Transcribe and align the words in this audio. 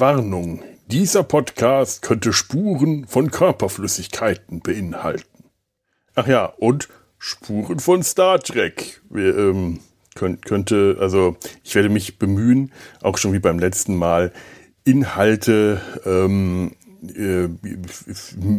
Warnung. 0.00 0.62
Dieser 0.86 1.22
Podcast 1.22 2.02
könnte 2.02 2.32
Spuren 2.32 3.06
von 3.06 3.30
Körperflüssigkeiten 3.30 4.60
beinhalten. 4.60 5.44
Ach 6.14 6.26
ja, 6.26 6.46
und 6.46 6.88
Spuren 7.18 7.80
von 7.80 8.02
Star 8.02 8.38
Trek. 8.38 9.00
Wir, 9.10 9.36
ähm, 9.36 9.80
könnt, 10.14 10.44
könnte, 10.44 10.98
also 11.00 11.36
ich 11.64 11.74
werde 11.74 11.88
mich 11.88 12.18
bemühen, 12.18 12.72
auch 13.02 13.18
schon 13.18 13.32
wie 13.32 13.38
beim 13.38 13.58
letzten 13.58 13.96
Mal, 13.96 14.32
Inhalte 14.84 15.80
ähm, 16.06 16.72
äh, 17.02 17.48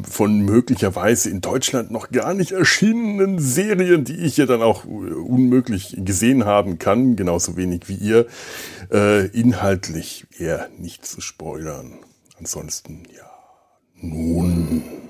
von 0.03 0.39
möglicherweise 0.39 1.29
in 1.29 1.41
Deutschland 1.41 1.91
noch 1.91 2.09
gar 2.11 2.33
nicht 2.33 2.51
erschienenen 2.51 3.39
Serien, 3.39 4.05
die 4.05 4.17
ich 4.17 4.37
ja 4.37 4.45
dann 4.45 4.61
auch 4.61 4.85
unmöglich 4.85 5.95
gesehen 5.99 6.45
haben 6.45 6.79
kann, 6.79 7.15
genauso 7.15 7.57
wenig 7.57 7.89
wie 7.89 7.95
ihr, 7.95 8.27
äh, 8.91 9.27
inhaltlich 9.27 10.27
eher 10.37 10.69
nicht 10.77 11.05
zu 11.05 11.21
spoilern. 11.21 11.99
Ansonsten, 12.37 13.03
ja, 13.15 13.29
nun. 14.01 15.08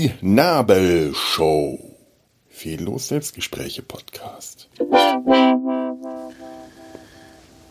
Die 0.00 0.14
Nabelshow. 0.22 1.78
Fehllos 2.48 3.08
Selbstgespräche 3.08 3.82
Podcast. 3.82 4.70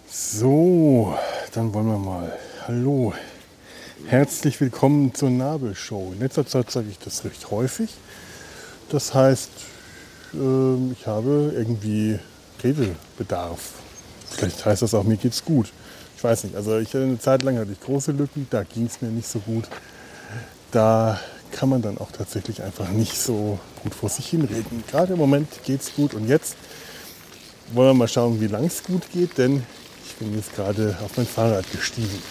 So, 0.08 1.18
dann 1.56 1.74
wollen 1.74 1.88
wir 1.88 1.98
mal. 1.98 2.38
Hallo. 2.68 3.16
Herzlich 4.06 4.62
willkommen 4.62 5.16
zur 5.16 5.32
Nabelshow. 5.32 6.12
In 6.14 6.20
letzter 6.20 6.46
Zeit 6.46 6.70
sage 6.70 6.90
ich 6.92 7.00
das 7.00 7.26
recht 7.26 7.50
häufig. 7.50 7.90
Das 8.90 9.16
heißt, 9.16 9.50
ähm, 10.36 10.96
ich 10.96 11.08
habe 11.08 11.52
irgendwie 11.56 12.20
Redebedarf. 12.64 13.72
Vielleicht 14.30 14.64
heißt 14.64 14.84
das 14.84 14.94
auch, 14.94 15.04
mir 15.04 15.18
geht's 15.18 15.44
gut. 15.44 15.74
Ich 16.16 16.24
weiß 16.24 16.44
nicht. 16.44 16.56
Also 16.56 16.78
ich 16.78 16.96
eine 16.96 17.18
Zeit 17.18 17.42
lang 17.42 17.58
hatte 17.58 17.72
ich 17.72 17.82
große 17.82 18.12
Lücken, 18.12 18.46
da 18.52 18.62
ging 18.62 18.86
es 18.86 19.02
mir 19.02 19.10
nicht 19.10 19.28
so 19.28 19.40
gut. 19.40 19.64
Da 20.70 21.20
kann 21.52 21.70
man 21.70 21.82
dann 21.82 21.98
auch 21.98 22.12
tatsächlich 22.12 22.62
einfach 22.64 22.90
nicht 22.90 23.18
so 23.18 23.60
gut 23.84 23.96
vor 23.96 24.10
sich 24.10 24.28
hinreden. 24.28 24.84
Gerade 24.90 25.14
im 25.14 25.20
Moment 25.20 25.48
geht 25.66 25.82
es 25.82 25.96
gut 25.96 26.14
und 26.14 26.28
jetzt 26.28 26.56
wollen 27.74 27.90
wir 27.90 27.94
mal 27.94 28.08
schauen, 28.08 28.42
wie 28.42 28.48
lang 28.48 28.66
es 28.66 28.84
gut 28.84 29.04
geht, 29.12 29.38
denn 29.38 29.64
ich 30.06 30.16
bin 30.16 30.36
jetzt 30.36 30.56
gerade 30.56 30.98
auf 31.04 31.18
mein 31.18 31.28
Fahrrad 31.28 31.70
gestiegen 31.72 32.22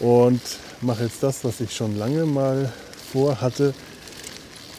und 0.00 0.40
mache 0.80 1.04
jetzt 1.04 1.22
das, 1.22 1.44
was 1.44 1.60
ich 1.60 1.74
schon 1.74 1.96
lange 1.96 2.24
mal 2.26 2.72
vorhatte. 3.12 3.74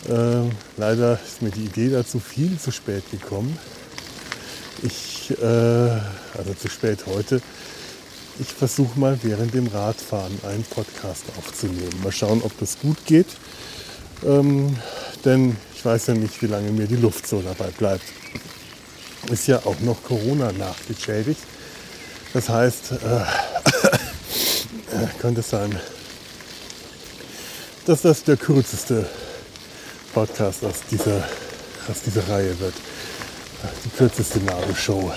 Äh, 0.07 0.49
leider 0.77 1.19
ist 1.25 1.41
mir 1.41 1.51
die 1.51 1.65
Idee 1.65 1.89
dazu 1.89 2.19
viel 2.19 2.57
zu 2.57 2.71
spät 2.71 3.09
gekommen. 3.11 3.57
Ich, 4.81 5.31
äh, 5.41 5.45
also 5.45 6.53
zu 6.57 6.69
spät 6.69 7.05
heute, 7.05 7.41
ich 8.39 8.47
versuche 8.47 8.97
mal 8.99 9.19
während 9.21 9.53
dem 9.53 9.67
Radfahren 9.67 10.39
einen 10.43 10.63
Podcast 10.63 11.25
aufzunehmen. 11.37 12.01
Mal 12.03 12.11
schauen, 12.11 12.41
ob 12.41 12.57
das 12.59 12.79
gut 12.79 13.05
geht. 13.05 13.27
Ähm, 14.25 14.75
denn 15.25 15.57
ich 15.75 15.83
weiß 15.83 16.07
ja 16.07 16.13
nicht, 16.13 16.41
wie 16.41 16.47
lange 16.47 16.71
mir 16.71 16.87
die 16.87 16.95
Luft 16.95 17.27
so 17.27 17.41
dabei 17.41 17.69
bleibt. 17.71 18.05
Ist 19.29 19.47
ja 19.47 19.57
auch 19.65 19.79
noch 19.81 20.01
Corona 20.03 20.51
nachgeschädigt. 20.53 21.41
Das 22.33 22.47
heißt, 22.47 22.93
äh, 22.93 23.25
könnte 25.19 25.41
es 25.41 25.49
sein, 25.49 25.77
dass 27.85 28.03
das 28.03 28.23
der 28.23 28.37
kürzeste 28.37 29.05
Podcast 30.13 30.63
aus 30.63 30.75
dieser, 30.89 31.27
aus 31.89 32.01
dieser 32.05 32.27
Reihe 32.29 32.57
wird. 32.59 32.75
Die 33.83 33.89
kürzeste 33.89 34.39
Nabelshow. 34.39 35.11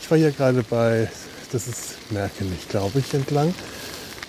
Ich 0.00 0.10
war 0.10 0.18
hier 0.18 0.32
gerade 0.32 0.62
bei 0.62 1.08
das 1.52 1.68
ist 1.68 2.10
Merkenich, 2.10 2.68
glaube 2.68 2.98
ich, 3.00 3.12
entlang. 3.12 3.54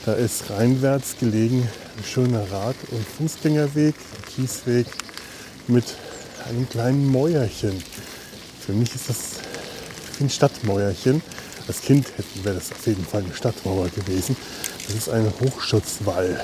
Da 0.05 0.13
ist 0.13 0.49
reinwärts 0.49 1.15
gelegen 1.17 1.67
ein 1.97 2.03
schöner 2.03 2.51
Rad- 2.51 2.75
und 2.91 3.05
Fußgängerweg, 3.17 3.95
Kiesweg 4.35 4.87
mit 5.67 5.85
einem 6.49 6.67
kleinen 6.69 7.07
Mäuerchen. 7.07 7.81
Für 8.59 8.73
mich 8.73 8.93
ist 8.93 9.09
das 9.09 9.17
ein 10.19 10.29
Stadtmäuerchen. 10.29 11.21
Als 11.67 11.81
Kind 11.81 12.07
wäre 12.43 12.55
das 12.55 12.71
auf 12.71 12.85
jeden 12.85 13.05
Fall 13.05 13.23
eine 13.23 13.33
Stadtmauer 13.33 13.87
gewesen. 13.89 14.35
Das 14.85 14.95
ist 14.95 15.09
ein 15.09 15.31
Hochschutzwall 15.39 16.43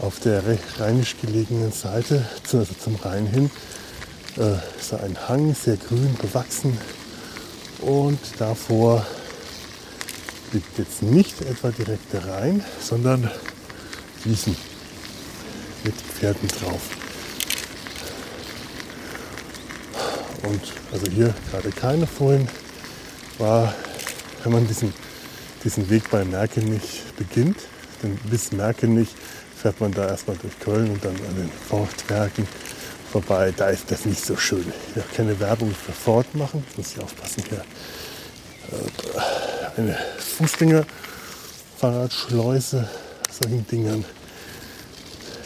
auf 0.00 0.20
der 0.20 0.42
rheinisch 0.78 1.16
gelegenen 1.20 1.72
Seite, 1.72 2.24
also 2.52 2.66
zum 2.82 2.94
Rhein 2.96 3.26
hin. 3.26 3.50
Äh, 4.38 4.54
ist 4.78 4.94
ein 4.94 5.16
Hang, 5.28 5.54
sehr 5.54 5.76
grün 5.76 6.16
bewachsen. 6.20 6.78
Und 7.80 8.20
davor 8.38 9.04
liegt 10.52 10.78
jetzt 10.78 11.02
nicht 11.02 11.40
etwa 11.42 11.70
direkt 11.70 12.12
der 12.12 12.26
Rhein, 12.26 12.64
sondern 12.80 13.30
Wiesen 14.24 14.56
mit 15.84 15.94
Pferden 15.94 16.48
drauf. 16.48 16.80
Und 20.42 20.60
also 20.92 21.10
hier 21.10 21.34
gerade 21.50 21.70
keine 21.70 22.06
vorhin 22.06 22.48
war, 23.38 23.74
wenn 24.42 24.52
man 24.52 24.66
diesen, 24.66 24.92
diesen 25.64 25.88
Weg 25.88 26.10
bei 26.10 26.24
Merkenich 26.24 27.02
beginnt, 27.16 27.58
denn 28.02 28.16
bis 28.30 28.52
Merkenich 28.52 29.08
fährt 29.56 29.80
man 29.80 29.92
da 29.92 30.08
erstmal 30.08 30.36
durch 30.36 30.58
Köln 30.58 30.90
und 30.90 31.04
dann 31.04 31.14
an 31.14 31.36
den 31.36 31.50
Fortwerken 31.68 32.46
vorbei. 33.10 33.52
Da 33.56 33.68
ist 33.68 33.90
das 33.90 34.04
nicht 34.04 34.24
so 34.24 34.36
schön. 34.36 34.72
Ich 34.88 34.96
will 34.96 35.04
keine 35.14 35.38
Werbung 35.38 35.72
für 35.72 35.92
Ford 35.92 36.34
machen, 36.34 36.64
ich 36.70 36.78
muss 36.78 36.90
hier 36.92 37.04
aufpassen 37.04 37.44
hier. 37.48 37.64
Äh, 39.76 39.80
eine 39.80 39.96
Fußgänger-Fahrradschleuse, 40.18 42.88
solchen 43.30 43.66
Dingern. 43.66 44.04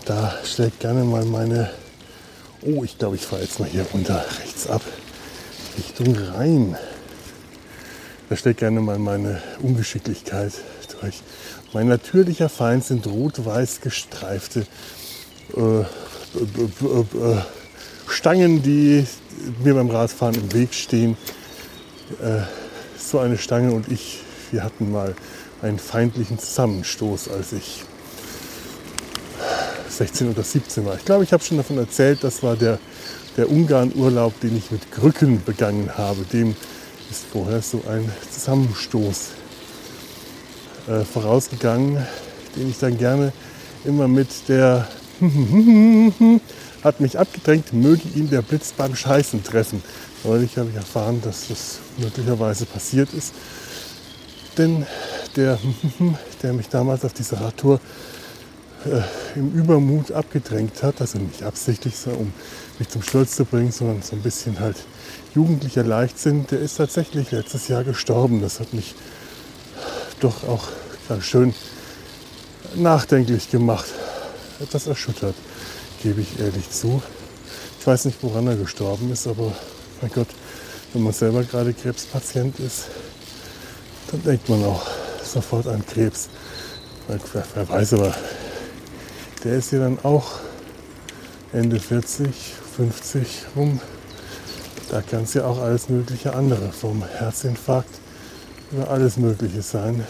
Da 0.04 0.34
schlägt 0.44 0.80
gerne 0.80 1.04
mal 1.04 1.24
meine, 1.24 1.70
oh, 2.62 2.84
ich 2.84 2.98
glaube, 2.98 3.16
ich 3.16 3.26
fahre 3.26 3.42
jetzt 3.42 3.58
mal 3.58 3.68
hier 3.68 3.82
runter, 3.92 4.24
rechts 4.40 4.68
ab, 4.68 4.82
Richtung 5.76 6.16
Rhein. 6.16 6.78
Da 8.28 8.36
schlägt 8.36 8.60
gerne 8.60 8.80
mal 8.80 8.98
meine 8.98 9.42
Ungeschicklichkeit 9.60 10.52
durch. 11.00 11.22
Mein 11.72 11.88
natürlicher 11.88 12.48
Feind 12.48 12.84
sind 12.84 13.04
rot-weiß 13.06 13.80
gestreifte 13.80 14.66
äh, 15.56 15.84
Stangen, 18.08 18.62
die 18.62 19.04
mir 19.62 19.74
beim 19.74 19.90
Radfahren 19.90 20.36
im 20.36 20.52
Weg 20.52 20.74
stehen. 20.74 21.16
Äh, 22.22 22.42
so 23.06 23.18
eine 23.18 23.38
Stange 23.38 23.72
und 23.72 23.90
ich, 23.90 24.20
wir 24.50 24.64
hatten 24.64 24.90
mal 24.90 25.14
einen 25.62 25.78
feindlichen 25.78 26.38
Zusammenstoß, 26.38 27.28
als 27.28 27.52
ich 27.52 27.84
16 29.88 30.30
oder 30.30 30.42
17 30.42 30.84
war. 30.84 30.96
Ich 30.96 31.04
glaube, 31.04 31.24
ich 31.24 31.32
habe 31.32 31.42
schon 31.42 31.56
davon 31.56 31.78
erzählt, 31.78 32.22
das 32.22 32.42
war 32.42 32.56
der, 32.56 32.78
der 33.36 33.50
Ungarn-Urlaub, 33.50 34.38
den 34.40 34.56
ich 34.56 34.70
mit 34.70 34.90
Grücken 34.90 35.42
begangen 35.44 35.96
habe. 35.96 36.22
Dem 36.32 36.54
ist 37.10 37.24
vorher 37.32 37.62
so 37.62 37.82
ein 37.88 38.10
Zusammenstoß 38.32 39.28
äh, 40.88 41.04
vorausgegangen, 41.04 42.04
den 42.56 42.68
ich 42.68 42.78
dann 42.78 42.98
gerne 42.98 43.32
immer 43.84 44.08
mit 44.08 44.28
der 44.48 44.88
hat 46.84 47.00
mich 47.00 47.18
abgedrängt, 47.18 47.72
möge 47.72 48.02
ihn 48.14 48.28
der 48.28 48.42
Blitz 48.42 48.72
beim 48.72 48.94
Scheißen 48.94 49.42
treffen. 49.42 49.82
Neulich 50.26 50.58
habe 50.58 50.70
ich 50.70 50.76
erfahren, 50.76 51.20
dass 51.22 51.46
das 51.48 51.78
möglicherweise 51.98 52.66
passiert 52.66 53.14
ist. 53.14 53.32
Denn 54.58 54.84
der, 55.36 55.56
der 56.42 56.52
mich 56.52 56.68
damals 56.68 57.04
auf 57.04 57.12
dieser 57.12 57.40
Radtour 57.40 57.78
äh, 58.86 59.38
im 59.38 59.52
Übermut 59.52 60.10
abgedrängt 60.10 60.82
hat, 60.82 61.00
also 61.00 61.18
nicht 61.18 61.44
absichtlich, 61.44 61.94
um 62.06 62.32
mich 62.80 62.88
zum 62.88 63.02
Stolz 63.02 63.36
zu 63.36 63.44
bringen, 63.44 63.70
sondern 63.70 64.02
so 64.02 64.16
ein 64.16 64.22
bisschen 64.22 64.58
halt 64.58 64.76
jugendlicher 65.32 65.84
Leichtsinn, 65.84 66.44
der 66.50 66.58
ist 66.58 66.78
tatsächlich 66.78 67.30
letztes 67.30 67.68
Jahr 67.68 67.84
gestorben. 67.84 68.40
Das 68.40 68.58
hat 68.58 68.74
mich 68.74 68.96
doch 70.18 70.42
auch 70.48 70.66
ganz 71.08 71.22
schön 71.22 71.54
nachdenklich 72.74 73.48
gemacht, 73.52 73.86
etwas 74.60 74.88
erschüttert, 74.88 75.36
gebe 76.02 76.20
ich 76.20 76.40
ehrlich 76.40 76.68
zu. 76.70 77.00
Ich 77.78 77.86
weiß 77.86 78.06
nicht, 78.06 78.18
woran 78.22 78.48
er 78.48 78.56
gestorben 78.56 79.12
ist, 79.12 79.28
aber 79.28 79.52
mein 80.00 80.10
Gott, 80.12 80.28
wenn 80.92 81.02
man 81.02 81.12
selber 81.12 81.42
gerade 81.42 81.72
Krebspatient 81.72 82.58
ist, 82.60 82.86
dann 84.10 84.22
denkt 84.22 84.48
man 84.48 84.64
auch 84.64 84.86
sofort 85.22 85.66
an 85.66 85.84
Krebs. 85.86 86.28
Wer, 87.08 87.20
wer 87.54 87.68
weiß 87.68 87.94
aber, 87.94 88.14
der 89.44 89.54
ist 89.54 89.72
ja 89.72 89.80
dann 89.80 89.98
auch 90.02 90.40
Ende 91.52 91.78
40, 91.78 92.28
50 92.76 93.26
rum. 93.54 93.80
Da 94.90 95.02
kann 95.02 95.24
es 95.24 95.34
ja 95.34 95.44
auch 95.44 95.60
alles 95.60 95.88
mögliche 95.88 96.34
andere, 96.34 96.72
vom 96.72 97.04
Herzinfarkt 97.04 98.00
über 98.72 98.90
alles 98.90 99.16
Mögliche 99.16 99.62
sein. 99.62 100.04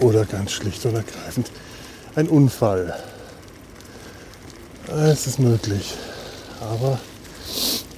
oder 0.00 0.24
ganz 0.24 0.52
schlicht 0.52 0.84
und 0.86 0.94
ergreifend 0.94 1.50
ein 2.14 2.28
Unfall. 2.28 2.94
Es 4.88 5.26
ist 5.26 5.38
möglich, 5.38 5.94
aber 6.60 6.98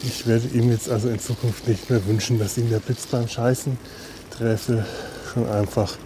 ich 0.06 0.26
werde 0.26 0.48
ihm 0.48 0.70
jetzt 0.70 0.88
also 0.88 1.08
in 1.08 1.18
Zukunft 1.18 1.66
nicht 1.66 1.88
mehr 1.90 2.04
wünschen, 2.06 2.38
dass 2.38 2.58
ihn 2.58 2.70
der 2.70 2.80
Blitz 2.80 3.06
beim 3.06 3.28
Scheißen 3.28 3.78
treffe, 4.30 4.84
schon 5.32 5.48
einfach, 5.48 5.96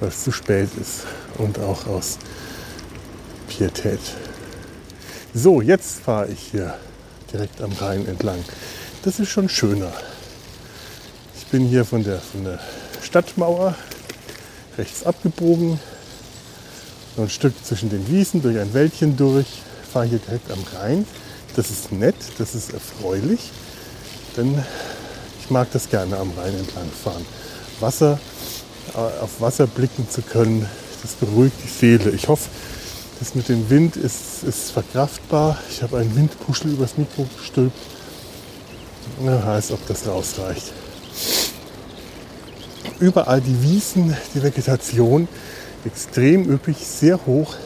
weil 0.00 0.08
es 0.10 0.24
zu 0.24 0.32
spät 0.32 0.68
ist 0.80 1.04
und 1.38 1.58
auch 1.58 1.86
aus 1.86 2.18
Pietät. 3.48 4.00
So, 5.34 5.60
jetzt 5.60 6.00
fahre 6.00 6.28
ich 6.28 6.40
hier 6.50 6.74
direkt 7.32 7.60
am 7.60 7.72
Rhein 7.72 8.06
entlang. 8.06 8.42
Das 9.02 9.18
ist 9.18 9.28
schon 9.28 9.48
schöner. 9.48 9.92
Ich 11.36 11.46
bin 11.46 11.66
hier 11.66 11.84
von 11.84 12.04
der, 12.04 12.18
von 12.18 12.44
der 12.44 12.60
Stadtmauer 13.02 13.74
rechts 14.76 15.04
abgebogen, 15.04 15.80
so 17.16 17.22
ein 17.22 17.30
Stück 17.30 17.54
zwischen 17.64 17.90
den 17.90 18.08
Wiesen 18.08 18.42
durch 18.42 18.58
ein 18.58 18.72
Wäldchen 18.74 19.16
durch, 19.16 19.46
fahre 19.92 20.06
hier 20.06 20.18
direkt 20.18 20.50
am 20.50 20.62
Rhein. 20.74 21.06
Das 21.58 21.70
ist 21.70 21.90
nett, 21.90 22.14
das 22.38 22.54
ist 22.54 22.72
erfreulich, 22.72 23.50
denn 24.36 24.64
ich 25.40 25.50
mag 25.50 25.66
das 25.72 25.90
gerne 25.90 26.16
am 26.16 26.30
Rhein 26.38 26.54
entlang 26.56 26.88
fahren. 26.88 27.26
Wasser, 27.80 28.20
äh, 28.94 28.98
auf 28.98 29.40
Wasser 29.40 29.66
blicken 29.66 30.08
zu 30.08 30.22
können, 30.22 30.68
das 31.02 31.14
beruhigt 31.14 31.56
die 31.64 31.68
Seele. 31.68 32.10
Ich 32.10 32.28
hoffe, 32.28 32.48
das 33.18 33.34
mit 33.34 33.48
dem 33.48 33.68
Wind 33.70 33.96
ist, 33.96 34.44
ist 34.46 34.70
verkraftbar. 34.70 35.58
Ich 35.68 35.82
habe 35.82 35.98
einen 35.98 36.14
Windpuschel 36.14 36.70
übers 36.70 36.96
Mikro 36.96 37.26
gestülpt. 37.36 37.76
Wer 39.18 39.44
weiß, 39.44 39.72
ob 39.72 39.84
das 39.88 40.06
ausreicht. 40.06 40.72
Überall 43.00 43.40
die 43.40 43.60
Wiesen, 43.64 44.16
die 44.32 44.44
Vegetation 44.44 45.26
extrem 45.84 46.48
üppig, 46.48 46.76
sehr 46.86 47.18
hoch. 47.26 47.56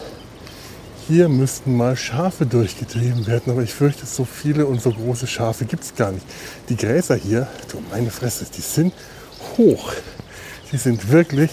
Hier 1.13 1.29
müssten 1.29 1.77
mal 1.77 1.95
Schafe 1.95 2.47
durchgetrieben 2.47 3.27
werden, 3.27 3.53
aber 3.53 3.63
ich 3.63 3.75
fürchte, 3.75 4.07
so 4.07 4.25
viele 4.25 4.65
und 4.65 4.81
so 4.81 4.91
große 4.91 5.27
Schafe 5.27 5.67
gibt 5.67 5.85
es 5.85 5.95
gar 5.95 6.11
nicht. 6.11 6.25
Die 6.71 6.75
Gräser 6.75 7.17
hier, 7.17 7.49
du 7.71 7.83
meine 7.91 8.11
Fresse, 8.11 8.47
die 8.47 8.63
sind 8.63 8.95
hoch. 9.59 9.93
Die 10.73 10.79
sind 10.79 11.11
wirklich, 11.11 11.51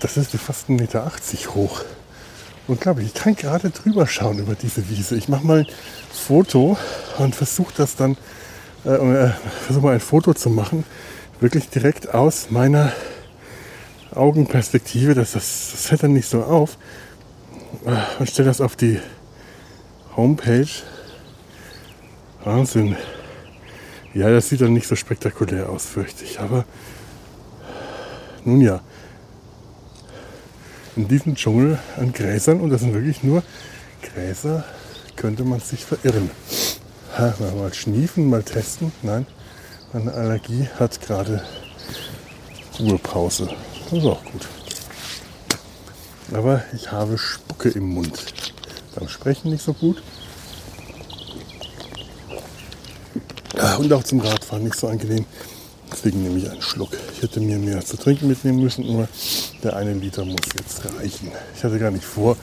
das 0.00 0.18
ist 0.18 0.32
fast 0.32 0.68
1,80 0.68 0.72
Meter 0.78 1.10
hoch. 1.54 1.82
Und 2.68 2.82
glaube 2.82 3.00
ich, 3.00 3.06
ich 3.06 3.14
kann 3.14 3.36
gerade 3.36 3.70
drüber 3.70 4.06
schauen 4.06 4.38
über 4.38 4.54
diese 4.54 4.86
Wiese. 4.90 5.16
Ich 5.16 5.30
mache 5.30 5.46
mal 5.46 5.60
ein 5.60 5.66
Foto 6.12 6.76
und 7.16 7.34
versuche 7.34 7.72
das 7.74 7.96
dann, 7.96 8.18
äh, 8.84 8.90
äh 8.90 9.30
versuche 9.64 9.86
mal 9.86 9.94
ein 9.94 10.00
Foto 10.00 10.34
zu 10.34 10.50
machen, 10.50 10.84
wirklich 11.40 11.70
direkt 11.70 12.12
aus 12.12 12.50
meiner 12.50 12.92
Augenperspektive. 14.14 15.14
Das, 15.14 15.32
das, 15.32 15.70
das 15.72 15.86
fällt 15.86 16.02
dann 16.02 16.12
nicht 16.12 16.28
so 16.28 16.44
auf. 16.44 16.76
Äh, 17.84 18.20
und 18.20 18.30
stelle 18.30 18.48
das 18.48 18.60
auf 18.60 18.76
die 18.76 19.00
Homepage. 20.16 20.68
Wahnsinn. 22.44 22.96
Ja, 24.14 24.30
das 24.30 24.48
sieht 24.48 24.60
dann 24.60 24.72
nicht 24.72 24.86
so 24.86 24.96
spektakulär 24.96 25.68
aus, 25.68 25.84
fürchte 25.84 26.24
ich. 26.24 26.40
Aber 26.40 26.64
nun 28.44 28.60
ja, 28.60 28.80
in 30.96 31.08
diesem 31.08 31.34
Dschungel 31.34 31.78
an 31.98 32.12
Gräsern, 32.12 32.60
und 32.60 32.70
das 32.70 32.80
sind 32.80 32.94
wirklich 32.94 33.22
nur 33.22 33.42
Gräser, 34.02 34.64
könnte 35.16 35.44
man 35.44 35.60
sich 35.60 35.84
verirren. 35.84 36.30
Ha, 37.18 37.34
mal 37.56 37.74
schniefen, 37.74 38.30
mal 38.30 38.42
testen. 38.42 38.92
Nein, 39.02 39.26
meine 39.92 40.12
Allergie 40.12 40.68
hat 40.78 41.00
gerade 41.00 41.42
Ruhepause. 42.78 43.48
Das 43.84 43.92
ist 43.92 44.04
auch 44.06 44.24
gut. 44.24 44.46
Aber 46.32 46.64
ich 46.74 46.90
habe 46.90 47.18
Spucke 47.18 47.68
im 47.70 47.94
Mund. 47.94 48.12
Beim 48.94 49.08
Sprechen 49.08 49.50
nicht 49.50 49.64
so 49.64 49.72
gut. 49.72 50.02
Und 53.78 53.92
auch 53.92 54.04
zum 54.04 54.20
Radfahren 54.20 54.64
nicht 54.64 54.78
so 54.78 54.88
angenehm. 54.88 55.24
Deswegen 55.90 56.22
nehme 56.22 56.38
ich 56.38 56.50
einen 56.50 56.62
Schluck. 56.62 56.90
Ich 57.14 57.22
hätte 57.22 57.40
mir 57.40 57.58
mehr 57.58 57.84
zu 57.84 57.96
trinken 57.96 58.28
mitnehmen 58.28 58.60
müssen, 58.60 58.86
nur 58.86 59.08
der 59.62 59.76
eine 59.76 59.94
Liter 59.94 60.24
muss 60.24 60.40
jetzt 60.58 60.84
reichen. 60.84 61.30
Ich 61.56 61.64
hatte 61.64 61.78
gar 61.78 61.90
nicht 61.90 62.04
vor, 62.04 62.36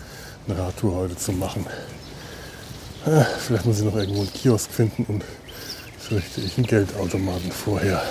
eine 0.48 0.58
Radtour 0.58 0.96
heute 0.96 1.18
zu 1.18 1.34
machen. 1.34 1.66
Ah, 3.06 3.26
vielleicht 3.40 3.66
muss 3.66 3.80
ich 3.80 3.84
noch 3.84 3.96
irgendwo 3.96 4.22
einen 4.22 4.34
Kiosk 4.34 4.72
finden 4.72 5.06
und 5.06 5.24
fürchte 6.00 6.42
ich 6.42 6.58
einen 6.58 6.68
Geldautomaten 6.68 7.52
vorher. 7.52 8.02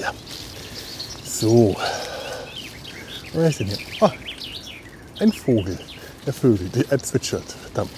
Ja. 0.00 0.12
So. 1.28 1.76
Was 3.34 3.48
ist 3.48 3.60
denn 3.60 3.66
hier? 3.68 3.78
Ah, 4.00 4.12
ein 5.20 5.32
Vogel. 5.32 5.78
Der 6.26 6.32
Vögel, 6.32 6.68
der 6.68 6.98
zwitschert. 7.02 7.44
Verdammt. 7.62 7.90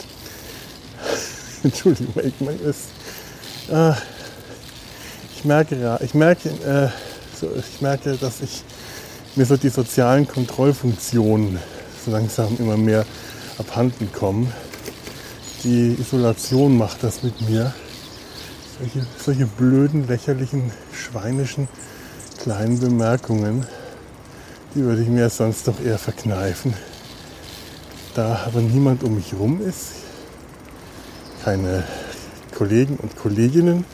Entschuldigung, 1.63 2.15
meine, 2.41 2.59
es 2.61 2.89
äh, 3.71 3.93
ich 5.35 5.45
merke, 5.45 5.99
ich 6.03 6.15
merke, 6.15 6.49
äh, 6.49 6.89
so, 7.39 7.51
ich 7.57 7.81
merke, 7.81 8.17
dass 8.17 8.41
ich 8.41 8.63
mir 9.37 9.45
so 9.45 9.57
die 9.57 9.69
sozialen 9.69 10.27
Kontrollfunktionen 10.29 11.59
so 12.05 12.11
langsam 12.11 12.57
immer 12.59 12.77
mehr 12.77 13.05
abhanden 13.59 14.11
kommen. 14.13 14.53
Die 15.65 15.97
Isolation 15.99 16.77
macht 16.77 17.03
das 17.03 17.23
mit 17.23 17.41
mir. 17.49 17.75
Solche, 18.79 19.07
solche 19.23 19.47
blöden, 19.47 20.07
lächerlichen, 20.07 20.71
schweinischen 20.93 21.69
kleinen 22.43 22.79
Bemerkungen, 22.79 23.67
die 24.75 24.83
würde 24.83 25.03
ich 25.03 25.09
mir 25.09 25.31
sonst 25.31 25.69
doch 25.69 25.81
eher 25.81 25.99
verkneifen. 25.99 26.75
Da 28.15 28.41
aber 28.47 28.61
niemand 28.61 29.03
um 29.03 29.15
mich 29.15 29.35
rum 29.35 29.61
ist, 29.61 29.91
keine 31.45 31.85
Kollegen 32.57 32.97
und 32.97 33.17
Kolleginnen, 33.17 33.85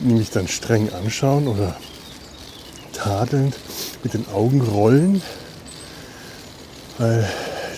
die 0.00 0.14
mich 0.14 0.30
dann 0.30 0.48
streng 0.48 0.92
anschauen 0.92 1.48
oder 1.48 1.76
tadelnd 2.92 3.56
mit 4.02 4.14
den 4.14 4.28
Augen 4.28 4.60
rollen, 4.60 5.22
weil 6.98 7.28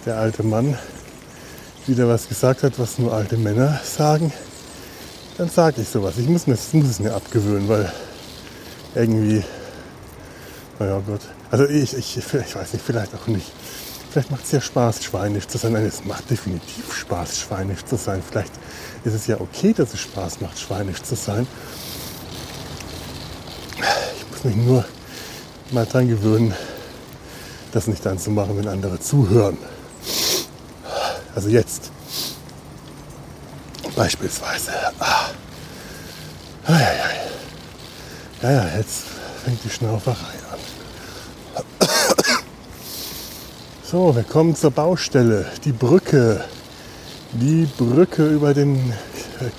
der 0.06 0.16
alte 0.18 0.42
Mann 0.42 0.76
wieder 1.86 2.08
was 2.08 2.28
gesagt 2.28 2.62
hat, 2.62 2.78
was 2.78 2.98
nur 2.98 3.12
alte 3.12 3.36
Männer 3.36 3.80
sagen, 3.84 4.32
dann 5.38 5.48
sage 5.48 5.82
ich 5.82 5.88
sowas. 5.88 6.18
Ich 6.18 6.28
muss, 6.28 6.46
mir, 6.46 6.58
muss 6.72 6.90
es 6.90 7.00
mir 7.00 7.14
abgewöhnen, 7.14 7.68
weil 7.68 7.92
irgendwie, 8.94 9.42
naja 10.78 11.00
Gott, 11.06 11.22
also 11.50 11.66
ich, 11.66 11.94
ich, 11.94 12.16
ich 12.16 12.54
weiß 12.54 12.72
nicht, 12.72 12.84
vielleicht 12.84 13.14
auch 13.14 13.26
nicht. 13.26 13.50
Vielleicht 14.10 14.30
macht 14.30 14.44
es 14.44 14.52
ja 14.52 14.60
Spaß, 14.60 15.04
schweinisch 15.04 15.46
zu 15.46 15.58
sein. 15.58 15.72
Nein, 15.72 15.84
es 15.84 16.04
macht 16.04 16.30
definitiv 16.30 16.94
Spaß, 16.94 17.38
schweinisch 17.40 17.84
zu 17.84 17.96
sein. 17.96 18.22
Vielleicht 18.28 18.52
ist 19.04 19.14
es 19.14 19.26
ja 19.26 19.40
okay, 19.40 19.72
dass 19.72 19.94
es 19.94 20.00
Spaß 20.00 20.40
macht, 20.40 20.58
schweinisch 20.58 21.02
zu 21.02 21.14
sein. 21.14 21.46
Ich 24.16 24.30
muss 24.30 24.44
mich 24.44 24.56
nur 24.56 24.84
mal 25.70 25.86
dran 25.86 26.08
gewöhnen, 26.08 26.54
das 27.72 27.86
nicht 27.86 28.04
dann 28.04 28.18
zu 28.18 28.30
machen, 28.30 28.56
wenn 28.58 28.68
andere 28.68 28.98
zuhören. 28.98 29.58
Also 31.34 31.48
jetzt. 31.48 31.90
Beispielsweise. 33.94 34.72
Ah. 34.98 35.30
Ja, 36.68 36.78
ja, 36.78 36.92
ja. 38.42 38.50
ja, 38.50 38.50
ja, 38.50 38.76
jetzt 38.76 39.02
fängt 39.44 39.62
die 39.64 39.70
Schnauferei 39.70 40.39
So, 43.90 44.14
wir 44.14 44.22
kommen 44.22 44.54
zur 44.54 44.70
Baustelle. 44.70 45.46
Die 45.64 45.72
Brücke. 45.72 46.44
Die 47.32 47.66
Brücke 47.76 48.24
über 48.24 48.54
den, 48.54 48.92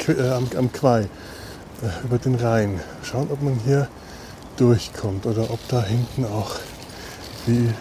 äh, 0.07 0.29
am, 0.29 0.47
am 0.55 0.71
Quai, 0.71 1.01
äh, 1.01 2.05
über 2.05 2.17
den 2.17 2.35
Rhein. 2.35 2.79
Schauen, 3.03 3.27
ob 3.29 3.41
man 3.41 3.59
hier 3.65 3.89
durchkommt 4.55 5.25
oder 5.25 5.51
ob 5.51 5.59
da 5.67 5.83
hinten 5.83 6.23
auch 6.23 6.51
wie 7.45 7.71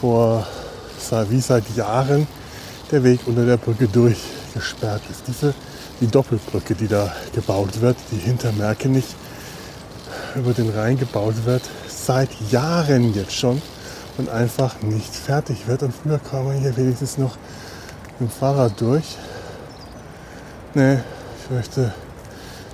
vor 0.00 0.46
wie 1.28 1.40
seit 1.42 1.64
Jahren 1.76 2.26
der 2.90 3.04
Weg 3.04 3.20
unter 3.26 3.44
der 3.44 3.58
Brücke 3.58 3.88
durchgesperrt 3.88 5.02
ist. 5.10 5.24
Diese, 5.28 5.52
die 6.00 6.06
Doppelbrücke, 6.06 6.74
die 6.74 6.88
da 6.88 7.14
gebaut 7.34 7.82
wird, 7.82 7.98
die 8.12 8.16
hinter 8.16 8.50
Merkenich 8.52 9.14
über 10.36 10.54
den 10.54 10.70
Rhein 10.70 10.98
gebaut 10.98 11.44
wird, 11.44 11.64
seit 11.86 12.30
Jahren 12.50 13.12
jetzt 13.12 13.34
schon 13.34 13.60
und 14.18 14.28
einfach 14.28 14.80
nicht 14.82 15.14
fertig 15.14 15.66
wird. 15.66 15.82
Und 15.82 15.94
früher 15.94 16.18
kam 16.18 16.46
man 16.46 16.58
hier 16.58 16.76
wenigstens 16.76 17.18
noch 17.18 17.36
mit 18.18 18.28
dem 18.28 18.30
Fahrrad 18.30 18.80
durch. 18.80 19.16
Nee, 20.74 20.94
ich 20.94 21.46
fürchte, 21.48 21.92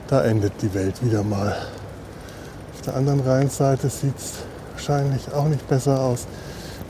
da 0.09 0.23
endet 0.25 0.61
die 0.63 0.73
Welt 0.75 1.05
wieder 1.05 1.23
mal. 1.23 1.57
Auf 2.75 2.83
der 2.83 2.97
anderen 2.97 3.21
Rheinseite 3.21 3.89
sieht 3.89 4.17
es 4.17 4.33
wahrscheinlich 4.73 5.33
auch 5.33 5.47
nicht 5.47 5.67
besser 5.69 6.01
aus. 6.01 6.27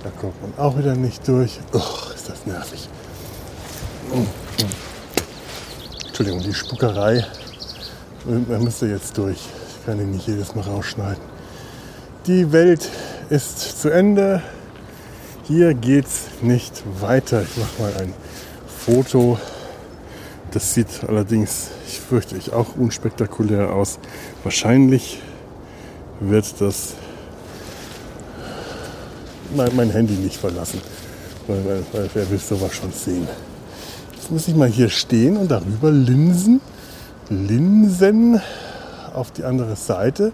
Da 0.03 0.11
kommt 0.11 0.41
man 0.43 0.53
auch 0.59 0.77
wieder 0.77 0.95
nicht 0.95 1.27
durch. 1.29 1.61
Uch, 1.73 2.15
ist 2.15 2.29
das 2.29 2.47
nervig. 2.47 2.89
Entschuldigung, 6.07 6.41
die 6.41 6.55
Spuckerei. 6.55 7.25
Man 8.25 8.65
müsste 8.65 8.87
jetzt 8.87 9.17
durch. 9.19 9.39
Ich 9.39 9.87
kann 9.87 10.01
ihn 10.01 10.11
nicht 10.11 10.27
jedes 10.27 10.55
Mal 10.55 10.63
rausschneiden. 10.63 11.23
Die 12.27 12.53
Welt 12.53 12.89
ist 13.33 13.81
zu 13.81 13.89
Ende. 13.89 14.43
Hier 15.45 15.73
geht's 15.73 16.27
nicht 16.43 16.83
weiter. 17.01 17.41
Ich 17.41 17.57
mache 17.57 17.81
mal 17.81 18.03
ein 18.03 18.13
Foto. 18.67 19.39
Das 20.51 20.75
sieht 20.75 20.89
allerdings, 21.09 21.71
ich 21.89 21.99
fürchte 21.99 22.37
ich, 22.37 22.53
auch 22.53 22.77
unspektakulär 22.77 23.73
aus. 23.73 23.99
Wahrscheinlich 24.43 25.23
wird 26.21 26.61
das 26.61 26.93
mein, 29.57 29.75
mein 29.77 29.91
Handy 29.91 30.13
nicht 30.13 30.37
verlassen. 30.37 30.83
Weil, 31.47 31.65
weil, 31.65 31.85
weil, 31.93 32.11
wer 32.13 32.31
will 32.31 32.39
sowas 32.39 32.75
schon 32.75 32.93
sehen? 32.93 33.27
Jetzt 34.15 34.31
muss 34.31 34.47
ich 34.47 34.55
mal 34.55 34.69
hier 34.69 34.91
stehen 34.91 35.39
und 35.39 35.51
darüber 35.51 35.91
linsen, 35.91 36.61
linsen 37.31 38.43
auf 39.15 39.31
die 39.31 39.45
andere 39.45 39.75
Seite, 39.75 40.33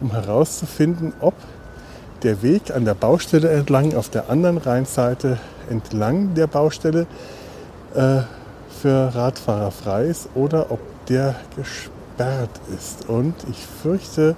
um 0.00 0.12
herauszufinden, 0.12 1.12
ob 1.20 1.34
der 2.22 2.42
Weg 2.42 2.70
an 2.74 2.84
der 2.84 2.94
Baustelle 2.94 3.48
entlang, 3.50 3.94
auf 3.94 4.08
der 4.08 4.30
anderen 4.30 4.58
Rheinseite 4.58 5.38
entlang 5.70 6.34
der 6.34 6.46
Baustelle 6.46 7.06
äh, 7.94 8.20
für 8.80 9.14
Radfahrer 9.14 9.70
frei 9.70 10.04
ist 10.04 10.28
oder 10.34 10.70
ob 10.70 10.80
der 11.06 11.34
gesperrt 11.56 12.60
ist. 12.76 13.08
Und 13.08 13.34
ich 13.50 13.58
fürchte, 13.58 14.36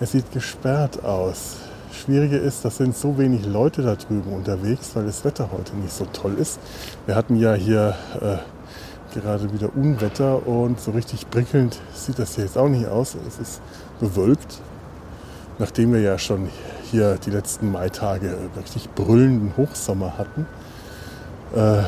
es 0.00 0.12
sieht 0.12 0.30
gesperrt 0.32 1.04
aus. 1.04 1.56
Schwierige 1.92 2.36
ist, 2.36 2.64
das 2.64 2.78
sind 2.78 2.96
so 2.96 3.18
wenig 3.18 3.46
Leute 3.46 3.82
da 3.82 3.94
drüben 3.94 4.32
unterwegs, 4.32 4.90
weil 4.94 5.06
das 5.06 5.24
Wetter 5.24 5.50
heute 5.52 5.76
nicht 5.76 5.92
so 5.92 6.06
toll 6.12 6.34
ist. 6.38 6.58
Wir 7.06 7.14
hatten 7.14 7.36
ja 7.36 7.54
hier 7.54 7.94
äh, 8.20 8.36
gerade 9.18 9.52
wieder 9.52 9.70
Unwetter 9.74 10.46
und 10.46 10.80
so 10.80 10.90
richtig 10.90 11.30
prickelnd 11.30 11.78
sieht 11.94 12.18
das 12.18 12.34
hier 12.34 12.44
jetzt 12.44 12.58
auch 12.58 12.68
nicht 12.68 12.86
aus. 12.86 13.16
Es 13.26 13.38
ist 13.38 13.60
bewölkt, 14.00 14.60
nachdem 15.58 15.92
wir 15.92 16.00
ja 16.00 16.18
schon 16.18 16.48
hier 16.90 17.16
die 17.24 17.30
letzten 17.30 17.70
Maitage 17.72 18.36
richtig 18.56 18.90
brüllenden 18.94 19.56
Hochsommer 19.56 20.18
hatten. 20.18 20.46
Äh, 21.54 21.82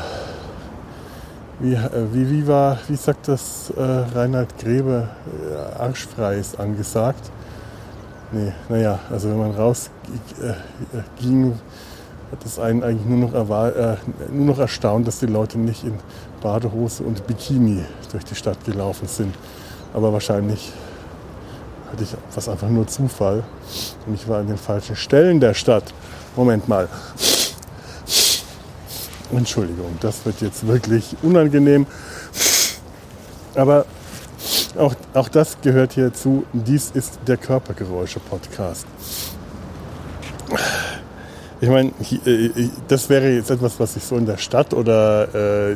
wie, 1.59 1.73
äh, 1.73 1.89
wie, 2.13 2.29
wie, 2.29 2.47
war, 2.47 2.77
wie 2.87 2.95
sagt 2.95 3.27
das 3.27 3.71
äh, 3.75 3.81
Reinhard 3.81 4.57
Grebe, 4.59 5.09
äh, 5.51 5.81
arschfrei 5.81 6.35
ist 6.35 6.59
angesagt. 6.59 7.31
Nee, 8.31 8.51
naja, 8.69 8.99
also 9.09 9.29
wenn 9.29 9.39
man 9.39 9.51
rausging, 9.51 9.91
äh, 10.41 11.53
hat 12.31 12.45
es 12.45 12.59
einen 12.59 12.83
eigentlich 12.83 13.07
nur 13.07 13.29
noch, 13.29 13.33
nur 14.31 14.45
noch 14.45 14.59
erstaunt, 14.59 15.07
dass 15.07 15.19
die 15.19 15.27
Leute 15.27 15.57
nicht 15.57 15.85
in 15.85 15.93
Badehose 16.41 17.03
und 17.03 17.25
Bikini 17.25 17.83
durch 18.11 18.25
die 18.25 18.35
Stadt 18.35 18.63
gelaufen 18.65 19.07
sind. 19.07 19.33
Aber 19.93 20.11
wahrscheinlich 20.11 20.73
hatte 21.91 22.03
ich 22.03 22.09
was 22.33 22.49
einfach 22.49 22.69
nur 22.69 22.87
Zufall 22.87 23.43
und 24.05 24.13
ich 24.13 24.27
war 24.27 24.39
an 24.39 24.47
den 24.47 24.57
falschen 24.57 24.95
Stellen 24.95 25.39
der 25.39 25.53
Stadt. 25.53 25.93
Moment 26.35 26.67
mal. 26.67 26.87
Entschuldigung, 29.31 29.97
das 29.99 30.25
wird 30.25 30.41
jetzt 30.41 30.67
wirklich 30.67 31.15
unangenehm. 31.21 31.85
Aber 33.55 33.85
auch, 34.77 34.93
auch 35.13 35.29
das 35.29 35.57
gehört 35.61 35.93
hierzu. 35.93 36.45
Dies 36.53 36.91
ist 36.91 37.19
der 37.27 37.37
Körpergeräusche-Podcast. 37.37 38.85
Ich 41.59 41.69
meine, 41.69 41.91
äh, 42.25 42.69
das 42.87 43.09
wäre 43.09 43.31
jetzt 43.31 43.49
etwas, 43.49 43.79
was 43.79 43.95
ich 43.97 44.03
so 44.03 44.15
in 44.15 44.27
der 44.27 44.37
Stadt 44.37 44.73
oder 44.73 45.71
äh, 45.71 45.75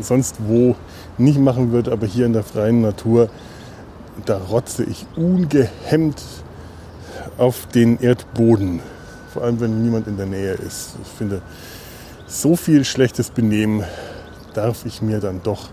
sonst 0.00 0.36
wo 0.40 0.74
nicht 1.18 1.38
machen 1.38 1.70
würde, 1.70 1.92
aber 1.92 2.06
hier 2.06 2.26
in 2.26 2.32
der 2.32 2.42
freien 2.42 2.80
Natur 2.80 3.28
da 4.26 4.38
rotze 4.38 4.84
ich 4.84 5.06
ungehemmt 5.16 6.22
auf 7.38 7.66
den 7.66 8.00
Erdboden. 8.00 8.80
Vor 9.32 9.42
allem, 9.42 9.60
wenn 9.60 9.82
niemand 9.82 10.06
in 10.06 10.16
der 10.16 10.26
Nähe 10.26 10.54
ist. 10.54 10.94
Ich 11.02 11.08
finde, 11.08 11.40
so 12.26 12.56
viel 12.56 12.84
schlechtes 12.84 13.30
Benehmen 13.30 13.84
darf 14.54 14.84
ich 14.84 15.02
mir 15.02 15.20
dann 15.20 15.42
doch, 15.42 15.68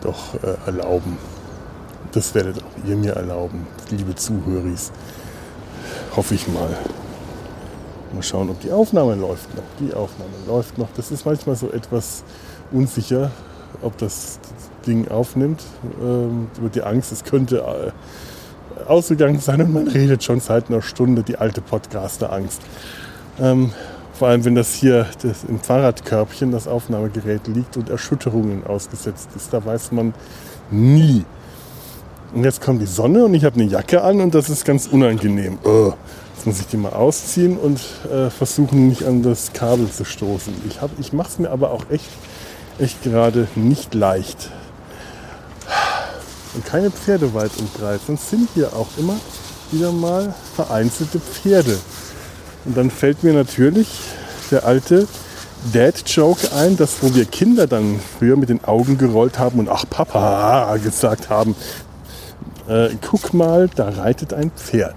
doch 0.00 0.34
äh, 0.42 0.56
erlauben. 0.66 1.18
Das 2.12 2.34
werdet 2.34 2.62
auch 2.62 2.88
ihr 2.88 2.96
mir 2.96 3.12
erlauben, 3.12 3.66
liebe 3.90 4.14
Zuhöris. 4.14 4.92
Hoffe 6.14 6.34
ich 6.34 6.48
mal. 6.48 6.70
Mal 8.12 8.22
schauen, 8.22 8.48
ob 8.50 8.60
die 8.60 8.70
Aufnahme 8.70 9.16
läuft 9.16 9.54
noch. 9.54 9.64
Die 9.80 9.92
Aufnahme 9.92 10.32
läuft 10.46 10.78
noch. 10.78 10.88
Das 10.96 11.10
ist 11.10 11.26
manchmal 11.26 11.56
so 11.56 11.70
etwas 11.70 12.22
unsicher, 12.70 13.30
ob 13.82 13.98
das 13.98 14.38
Ding 14.86 15.08
aufnimmt. 15.08 15.62
Ähm, 16.02 16.48
die 16.74 16.82
Angst, 16.82 17.12
es 17.12 17.24
könnte 17.24 17.58
äh, 17.58 18.88
ausgegangen 18.88 19.40
sein 19.40 19.60
und 19.62 19.72
man 19.72 19.88
redet 19.88 20.22
schon 20.22 20.40
seit 20.40 20.68
einer 20.68 20.82
Stunde 20.82 21.22
die 21.22 21.36
alte 21.36 21.60
Podcaster-Angst. 21.60 22.60
Ähm, 23.40 23.72
vor 24.12 24.28
allem, 24.28 24.44
wenn 24.46 24.54
das 24.54 24.72
hier 24.72 25.06
das 25.22 25.44
im 25.44 25.60
Fahrradkörbchen, 25.60 26.50
das 26.50 26.66
Aufnahmegerät 26.66 27.46
liegt 27.48 27.76
und 27.76 27.90
Erschütterungen 27.90 28.66
ausgesetzt 28.66 29.28
ist. 29.36 29.52
Da 29.52 29.64
weiß 29.64 29.92
man 29.92 30.14
nie. 30.70 31.24
Und 32.34 32.44
jetzt 32.44 32.62
kommt 32.62 32.80
die 32.80 32.86
Sonne 32.86 33.26
und 33.26 33.34
ich 33.34 33.44
habe 33.44 33.60
eine 33.60 33.70
Jacke 33.70 34.02
an 34.02 34.20
und 34.20 34.34
das 34.34 34.48
ist 34.48 34.64
ganz 34.64 34.86
unangenehm. 34.86 35.58
Oh, 35.64 35.92
jetzt 36.34 36.46
muss 36.46 36.60
ich 36.60 36.66
die 36.66 36.76
mal 36.78 36.92
ausziehen 36.92 37.58
und 37.58 37.80
äh, 38.10 38.30
versuchen, 38.30 38.88
nicht 38.88 39.04
an 39.04 39.22
das 39.22 39.52
Kabel 39.52 39.90
zu 39.90 40.04
stoßen. 40.04 40.54
Ich, 40.68 40.78
ich 40.98 41.12
mache 41.12 41.28
es 41.28 41.38
mir 41.38 41.50
aber 41.50 41.70
auch 41.70 41.84
echt, 41.90 42.08
echt 42.78 43.02
gerade 43.02 43.48
nicht 43.54 43.94
leicht 43.94 44.50
und 46.56 46.64
keine 46.64 46.90
Pferde 46.90 47.32
weit 47.34 47.52
und 47.58 47.72
breit. 47.74 48.00
Sonst 48.06 48.30
sind 48.30 48.48
hier 48.54 48.72
auch 48.72 48.88
immer 48.96 49.16
wieder 49.70 49.92
mal 49.92 50.34
vereinzelte 50.54 51.20
Pferde. 51.20 51.78
Und 52.64 52.76
dann 52.76 52.90
fällt 52.90 53.22
mir 53.22 53.32
natürlich 53.32 53.88
der 54.50 54.64
alte 54.64 55.06
Dad-Joke 55.72 56.52
ein, 56.52 56.76
dass 56.76 57.02
wo 57.02 57.14
wir 57.14 57.24
Kinder 57.26 57.66
dann 57.66 58.00
früher 58.18 58.36
mit 58.36 58.48
den 58.48 58.64
Augen 58.64 58.98
gerollt 58.98 59.38
haben 59.38 59.58
und 59.58 59.68
ach 59.68 59.84
Papa 59.88 60.76
gesagt 60.82 61.28
haben, 61.30 61.54
äh, 62.68 62.88
guck 63.08 63.34
mal, 63.34 63.68
da 63.74 63.88
reitet 63.90 64.32
ein 64.32 64.50
Pferd. 64.50 64.96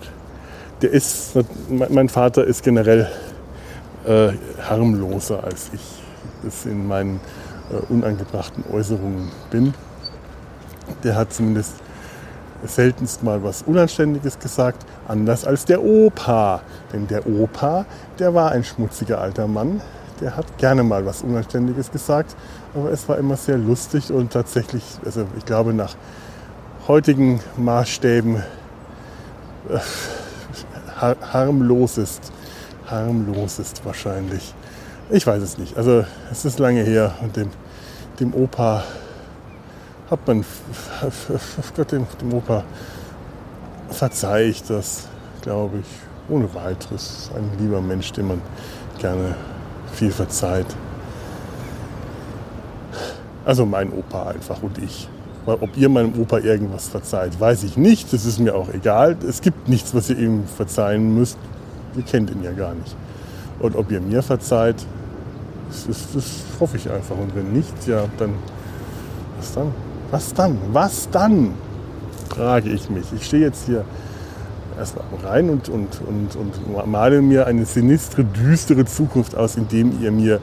Der 0.81 0.91
ist, 0.91 1.33
mein 1.67 2.09
Vater 2.09 2.45
ist 2.45 2.63
generell 2.63 3.09
äh, 4.05 4.29
harmloser 4.61 5.43
als 5.43 5.69
ich 5.73 5.81
es 6.47 6.65
in 6.65 6.87
meinen 6.87 7.19
äh, 7.69 7.91
unangebrachten 7.91 8.63
Äußerungen 8.71 9.29
bin 9.51 9.73
der 11.03 11.15
hat 11.15 11.33
zumindest 11.33 11.73
seltenst 12.65 13.23
mal 13.23 13.43
was 13.43 13.61
Unanständiges 13.61 14.39
gesagt, 14.39 14.85
anders 15.07 15.45
als 15.45 15.65
der 15.65 15.81
Opa. 15.83 16.61
Denn 16.91 17.07
der 17.07 17.25
Opa, 17.27 17.85
der 18.17 18.33
war 18.33 18.51
ein 18.51 18.63
schmutziger 18.63 19.21
alter 19.21 19.47
Mann, 19.47 19.81
der 20.21 20.35
hat 20.35 20.57
gerne 20.57 20.83
mal 20.83 21.05
was 21.05 21.21
Unanständiges 21.21 21.91
gesagt, 21.91 22.35
aber 22.75 22.91
es 22.91 23.07
war 23.07 23.17
immer 23.17 23.37
sehr 23.37 23.57
lustig 23.57 24.11
und 24.11 24.33
tatsächlich, 24.33 24.83
also 25.05 25.25
ich 25.37 25.45
glaube 25.45 25.73
nach 25.73 25.95
heutigen 26.87 27.39
Maßstäben 27.57 28.43
äh, 29.69 29.79
harmlosest, 31.31 32.31
harmlosest 32.87 33.85
wahrscheinlich. 33.85 34.53
Ich 35.09 35.25
weiß 35.25 35.41
es 35.41 35.57
nicht. 35.57 35.77
Also 35.77 36.05
es 36.31 36.45
ist 36.45 36.59
lange 36.59 36.83
her 36.83 37.13
und 37.21 37.35
dem, 37.35 37.49
dem 38.19 38.33
Opa 38.33 38.83
hat 40.09 40.27
man 40.27 40.43
Gott 41.75 41.91
dem, 41.91 42.05
dem 42.21 42.33
Opa 42.33 42.63
verzeih 43.89 44.49
ich 44.49 44.63
das, 44.63 45.07
glaube 45.41 45.79
ich, 45.79 46.33
ohne 46.33 46.53
weiteres. 46.53 47.29
Ein 47.35 47.49
lieber 47.59 47.81
Mensch, 47.81 48.11
dem 48.13 48.29
man 48.29 48.41
gerne 48.99 49.35
viel 49.93 50.11
verzeiht. 50.11 50.67
Also 53.45 53.65
mein 53.65 53.91
Opa 53.91 54.29
einfach 54.29 54.61
und 54.61 54.77
ich. 54.77 55.09
Weil 55.45 55.57
ob 55.61 55.75
ihr 55.77 55.89
meinem 55.89 56.19
Opa 56.19 56.39
irgendwas 56.39 56.87
verzeiht, 56.89 57.39
weiß 57.39 57.63
ich 57.63 57.77
nicht. 57.77 58.13
Das 58.13 58.25
ist 58.25 58.39
mir 58.39 58.55
auch 58.55 58.69
egal. 58.73 59.17
Es 59.27 59.41
gibt 59.41 59.69
nichts, 59.69 59.95
was 59.95 60.09
ihr 60.09 60.19
ihm 60.19 60.45
verzeihen 60.45 61.15
müsst. 61.15 61.37
Ihr 61.95 62.03
kennt 62.03 62.29
ihn 62.29 62.43
ja 62.43 62.51
gar 62.51 62.75
nicht. 62.75 62.95
Und 63.59 63.75
ob 63.75 63.91
ihr 63.91 64.01
mir 64.01 64.21
verzeiht, 64.21 64.85
das, 65.69 65.85
ist, 65.87 66.15
das 66.15 66.43
hoffe 66.59 66.77
ich 66.77 66.89
einfach. 66.89 67.17
Und 67.17 67.35
wenn 67.35 67.53
nicht, 67.53 67.87
ja, 67.87 68.05
dann 68.17 68.33
was 69.39 69.53
dann? 69.53 69.73
Was 70.11 70.33
dann? 70.33 70.57
Was 70.71 71.09
dann? 71.11 71.53
Frage 72.29 72.69
ich 72.69 72.89
mich. 72.89 73.05
Ich 73.15 73.25
stehe 73.25 73.43
jetzt 73.43 73.65
hier 73.65 73.85
erstmal 74.77 75.05
rein 75.23 75.49
und, 75.49 75.69
und, 75.69 76.01
und, 76.07 76.35
und 76.35 76.87
male 76.87 77.21
mir 77.21 77.45
eine 77.47 77.65
sinistre, 77.65 78.23
düstere 78.23 78.85
Zukunft 78.85 79.35
aus, 79.35 79.55
indem 79.55 80.01
ihr 80.01 80.11
mir 80.11 80.39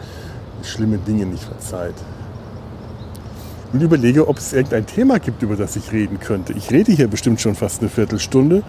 schlimme 0.62 0.98
Dinge 0.98 1.26
nicht 1.26 1.44
verzeiht. 1.44 1.94
Und 3.72 3.82
überlege, 3.82 4.28
ob 4.28 4.38
es 4.38 4.52
irgendein 4.52 4.86
Thema 4.86 5.18
gibt, 5.18 5.42
über 5.42 5.56
das 5.56 5.74
ich 5.76 5.90
reden 5.92 6.20
könnte. 6.20 6.52
Ich 6.52 6.70
rede 6.70 6.92
hier 6.92 7.08
bestimmt 7.08 7.40
schon 7.40 7.54
fast 7.54 7.80
eine 7.80 7.90
Viertelstunde 7.90 8.62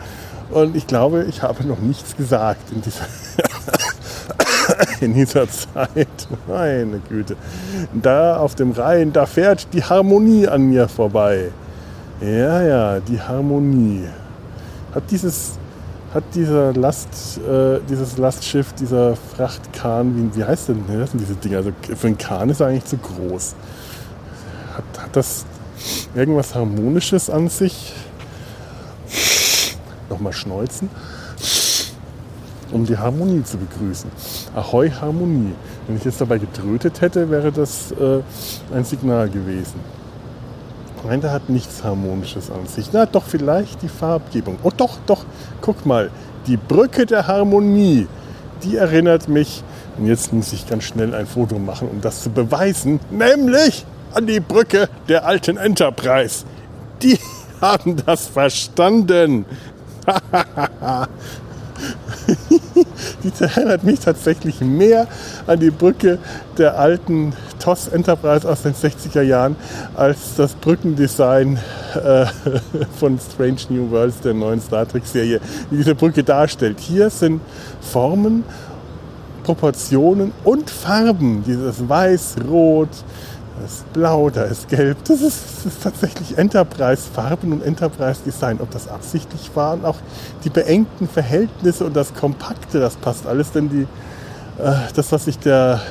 und 0.50 0.76
ich 0.76 0.88
glaube, 0.88 1.26
ich 1.30 1.44
habe 1.44 1.66
noch 1.66 1.80
nichts 1.80 2.16
gesagt 2.16 2.72
in 2.72 2.82
dieser 2.82 3.06
in 5.02 5.14
dieser 5.14 5.48
Zeit. 5.50 6.28
Meine 6.48 7.00
Güte. 7.00 7.36
Da 7.94 8.38
auf 8.38 8.56
dem 8.56 8.72
Rhein, 8.72 9.14
da 9.14 9.26
fährt 9.26 9.68
die 9.74 9.84
Harmonie 9.84 10.48
an 10.48 10.70
mir 10.70 10.88
vorbei. 10.88 11.52
Ja, 12.22 12.62
ja, 12.62 13.00
die 13.00 13.22
Harmonie. 13.22 14.08
Hat 14.94 15.04
dieses 15.12 15.58
hat 16.14 16.24
dieser 16.34 16.74
Last, 16.74 17.40
äh, 17.48 17.80
dieses 17.90 18.18
Lastschiff, 18.18 18.74
dieser 18.74 19.16
Frachtkahn, 19.16 20.32
wie, 20.34 20.40
wie 20.40 20.44
heißt 20.44 20.70
denn 20.70 20.86
das 20.88 21.12
sind 21.12 21.20
diese 21.20 21.36
Dinger? 21.36 21.58
Also 21.58 21.72
für 21.96 22.08
einen 22.08 22.18
Kahn 22.18 22.50
ist 22.50 22.62
er 22.62 22.68
eigentlich 22.68 22.86
zu 22.86 22.98
groß. 22.98 23.56
Hat, 24.76 25.04
hat 25.04 25.16
das 25.16 25.46
irgendwas 26.16 26.56
Harmonisches 26.56 27.30
an 27.30 27.50
sich? 27.50 27.94
Nochmal 30.10 30.34
schneuzen, 30.34 30.90
um 32.72 32.86
die 32.86 32.98
Harmonie 32.98 33.44
zu 33.44 33.58
begrüßen. 33.58 34.10
Ahoi 34.56 34.90
Harmonie. 34.90 35.54
Wenn 35.88 35.98
ich 35.98 36.06
jetzt 36.06 36.22
dabei 36.22 36.38
getrötet 36.38 37.02
hätte, 37.02 37.30
wäre 37.30 37.52
das 37.52 37.92
äh, 37.92 38.22
ein 38.74 38.84
Signal 38.84 39.30
gewesen. 39.30 39.80
Nein, 41.06 41.22
der 41.22 41.32
hat 41.32 41.48
nichts 41.50 41.84
Harmonisches 41.84 42.52
an 42.52 42.68
sich. 42.68 42.90
Na, 42.92 43.06
doch 43.06 43.24
vielleicht 43.24 43.82
die 43.82 43.88
Farbgebung. 43.88 44.58
Oh, 44.64 44.72
doch, 44.76 44.98
doch. 45.06 45.26
Guck 45.62 45.86
mal, 45.86 46.10
die 46.48 46.58
Brücke 46.58 47.06
der 47.06 47.28
Harmonie, 47.28 48.08
die 48.64 48.76
erinnert 48.76 49.30
mich. 49.30 49.64
Und 49.98 50.08
jetzt 50.08 50.34
muss 50.34 50.52
ich 50.52 50.68
ganz 50.68 50.84
schnell 50.84 51.16
ein 51.16 51.26
Foto 51.26 51.60
machen, 51.60 51.88
um 51.88 52.02
das 52.02 52.24
zu 52.24 52.30
beweisen. 52.30 53.00
Nämlich 53.10 53.86
an 54.14 54.28
die 54.28 54.40
Brücke 54.40 54.90
der 55.08 55.26
alten 55.26 55.58
Enterprise. 55.58 56.46
Die 57.02 57.18
haben 57.62 57.96
das 58.06 58.28
verstanden. 58.28 59.46
die 63.24 63.44
erinnert 63.44 63.84
mich 63.84 64.00
tatsächlich 64.00 64.62
mehr 64.62 65.08
an 65.46 65.60
die 65.60 65.72
Brücke 65.72 66.20
der 66.58 66.78
alten 66.78 67.34
TOS 67.60 67.88
Enterprise 67.88 68.48
aus 68.50 68.62
den 68.64 68.74
60er 68.74 69.22
Jahren 69.22 69.56
als 69.96 70.36
das 70.36 70.54
Brückendesign 70.54 71.60
äh, 71.96 72.26
von 73.00 73.20
Strange 73.20 73.62
New 73.70 73.90
Worlds 73.92 74.22
der 74.22 74.34
neuen 74.34 74.62
Star 74.62 74.88
Trek 74.88 75.06
Serie, 75.06 75.40
die 75.72 75.78
diese 75.78 75.96
Brücke 75.96 76.24
darstellt. 76.24 76.80
Hier 76.80 77.10
sind 77.10 77.42
Formen, 77.82 78.44
Proportionen 79.44 80.34
und 80.44 80.70
Farben, 80.70 81.44
dieses 81.46 81.88
Weiß-Rot, 81.88 82.90
da 83.58 83.66
ist 83.66 83.94
blau, 83.94 84.30
da 84.30 84.44
ist 84.44 84.68
gelb. 84.70 84.98
Das 85.06 85.22
ist, 85.22 85.44
das 85.44 85.74
ist 85.74 85.84
tatsächlich 85.84 86.38
Enterprise-Farben 86.38 87.52
und 87.54 87.64
Enterprise-Design. 87.64 88.60
Ob 88.62 88.72
das 88.72 88.88
absichtlich 88.88 89.52
war 89.56 89.74
und 89.74 89.86
auch 89.86 89.98
die 90.44 90.50
beengten 90.50 91.08
Verhältnisse 91.08 91.86
und 91.86 91.96
das 91.96 92.14
Kompakte, 92.14 92.80
das 92.80 92.96
passt 92.96 93.26
alles. 93.26 93.52
Denn 93.52 93.70
die, 93.70 93.88
äh, 94.62 94.74
das, 94.96 95.12
was 95.12 95.28
ich 95.28 95.40
der, 95.40 95.82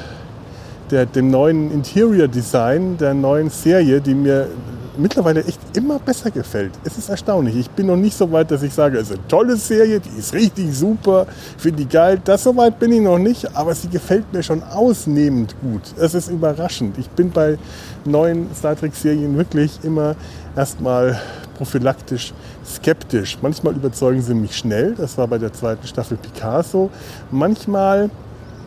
der, 0.90 1.06
dem 1.06 1.30
neuen 1.30 1.72
Interior-Design 1.72 2.98
der 2.98 3.14
neuen 3.14 3.50
Serie, 3.50 4.00
die 4.00 4.14
mir 4.14 4.48
mittlerweile 4.98 5.44
echt 5.44 5.60
immer 5.76 5.98
besser 5.98 6.30
gefällt. 6.30 6.72
Es 6.84 6.98
ist 6.98 7.08
erstaunlich. 7.08 7.56
Ich 7.56 7.70
bin 7.70 7.86
noch 7.86 7.96
nicht 7.96 8.16
so 8.16 8.30
weit, 8.32 8.50
dass 8.50 8.62
ich 8.62 8.72
sage, 8.72 8.98
es 8.98 9.10
ist 9.10 9.18
eine 9.18 9.28
tolle 9.28 9.56
Serie, 9.56 10.00
die 10.00 10.18
ist 10.18 10.32
richtig 10.32 10.76
super, 10.76 11.26
finde 11.58 11.84
die 11.84 11.88
geil. 11.88 12.20
Das 12.24 12.44
so 12.44 12.56
weit 12.56 12.78
bin 12.78 12.92
ich 12.92 13.00
noch 13.00 13.18
nicht, 13.18 13.54
aber 13.56 13.74
sie 13.74 13.88
gefällt 13.88 14.32
mir 14.32 14.42
schon 14.42 14.62
ausnehmend 14.62 15.54
gut. 15.60 15.82
Es 15.98 16.14
ist 16.14 16.28
überraschend. 16.28 16.98
Ich 16.98 17.08
bin 17.10 17.30
bei 17.30 17.58
neuen 18.04 18.48
Star 18.54 18.76
Trek-Serien 18.76 19.36
wirklich 19.36 19.78
immer 19.82 20.16
erstmal 20.56 21.20
prophylaktisch 21.56 22.32
skeptisch. 22.64 23.38
Manchmal 23.40 23.74
überzeugen 23.74 24.22
sie 24.22 24.34
mich 24.34 24.56
schnell. 24.56 24.94
Das 24.96 25.16
war 25.18 25.26
bei 25.26 25.38
der 25.38 25.52
zweiten 25.52 25.86
Staffel 25.86 26.16
Picasso. 26.16 26.90
Manchmal 27.30 28.10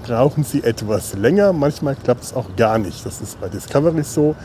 brauchen 0.06 0.44
sie 0.44 0.64
etwas 0.64 1.14
länger. 1.14 1.54
Manchmal 1.54 1.96
klappt 1.96 2.24
es 2.24 2.34
auch 2.34 2.56
gar 2.56 2.78
nicht. 2.78 3.06
Das 3.06 3.22
ist 3.22 3.40
bei 3.40 3.48
Discovery 3.48 4.04
so. 4.04 4.36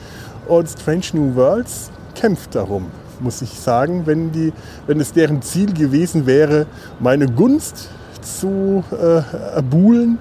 Und 0.47 0.69
Strange 0.69 1.05
New 1.15 1.35
Worlds 1.35 1.91
kämpft 2.15 2.55
darum, 2.55 2.91
muss 3.21 3.43
ich 3.43 3.51
sagen, 3.51 4.07
wenn, 4.07 4.33
die, 4.33 4.53
wenn 4.87 5.01
es 5.01 5.13
deren 5.13 5.43
Ziel 5.43 5.73
gewesen 5.73 6.27
wäre, 6.27 6.67
meine 7.01 7.27
Gunst 7.27 7.89
zu 8.21 8.85
äh, 8.93 9.23
erbuhlen. 9.55 10.19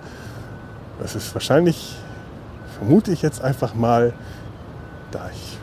Das 1.00 1.16
ist 1.16 1.34
wahrscheinlich, 1.34 1.96
vermute 2.78 3.12
ich 3.12 3.22
jetzt 3.22 3.42
einfach 3.42 3.76
mal, 3.76 4.14
da 5.12 5.30
ich 5.34 5.58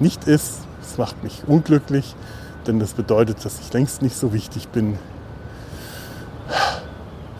nicht 0.00 0.24
ist. 0.24 0.58
Es 0.82 0.98
macht 0.98 1.22
mich 1.22 1.44
unglücklich, 1.46 2.16
denn 2.66 2.80
das 2.80 2.92
bedeutet, 2.92 3.44
dass 3.44 3.60
ich 3.60 3.72
längst 3.72 4.02
nicht 4.02 4.16
so 4.16 4.32
wichtig 4.32 4.68
bin 4.68 4.98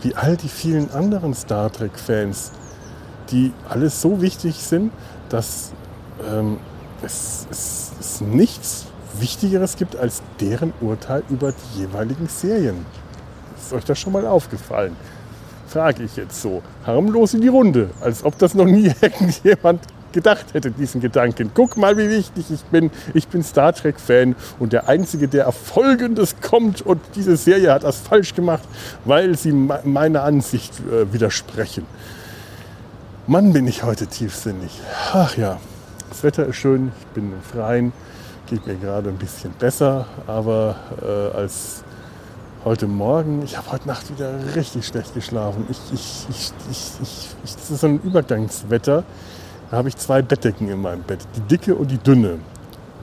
wie 0.03 0.15
all 0.15 0.35
die 0.35 0.49
vielen 0.49 0.91
anderen 0.91 1.33
Star 1.33 1.71
Trek-Fans, 1.71 2.51
die 3.31 3.53
alles 3.67 4.01
so 4.01 4.21
wichtig 4.21 4.55
sind, 4.55 4.91
dass 5.29 5.71
ähm, 6.27 6.57
es, 7.01 7.47
es, 7.49 7.91
es 7.99 8.21
nichts 8.21 8.85
Wichtigeres 9.19 9.75
gibt 9.75 9.95
als 9.95 10.21
deren 10.39 10.73
Urteil 10.81 11.23
über 11.29 11.51
die 11.51 11.81
jeweiligen 11.81 12.27
Serien. 12.27 12.85
Ist 13.57 13.73
euch 13.73 13.85
das 13.85 13.99
schon 13.99 14.13
mal 14.13 14.25
aufgefallen? 14.25 14.95
Frage 15.67 16.03
ich 16.03 16.15
jetzt 16.15 16.41
so, 16.41 16.61
harmlos 16.85 17.33
in 17.33 17.41
die 17.41 17.47
Runde, 17.47 17.89
als 18.01 18.23
ob 18.23 18.37
das 18.37 18.53
noch 18.53 18.65
nie 18.65 18.91
irgendjemand 19.01 19.81
gedacht 20.11 20.53
hätte, 20.53 20.71
diesen 20.71 21.01
Gedanken. 21.01 21.51
Guck 21.53 21.75
mal, 21.75 21.97
wie 21.97 22.09
wichtig 22.09 22.45
ich 22.51 22.61
bin. 22.65 22.91
Ich 23.13 23.27
bin 23.27 23.43
Star 23.43 23.73
Trek-Fan 23.73 24.35
und 24.59 24.71
der 24.71 24.87
Einzige, 24.87 25.27
der 25.27 25.47
auf 25.47 25.55
Folgendes 25.55 26.35
kommt 26.41 26.81
und 26.81 27.01
diese 27.15 27.35
Serie 27.35 27.73
hat 27.73 27.83
das 27.83 27.97
falsch 27.97 28.35
gemacht, 28.35 28.63
weil 29.05 29.35
sie 29.37 29.51
meiner 29.51 30.23
Ansicht 30.23 30.79
äh, 30.79 31.11
widersprechen. 31.11 31.85
Mann, 33.25 33.53
bin 33.53 33.67
ich 33.67 33.83
heute 33.83 34.05
tiefsinnig. 34.07 34.81
Ach 35.13 35.35
ja, 35.37 35.59
das 36.13 36.23
Wetter 36.23 36.45
ist 36.45 36.57
schön, 36.57 36.91
ich 36.99 37.07
bin 37.07 37.33
im 37.33 37.41
Freien, 37.41 37.91
geht 38.45 38.67
mir 38.67 38.75
gerade 38.75 39.09
ein 39.09 39.17
bisschen 39.17 39.51
besser, 39.53 40.05
aber 40.27 40.75
äh, 41.01 41.35
als 41.35 41.83
heute 42.63 42.85
Morgen, 42.85 43.41
ich 43.41 43.57
habe 43.57 43.71
heute 43.71 43.87
Nacht 43.87 44.11
wieder 44.11 44.31
richtig 44.55 44.85
schlecht 44.85 45.15
geschlafen. 45.15 45.65
Ich, 45.71 45.79
ich, 45.91 46.27
ich, 46.29 46.51
ich, 46.69 46.91
ich, 47.01 47.25
ich, 47.43 47.55
das 47.55 47.71
ist 47.71 47.81
so 47.81 47.87
ein 47.87 47.99
Übergangswetter. 47.99 49.03
Da 49.71 49.77
habe 49.77 49.89
ich 49.89 49.97
zwei 49.97 50.21
Bettdecken 50.21 50.69
in 50.69 50.83
meinem 50.83 51.01
Bett, 51.01 51.17
die 51.35 51.41
dicke 51.41 51.73
und 51.73 51.89
die 51.89 51.97
dünne. 51.97 52.37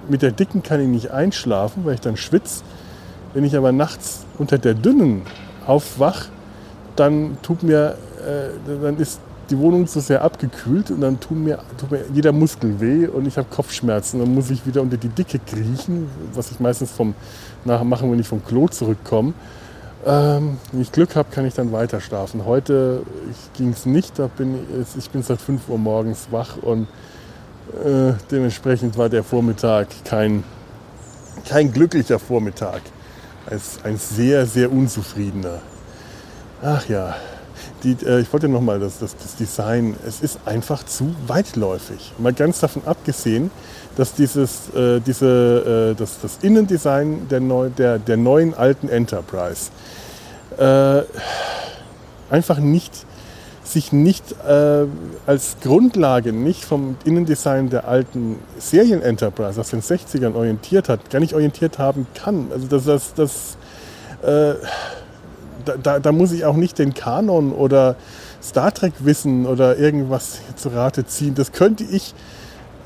Mit 0.08 0.22
der 0.22 0.30
dicken 0.30 0.62
kann 0.62 0.80
ich 0.80 0.86
nicht 0.86 1.10
einschlafen, 1.10 1.84
weil 1.84 1.94
ich 1.94 2.00
dann 2.00 2.16
schwitze. 2.16 2.62
Wenn 3.34 3.42
ich 3.42 3.56
aber 3.56 3.72
nachts 3.72 4.24
unter 4.38 4.56
der 4.56 4.74
dünnen 4.74 5.22
aufwach, 5.66 6.26
dann 6.94 7.38
tut 7.42 7.64
mir, 7.64 7.96
äh, 8.24 8.78
dann 8.80 8.98
ist 8.98 9.20
die 9.50 9.58
Wohnung 9.58 9.86
zu 9.86 10.00
sehr 10.00 10.22
abgekühlt 10.22 10.90
und 10.90 11.00
dann 11.00 11.18
tut 11.18 11.36
mir, 11.36 11.58
tut 11.76 11.90
mir 11.90 12.04
jeder 12.12 12.32
Muskel 12.32 12.80
weh 12.80 13.06
und 13.06 13.26
ich 13.26 13.36
habe 13.36 13.48
Kopfschmerzen. 13.50 14.20
Dann 14.20 14.32
muss 14.34 14.50
ich 14.50 14.64
wieder 14.66 14.82
unter 14.82 14.96
die 14.96 15.08
Dicke 15.08 15.38
kriechen, 15.38 16.08
was 16.34 16.50
ich 16.50 16.60
meistens 16.60 16.90
vom 16.90 17.14
nachher 17.64 17.90
wenn 17.90 18.18
ich 18.18 18.28
vom 18.28 18.44
Klo 18.44 18.68
zurückkomme. 18.68 19.34
Ähm, 20.06 20.56
wenn 20.72 20.80
ich 20.80 20.92
Glück 20.92 21.14
habe, 21.14 21.28
kann 21.30 21.44
ich 21.44 21.54
dann 21.54 21.72
weiter 21.72 22.00
schlafen. 22.00 22.46
Heute 22.46 23.02
ging 23.56 23.70
es 23.70 23.84
nicht, 23.84 24.18
da 24.18 24.28
bin 24.28 24.54
ich, 24.80 24.96
ich 24.96 25.10
bin 25.10 25.22
seit 25.22 25.40
5 25.40 25.68
Uhr 25.68 25.78
morgens 25.78 26.28
wach 26.30 26.56
und 26.62 26.86
äh, 27.84 28.14
dementsprechend 28.30 28.96
war 28.96 29.08
der 29.08 29.22
Vormittag 29.22 29.88
kein, 30.04 30.42
kein 31.46 31.72
glücklicher 31.72 32.18
Vormittag. 32.18 32.80
Als 33.46 33.80
ein 33.84 33.98
sehr, 33.98 34.46
sehr 34.46 34.70
unzufriedener. 34.70 35.60
Ach 36.62 36.86
ja, 36.88 37.16
die, 37.82 37.96
äh, 38.04 38.20
ich 38.20 38.32
wollte 38.32 38.48
nochmal 38.48 38.80
das, 38.80 38.98
das, 38.98 39.16
das 39.16 39.36
Design, 39.36 39.96
es 40.06 40.20
ist 40.20 40.40
einfach 40.44 40.84
zu 40.84 41.14
weitläufig. 41.26 42.12
Mal 42.18 42.32
ganz 42.32 42.60
davon 42.60 42.82
abgesehen, 42.86 43.50
dass 43.96 44.14
dieses, 44.14 44.72
äh, 44.74 45.00
diese, 45.00 45.92
äh, 45.92 45.98
das, 45.98 46.20
das 46.20 46.38
Innendesign 46.42 47.28
der, 47.28 47.40
neu, 47.40 47.70
der, 47.70 47.98
der 47.98 48.16
neuen 48.16 48.54
alten 48.54 48.88
Enterprise 48.88 49.70
äh, 50.58 51.02
einfach 52.30 52.58
nicht 52.58 53.06
sich 53.64 53.92
nicht 53.92 54.24
äh, 54.46 54.86
als 55.26 55.56
Grundlage 55.62 56.32
nicht 56.32 56.64
vom 56.64 56.96
Innendesign 57.04 57.70
der 57.70 57.86
alten 57.86 58.38
Serien 58.58 59.00
Enterprise 59.00 59.60
aus 59.60 59.70
den 59.70 59.80
60ern 59.80 60.34
orientiert 60.34 60.88
hat, 60.88 61.08
gar 61.10 61.20
nicht 61.20 61.34
orientiert 61.34 61.78
haben 61.78 62.06
kann. 62.14 62.48
Also 62.52 62.66
das, 62.66 62.84
das, 62.84 63.14
das 63.14 63.56
äh, 64.22 64.54
da, 65.64 65.76
da, 65.76 65.98
da, 65.98 66.12
muss 66.12 66.32
ich 66.32 66.44
auch 66.44 66.56
nicht 66.56 66.78
den 66.78 66.94
Kanon 66.94 67.52
oder 67.52 67.96
Star 68.42 68.72
Trek 68.72 68.92
wissen 69.00 69.46
oder 69.46 69.78
irgendwas 69.78 70.40
zu 70.56 70.70
Rate 70.70 71.06
ziehen. 71.06 71.34
Das 71.34 71.52
könnte 71.52 71.84
ich 71.84 72.14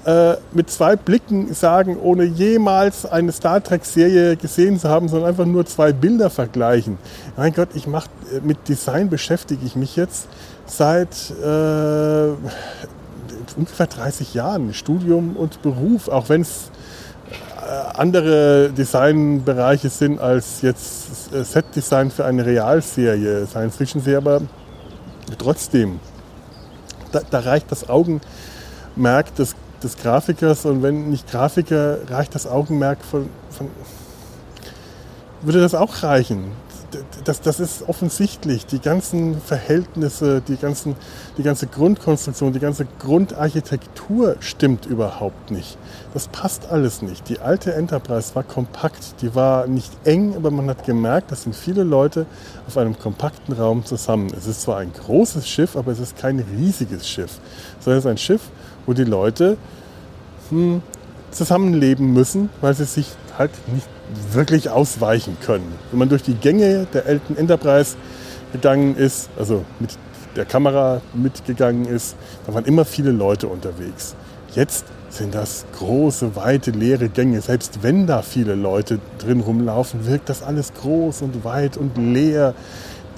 äh, 0.04 0.36
mit 0.52 0.70
zwei 0.70 0.96
Blicken 0.96 1.54
sagen, 1.54 1.96
ohne 1.98 2.24
jemals 2.24 3.06
eine 3.06 3.32
Star 3.32 3.62
Trek-Serie 3.62 4.36
gesehen 4.36 4.78
zu 4.78 4.88
haben, 4.88 5.08
sondern 5.08 5.30
einfach 5.30 5.46
nur 5.46 5.64
zwei 5.64 5.92
Bilder 5.92 6.28
vergleichen. 6.28 6.98
Mein 7.36 7.54
Gott, 7.54 7.70
ich 7.74 7.86
mach, 7.86 8.06
äh, 8.30 8.40
mit 8.42 8.68
Design 8.68 9.08
beschäftige 9.08 9.64
ich 9.64 9.76
mich 9.76 9.96
jetzt 9.96 10.28
seit 10.66 11.30
äh, 11.42 12.28
ungefähr 13.56 13.86
30 13.86 14.34
Jahren. 14.34 14.74
Studium 14.74 15.36
und 15.36 15.62
Beruf, 15.62 16.08
auch 16.08 16.28
wenn 16.28 16.42
es 16.42 16.70
andere 17.94 18.70
Designbereiche 18.70 19.88
sind 19.88 20.20
als 20.20 20.62
jetzt 20.62 21.32
äh, 21.32 21.44
Set-Design 21.44 22.10
für 22.10 22.24
eine 22.24 22.44
Realserie, 22.44 23.46
Science-Fiction-Serie, 23.46 24.18
aber 24.18 24.42
trotzdem, 25.38 26.00
da, 27.12 27.20
da, 27.30 27.40
reicht 27.40 27.70
das 27.70 27.88
Augenmerk 27.88 29.34
des, 29.36 29.54
des, 29.82 29.96
Grafikers 29.96 30.64
und 30.66 30.82
wenn 30.82 31.10
nicht 31.10 31.30
Grafiker, 31.30 31.98
reicht 32.08 32.34
das 32.34 32.46
Augenmerk 32.46 32.98
von, 33.02 33.28
von 33.50 33.70
würde 35.42 35.60
das 35.60 35.74
auch 35.74 36.02
reichen. 36.02 36.52
Das, 37.24 37.40
das 37.40 37.60
ist 37.60 37.88
offensichtlich. 37.88 38.66
Die 38.66 38.78
ganzen 38.78 39.40
Verhältnisse, 39.40 40.40
die, 40.40 40.56
ganzen, 40.56 40.96
die 41.38 41.42
ganze 41.42 41.66
Grundkonstruktion, 41.66 42.52
die 42.52 42.60
ganze 42.60 42.86
Grundarchitektur 42.98 44.36
stimmt 44.40 44.86
überhaupt 44.86 45.50
nicht. 45.50 45.78
Das 46.12 46.28
passt 46.28 46.70
alles 46.70 47.02
nicht. 47.02 47.28
Die 47.28 47.40
alte 47.40 47.74
Enterprise 47.74 48.34
war 48.34 48.42
kompakt, 48.42 49.22
die 49.22 49.34
war 49.34 49.66
nicht 49.66 49.92
eng, 50.04 50.34
aber 50.36 50.50
man 50.50 50.68
hat 50.68 50.84
gemerkt, 50.84 51.30
das 51.30 51.42
sind 51.42 51.54
viele 51.54 51.82
Leute 51.82 52.26
auf 52.66 52.76
einem 52.76 52.98
kompakten 52.98 53.54
Raum 53.54 53.84
zusammen. 53.84 54.32
Es 54.36 54.46
ist 54.46 54.62
zwar 54.62 54.78
ein 54.78 54.92
großes 54.92 55.48
Schiff, 55.48 55.76
aber 55.76 55.92
es 55.92 55.98
ist 55.98 56.16
kein 56.16 56.38
riesiges 56.58 57.08
Schiff, 57.08 57.38
sondern 57.80 57.98
es 57.98 58.04
ist 58.04 58.10
ein 58.10 58.18
Schiff, 58.18 58.42
wo 58.86 58.92
die 58.92 59.04
Leute 59.04 59.56
hm, 60.50 60.82
zusammenleben 61.30 62.12
müssen, 62.12 62.50
weil 62.60 62.74
sie 62.74 62.84
sich 62.84 63.08
halt 63.38 63.50
nicht 63.72 63.88
wirklich 64.32 64.70
ausweichen 64.70 65.36
können. 65.44 65.72
Wenn 65.90 65.98
man 65.98 66.08
durch 66.08 66.22
die 66.22 66.34
Gänge 66.34 66.86
der 66.92 67.06
alten 67.06 67.36
Enterprise 67.36 67.96
gegangen 68.52 68.96
ist, 68.96 69.30
also 69.38 69.64
mit 69.80 69.90
der 70.36 70.44
Kamera 70.44 71.00
mitgegangen 71.14 71.86
ist, 71.86 72.16
da 72.46 72.54
waren 72.54 72.64
immer 72.64 72.84
viele 72.84 73.10
Leute 73.10 73.48
unterwegs. 73.48 74.14
Jetzt 74.54 74.84
sind 75.10 75.34
das 75.34 75.64
große, 75.78 76.36
weite, 76.36 76.70
leere 76.70 77.08
Gänge. 77.08 77.40
Selbst 77.40 77.82
wenn 77.82 78.06
da 78.06 78.22
viele 78.22 78.54
Leute 78.54 79.00
drin 79.18 79.40
rumlaufen, 79.40 80.06
wirkt 80.06 80.28
das 80.28 80.42
alles 80.42 80.72
groß 80.74 81.22
und 81.22 81.44
weit 81.44 81.76
und 81.76 81.96
leer. 81.96 82.54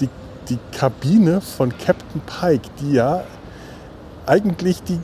Die, 0.01 0.09
die 0.49 0.59
Kabine 0.73 1.41
von 1.41 1.73
Captain 1.77 2.21
Pike, 2.21 2.69
die 2.81 2.93
ja 2.93 3.25
eigentlich 4.27 4.83
die 4.83 5.01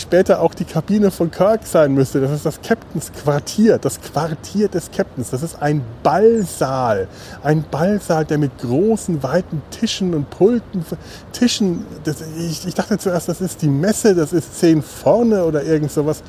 später 0.00 0.40
auch 0.40 0.54
die 0.54 0.64
Kabine 0.64 1.10
von 1.10 1.30
Kirk 1.30 1.66
sein 1.66 1.94
müsste. 1.94 2.20
Das 2.20 2.30
ist 2.30 2.46
das 2.46 2.60
Captains 2.60 3.12
Quartier, 3.12 3.78
das 3.78 4.00
Quartier 4.00 4.68
des 4.68 4.90
Captains. 4.90 5.30
Das 5.30 5.42
ist 5.42 5.60
ein 5.60 5.82
Ballsaal. 6.02 7.08
Ein 7.42 7.64
Ballsaal, 7.70 8.24
der 8.24 8.38
mit 8.38 8.58
großen, 8.58 9.22
weiten 9.22 9.62
Tischen 9.70 10.14
und 10.14 10.30
Pulten, 10.30 10.84
Tischen, 11.32 11.84
das, 12.04 12.22
ich, 12.38 12.66
ich, 12.66 12.74
dachte 12.74 12.98
zuerst, 12.98 13.28
das 13.28 13.40
ist 13.40 13.62
die 13.62 13.68
Messe, 13.68 14.14
das 14.14 14.32
ist 14.32 14.58
zehn 14.58 14.82
vorne 14.82 15.44
oder 15.44 15.62
irgend 15.62 15.92
sowas. 15.92 16.22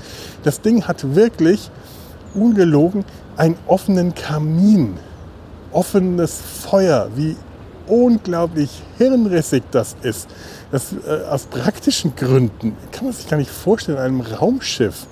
Das 0.44 0.62
Ding 0.62 0.88
hat 0.88 1.16
wirklich, 1.16 1.70
ungelogen, 2.34 3.06
einen 3.36 3.58
offenen 3.68 4.14
Kamin. 4.14 4.98
Offenes 5.72 6.40
Feuer, 6.62 7.10
wie 7.16 7.36
unglaublich 7.88 8.82
hirnrissig 8.98 9.64
das 9.72 9.96
ist. 10.02 10.28
Das, 10.72 10.94
äh, 10.94 11.26
aus 11.30 11.46
praktischen 11.46 12.16
Gründen 12.16 12.76
kann 12.92 13.06
man 13.06 13.14
sich 13.14 13.28
gar 13.28 13.38
nicht 13.38 13.52
vorstellen, 13.52 13.98
einem 13.98 14.22
Raumschiff, 14.22 15.08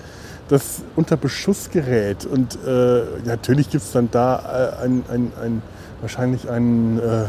das 0.50 0.82
unter 0.96 1.18
Beschuss 1.18 1.70
gerät. 1.70 2.26
Und 2.26 2.58
äh, 2.66 3.04
natürlich 3.26 3.70
gibt 3.70 3.84
es 3.84 3.92
dann 3.92 4.10
da 4.12 4.74
äh, 4.82 4.84
ein, 4.84 5.04
ein, 5.10 5.32
ein, 5.42 5.62
wahrscheinlich 6.02 6.50
ein 6.50 7.00
äh, 7.00 7.26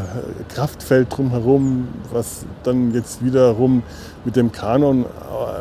Kraftfeld 0.52 1.16
drumherum, 1.16 1.88
was 2.12 2.44
dann 2.62 2.92
jetzt 2.92 3.24
wiederum 3.24 3.82
mit 4.24 4.37
dem 4.37 4.52
Kanon 4.52 5.04
äh, 5.04 5.06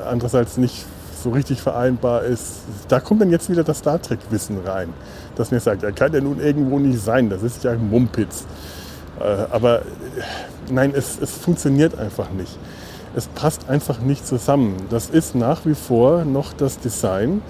andererseits 0.09 0.57
nicht 0.57 0.85
so 1.25 1.31
richtig 1.31 1.59
vereinbar 1.59 2.23
ist. 2.23 2.57
Da 2.87 2.99
kommt 2.99 3.21
dann 3.21 3.31
jetzt 3.31 3.49
wieder 3.49 3.63
das 3.63 3.79
Star 3.79 4.01
Trek-Wissen 4.01 4.59
rein, 4.65 4.93
das 5.35 5.51
mir 5.51 5.59
sagt, 5.59 5.83
er 5.83 5.91
kann 5.91 6.13
ja 6.13 6.21
nun 6.21 6.39
irgendwo 6.39 6.77
nicht 6.77 7.01
sein, 7.01 7.29
das 7.29 7.41
ist 7.41 7.63
ja 7.63 7.71
ein 7.71 7.89
Mumpitz. 7.89 8.45
Äh, 9.19 9.23
aber 9.51 9.82
nein, 10.69 10.93
es, 10.95 11.19
es 11.19 11.32
funktioniert 11.32 11.97
einfach 11.97 12.30
nicht. 12.32 12.56
Es 13.15 13.25
passt 13.28 13.69
einfach 13.69 13.99
nicht 13.99 14.28
zusammen. 14.28 14.75
Das 14.89 15.10
ist 15.10 15.36
nach 15.36 15.65
wie 15.65 15.75
vor 15.75 16.25
noch 16.25 16.51
das 16.54 16.80
Design, 16.80 17.41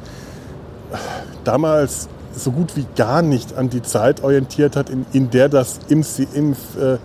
damals 1.44 2.08
so 2.36 2.52
gut 2.52 2.76
wie 2.76 2.86
gar 2.96 3.22
nicht 3.22 3.56
an 3.56 3.70
die 3.70 3.82
Zeit 3.82 4.22
orientiert 4.22 4.76
hat, 4.76 4.90
in, 4.90 5.06
in 5.12 5.30
der 5.30 5.48
das 5.48 5.80
im, 5.88 6.04
im 6.34 6.52
äh, 6.52 6.98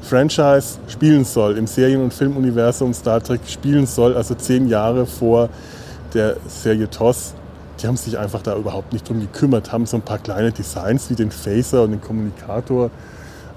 Franchise 0.00 0.78
spielen 0.88 1.24
soll, 1.24 1.58
im 1.58 1.66
Serien- 1.66 2.02
und 2.02 2.14
Filmuniversum 2.14 2.94
Star 2.94 3.22
Trek 3.22 3.40
spielen 3.46 3.86
soll, 3.86 4.16
also 4.16 4.34
zehn 4.34 4.68
Jahre 4.68 5.06
vor 5.06 5.48
der 6.14 6.36
Serie 6.46 6.88
TOS. 6.88 7.34
Die 7.80 7.86
haben 7.86 7.96
sich 7.96 8.18
einfach 8.18 8.42
da 8.42 8.56
überhaupt 8.56 8.92
nicht 8.92 9.08
drum 9.08 9.20
gekümmert, 9.20 9.70
haben 9.70 9.86
so 9.86 9.96
ein 9.96 10.02
paar 10.02 10.18
kleine 10.18 10.50
Designs 10.50 11.10
wie 11.10 11.14
den 11.14 11.30
Phaser 11.30 11.82
und 11.82 11.92
den 11.92 12.00
Kommunikator 12.00 12.90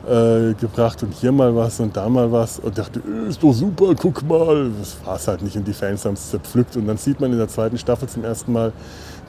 äh, 0.07 0.53
gebracht 0.53 1.03
und 1.03 1.13
hier 1.13 1.31
mal 1.31 1.55
was 1.55 1.79
und 1.79 1.95
da 1.95 2.09
mal 2.09 2.31
was 2.31 2.59
und 2.59 2.77
dachte, 2.77 2.99
äh, 2.99 3.29
ist 3.29 3.41
doch 3.41 3.53
super, 3.53 3.93
guck 3.95 4.23
mal. 4.27 4.71
Das 4.79 4.97
war 5.05 5.15
es 5.15 5.27
halt 5.27 5.41
nicht 5.41 5.55
und 5.55 5.67
die 5.67 5.73
Fans 5.73 6.05
haben 6.05 6.13
es 6.13 6.29
zerpflückt 6.29 6.75
und 6.75 6.87
dann 6.87 6.97
sieht 6.97 7.19
man 7.19 7.31
in 7.31 7.37
der 7.37 7.47
zweiten 7.47 7.77
Staffel 7.77 8.07
zum 8.07 8.23
ersten 8.23 8.51
Mal 8.51 8.73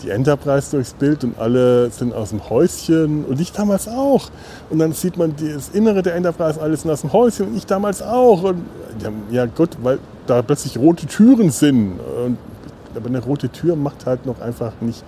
die 0.02 0.10
Enterprise 0.10 0.70
durchs 0.70 0.94
Bild 0.94 1.24
und 1.24 1.38
alle 1.38 1.90
sind 1.90 2.12
aus 2.12 2.30
dem 2.30 2.48
Häuschen 2.48 3.24
und 3.24 3.40
ich 3.40 3.52
damals 3.52 3.88
auch. 3.88 4.28
Und 4.70 4.78
dann 4.78 4.92
sieht 4.92 5.16
man 5.16 5.34
das 5.36 5.70
Innere 5.70 6.02
der 6.02 6.14
Enterprise, 6.14 6.60
alles 6.60 6.82
sind 6.82 6.90
aus 6.90 7.02
dem 7.02 7.12
Häuschen 7.12 7.48
und 7.48 7.56
ich 7.56 7.66
damals 7.66 8.02
auch. 8.02 8.42
Und 8.42 8.64
ja 9.30 9.46
gut, 9.46 9.70
weil 9.82 9.98
da 10.26 10.42
plötzlich 10.42 10.78
rote 10.78 11.06
Türen 11.06 11.50
sind. 11.50 11.98
Und, 12.24 12.38
aber 12.94 13.06
eine 13.06 13.22
rote 13.22 13.48
Tür 13.48 13.76
macht 13.76 14.06
halt 14.06 14.26
noch 14.26 14.40
einfach 14.40 14.72
nicht 14.80 15.04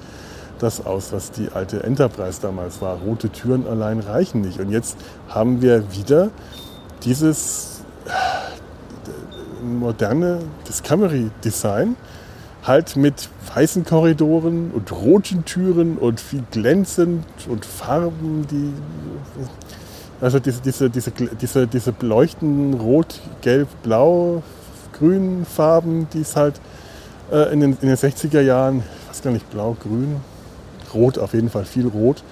das 0.59 0.85
aus, 0.87 1.12
was 1.12 1.30
die 1.30 1.48
alte 1.52 1.83
Enterprise 1.83 2.40
damals 2.40 2.80
war. 2.80 2.98
Rote 2.98 3.28
Türen 3.28 3.66
allein 3.66 4.00
reichen 4.00 4.40
nicht. 4.40 4.61
Und 4.61 4.70
jetzt 4.70 4.96
haben 5.28 5.61
wir 5.61 5.92
wieder 5.92 6.30
dieses 7.04 7.83
äh, 8.07 9.64
moderne 9.64 10.38
Discovery-Design 10.68 11.96
halt 12.64 12.96
mit 12.96 13.29
weißen 13.55 13.85
Korridoren 13.85 14.70
und 14.72 14.90
roten 14.90 15.44
Türen 15.44 15.98
und 15.98 16.20
viel 16.20 16.42
glänzend 16.50 17.24
und 17.48 17.64
Farben, 17.64 18.46
die 18.50 18.72
also 20.20 20.38
diese, 20.38 20.61
diese, 20.62 20.88
diese, 20.88 21.11
diese, 21.11 21.66
diese 21.66 21.94
leuchtenden 22.00 22.81
Rot, 22.81 23.20
Gelb, 23.42 23.68
Blau, 23.83 24.42
Grün 24.98 25.44
Farben, 25.44 26.09
die 26.14 26.20
es 26.20 26.37
halt 26.37 26.61
äh, 27.31 27.53
in, 27.53 27.61
den, 27.61 27.77
in 27.83 27.88
den 27.88 27.96
60er 27.96 28.40
Jahren, 28.40 28.83
ich 29.03 29.11
weiß 29.11 29.22
gar 29.22 29.33
nicht, 29.33 29.50
Blau, 29.50 29.77
Grün, 29.83 30.16
Rot, 30.94 31.18
auf 31.18 31.35
jeden 31.35 31.50
Fall 31.50 31.64
viel 31.64 31.87
Rot, 31.87 32.22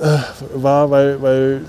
äh, 0.00 0.18
war, 0.54 0.90
weil, 0.90 1.20
weil 1.22 1.60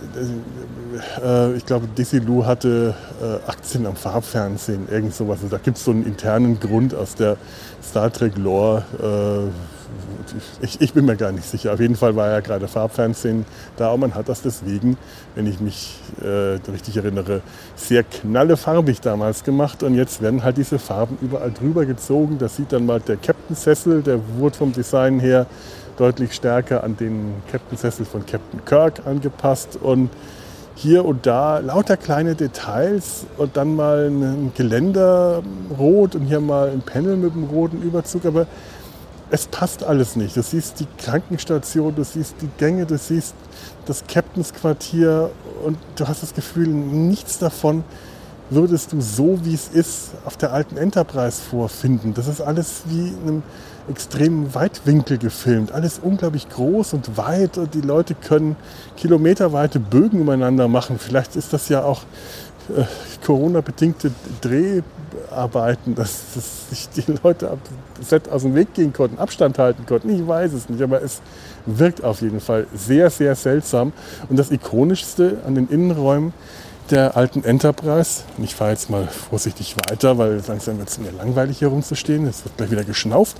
äh, 1.24 1.54
ich 1.54 1.65
glaube, 1.65 1.88
Desilu 1.88 2.46
hatte 2.46 2.94
äh, 3.22 3.50
Aktien 3.50 3.86
am 3.86 3.96
Farbfernsehen, 3.96 4.88
irgend 4.89 5.13
sowas. 5.13 5.39
Also 5.44 5.50
da 5.56 5.58
gibt 5.58 5.78
es 5.78 5.86
so 5.86 5.91
einen 5.91 6.06
internen 6.06 6.60
Grund 6.60 6.96
aus 6.96 7.15
der 7.15 7.38
Star 7.84 8.12
Trek 8.12 8.38
Lore. 8.38 8.84
Äh, 9.02 9.50
ich, 10.62 10.80
ich, 10.80 10.94
bin 10.94 11.06
mir 11.06 11.17
gar 11.17 11.32
nicht 11.32 11.46
sicher. 11.50 11.74
Auf 11.74 11.80
jeden 11.80 11.96
Fall 11.96 12.15
war 12.15 12.30
ja 12.30 12.39
gerade 12.39 12.67
Farbfernsehen 12.67 13.46
da 13.76 13.91
und 13.91 14.00
man 14.00 14.15
hat 14.15 14.30
das 14.30 14.41
deswegen, 14.41 14.98
wenn 15.36 15.48
ich 15.48 15.60
mich 15.60 16.00
äh, 16.22 16.60
richtig 16.72 16.96
erinnere, 16.96 17.41
sehr 17.76 18.04
knallefarbig 18.04 19.02
damals 19.02 19.44
gemacht 19.44 19.84
und 19.84 19.96
jetzt 19.96 20.22
werden 20.22 20.44
halt 20.44 20.58
diese 20.58 20.80
Farben 20.80 21.17
überall 21.22 21.52
drüber 21.52 21.86
gezogen. 21.86 22.38
Da 22.38 22.48
sieht 22.48 22.72
dann 22.72 22.86
mal 22.86 23.02
der 23.02 23.17
Captain 23.17 23.56
Sessel, 23.56 24.02
der 24.02 24.20
wurde 24.38 24.56
vom 24.56 24.72
Design 24.72 25.20
her 25.20 25.48
deutlich 25.97 26.34
stärker 26.34 26.84
an 26.84 26.97
den 26.97 27.36
Captain 27.51 27.77
Sessel 27.77 28.06
von 28.06 28.25
Captain 28.25 28.63
Kirk 28.65 29.06
angepasst 29.06 29.77
und 29.82 30.10
hier 30.75 31.06
und 31.06 31.25
da 31.25 31.60
lauter 31.60 31.97
kleine 31.97 32.36
Details 32.36 33.25
und 33.38 33.58
dann 33.58 33.75
mal 33.75 34.10
ein 34.10 34.51
Geländer 34.56 35.43
rot 35.77 36.15
und 36.15 36.25
hier 36.25 36.39
mal 36.39 36.69
ein 36.69 36.82
Panel 36.82 37.17
mit 37.17 37.34
einem 37.34 37.45
roten 37.45 37.82
Überzug, 37.82 38.25
aber 38.25 38.47
es 39.30 39.47
passt 39.47 39.84
alles 39.84 40.15
nicht. 40.15 40.36
Du 40.36 40.41
siehst 40.41 40.80
die 40.80 40.88
Krankenstation, 40.97 41.95
du 41.95 42.04
siehst 42.04 42.36
die 42.41 42.49
Gänge, 42.58 42.86
du 42.86 42.97
siehst 42.97 43.36
das 43.86 44.04
Captains 44.08 44.54
Quartier 44.54 45.32
und 45.63 45.77
du 45.95 46.08
hast 46.08 46.23
das 46.23 46.34
Gefühl, 46.34 46.67
nichts 46.67 47.38
davon 47.39 47.84
würdest 48.49 48.91
du 48.91 48.99
so, 48.99 49.39
wie 49.43 49.54
es 49.54 49.69
ist, 49.69 50.12
auf 50.25 50.36
der 50.36 50.51
alten 50.51 50.77
Enterprise 50.77 51.41
vorfinden. 51.41 52.13
Das 52.13 52.27
ist 52.27 52.41
alles 52.41 52.82
wie 52.88 53.08
in 53.08 53.21
einem 53.21 53.43
extremen 53.91 54.54
Weitwinkel 54.56 55.17
gefilmt. 55.17 55.71
Alles 55.71 55.99
unglaublich 55.99 56.49
groß 56.49 56.93
und 56.93 57.17
weit 57.17 57.58
und 57.58 57.73
die 57.73 57.82
Leute 57.82 58.15
können 58.15 58.56
kilometerweite 58.97 59.80
Bögen 59.80 60.21
umeinander 60.21 60.67
machen. 60.67 60.97
Vielleicht 60.99 61.36
ist 61.36 61.54
das 61.54 61.69
ja 61.69 61.84
auch 61.84 62.01
äh, 62.75 62.84
Corona-bedingte 63.25 64.12
Dreharbeiten, 64.41 65.95
dass, 65.95 66.34
dass, 66.34 66.69
sich 66.69 66.89
die 66.89 67.12
Leute 67.23 67.51
ab 67.51 67.60
Set 68.01 68.30
aus 68.30 68.43
dem 68.43 68.56
Weg 68.56 68.73
gehen 68.73 68.93
konnten, 68.93 69.19
Abstand 69.19 69.60
halten 69.60 69.86
konnten. 69.86 70.10
Ich 70.10 70.25
weiß 70.25 70.54
es 70.54 70.69
nicht, 70.69 70.82
aber 70.82 71.04
es 71.04 71.21
wirkt 71.65 72.04
auf 72.04 72.21
jeden 72.21 72.39
Fall 72.39 72.65
sehr, 72.73 73.10
sehr 73.10 73.36
seltsam. 73.36 73.93
Und 74.30 74.38
das 74.38 74.51
Ikonischste 74.51 75.38
an 75.45 75.56
den 75.56 75.67
Innenräumen, 75.67 76.34
der 76.91 77.17
alten 77.17 77.43
Enterprise. 77.43 78.23
Und 78.38 78.43
ich 78.43 78.56
fahre 78.56 78.71
jetzt 78.71 78.89
mal 78.89 79.08
vorsichtig 79.08 79.75
weiter, 79.89 80.17
weil 80.17 80.41
langsam 80.47 80.77
wird 80.77 80.89
es 80.89 80.99
mir 80.99 81.12
langweilig 81.12 81.60
hier 81.60 81.69
rumzustehen. 81.69 82.27
Es 82.27 82.43
wird 82.43 82.58
gleich 82.58 82.71
wieder 82.71 82.84
geschnauft. 82.84 83.38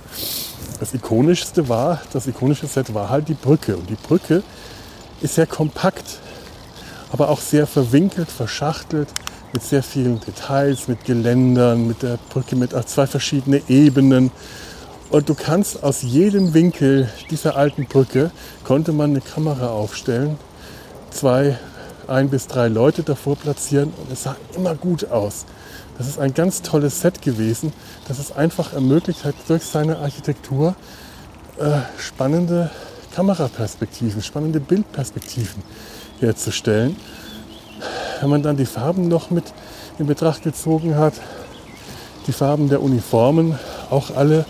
Das 0.80 0.94
ikonischste 0.94 1.68
war, 1.68 2.00
das 2.12 2.26
ikonische 2.26 2.66
Set 2.66 2.94
war 2.94 3.10
halt 3.10 3.28
die 3.28 3.34
Brücke. 3.34 3.76
Und 3.76 3.88
die 3.90 3.94
Brücke 3.96 4.42
ist 5.20 5.34
sehr 5.36 5.46
kompakt, 5.46 6.18
aber 7.12 7.28
auch 7.28 7.40
sehr 7.40 7.66
verwinkelt, 7.66 8.30
verschachtelt, 8.30 9.08
mit 9.52 9.62
sehr 9.62 9.82
vielen 9.82 10.18
Details, 10.20 10.88
mit 10.88 11.04
Geländern, 11.04 11.86
mit 11.86 12.02
der 12.02 12.18
Brücke 12.30 12.56
mit 12.56 12.72
zwei 12.88 13.06
verschiedene 13.06 13.60
Ebenen. 13.68 14.30
Und 15.10 15.28
du 15.28 15.34
kannst 15.34 15.84
aus 15.84 16.00
jedem 16.00 16.54
Winkel 16.54 17.10
dieser 17.30 17.56
alten 17.56 17.84
Brücke, 17.84 18.30
konnte 18.64 18.92
man 18.92 19.10
eine 19.10 19.20
Kamera 19.20 19.68
aufstellen, 19.68 20.38
zwei, 21.10 21.58
ein 22.08 22.28
bis 22.28 22.46
drei 22.46 22.68
Leute 22.68 23.02
davor 23.02 23.36
platzieren 23.36 23.92
und 23.96 24.12
es 24.12 24.24
sah 24.24 24.36
immer 24.54 24.74
gut 24.74 25.10
aus. 25.10 25.46
Das 25.98 26.08
ist 26.08 26.18
ein 26.18 26.34
ganz 26.34 26.62
tolles 26.62 27.00
Set 27.00 27.22
gewesen, 27.22 27.72
das 28.08 28.18
es 28.18 28.32
einfach 28.32 28.72
ermöglicht 28.72 29.24
hat, 29.24 29.34
durch 29.48 29.62
seine 29.62 29.98
Architektur 29.98 30.74
äh, 31.58 31.80
spannende 31.98 32.70
Kameraperspektiven, 33.14 34.22
spannende 34.22 34.58
Bildperspektiven 34.58 35.62
herzustellen. 36.20 36.96
Wenn 38.20 38.30
man 38.30 38.42
dann 38.42 38.56
die 38.56 38.66
Farben 38.66 39.08
noch 39.08 39.30
mit 39.30 39.52
in 39.98 40.06
Betracht 40.06 40.42
gezogen 40.42 40.96
hat, 40.96 41.14
die 42.26 42.32
Farben 42.32 42.68
der 42.68 42.82
Uniformen, 42.82 43.58
auch 43.90 44.16
alle 44.16 44.46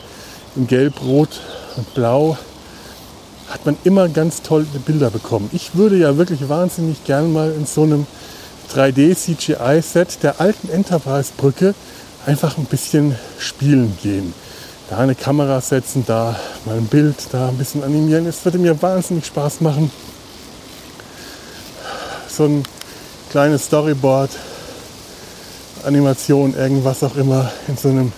in 0.54 0.66
Gelb, 0.66 1.02
Rot 1.02 1.40
und 1.76 1.92
Blau, 1.94 2.36
hat 3.52 3.66
man 3.66 3.76
immer 3.84 4.08
ganz 4.08 4.40
tolle 4.42 4.64
Bilder 4.86 5.10
bekommen. 5.10 5.50
Ich 5.52 5.74
würde 5.76 5.96
ja 5.96 6.16
wirklich 6.16 6.48
wahnsinnig 6.48 7.04
gern 7.04 7.32
mal 7.32 7.52
in 7.52 7.66
so 7.66 7.82
einem 7.82 8.06
3D-CGI-Set 8.74 10.22
der 10.22 10.40
alten 10.40 10.70
Enterprise-Brücke 10.70 11.74
einfach 12.24 12.56
ein 12.56 12.64
bisschen 12.64 13.16
spielen 13.38 13.96
gehen. 14.02 14.32
Da 14.88 14.98
eine 14.98 15.14
Kamera 15.14 15.60
setzen, 15.60 16.04
da 16.06 16.34
mal 16.64 16.76
ein 16.76 16.86
Bild, 16.86 17.16
da 17.32 17.48
ein 17.48 17.58
bisschen 17.58 17.82
animieren. 17.84 18.26
Es 18.26 18.42
würde 18.44 18.58
mir 18.58 18.80
wahnsinnig 18.80 19.26
Spaß 19.26 19.60
machen. 19.60 19.90
So 22.28 22.44
ein 22.44 22.62
kleines 23.30 23.66
Storyboard, 23.66 24.30
Animation, 25.84 26.54
irgendwas 26.56 27.02
auch 27.02 27.16
immer 27.16 27.52
in 27.68 27.76
so 27.76 27.88
einem 27.88 28.12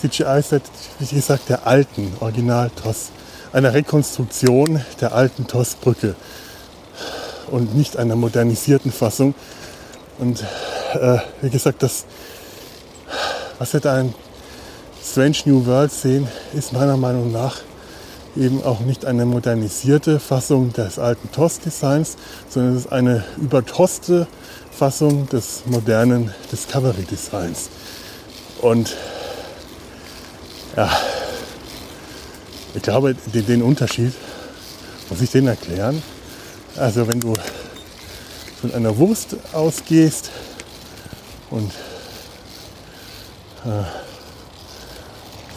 CGI-Set, 0.00 0.62
wie 1.00 1.14
gesagt, 1.14 1.50
der 1.50 1.66
alten 1.66 2.14
Original-TOS, 2.20 3.10
einer 3.52 3.74
Rekonstruktion 3.74 4.80
der 5.00 5.14
alten 5.14 5.46
TOS-Brücke 5.46 6.14
und 7.50 7.74
nicht 7.74 7.96
einer 7.96 8.16
modernisierten 8.16 8.92
Fassung. 8.92 9.34
Und 10.18 10.44
äh, 10.94 11.18
wie 11.40 11.50
gesagt, 11.50 11.82
das, 11.82 12.04
was 13.58 13.72
wir 13.72 13.80
da 13.80 14.00
in 14.00 14.14
Strange 15.02 15.38
New 15.46 15.66
World 15.66 15.92
sehen, 15.92 16.28
ist 16.54 16.72
meiner 16.72 16.96
Meinung 16.96 17.32
nach 17.32 17.56
eben 18.36 18.62
auch 18.62 18.80
nicht 18.80 19.04
eine 19.04 19.24
modernisierte 19.24 20.20
Fassung 20.20 20.72
des 20.72 20.98
alten 20.98 21.30
TOS-Designs, 21.32 22.16
sondern 22.48 22.76
es 22.76 22.84
ist 22.84 22.92
eine 22.92 23.24
übertoste 23.36 24.26
Fassung 24.70 25.28
des 25.28 25.62
modernen 25.66 26.32
Discovery-Designs. 26.52 27.68
Und 28.60 28.96
ja, 30.76 30.90
ich 32.78 32.82
glaube, 32.84 33.14
den, 33.34 33.44
den 33.44 33.62
Unterschied 33.62 34.12
muss 35.10 35.20
ich 35.20 35.30
den 35.30 35.48
erklären. 35.48 36.00
Also 36.76 37.08
wenn 37.08 37.18
du 37.18 37.34
von 38.60 38.72
einer 38.72 38.96
Wurst 38.96 39.36
ausgehst 39.52 40.30
und 41.50 41.72
äh, 43.64 43.82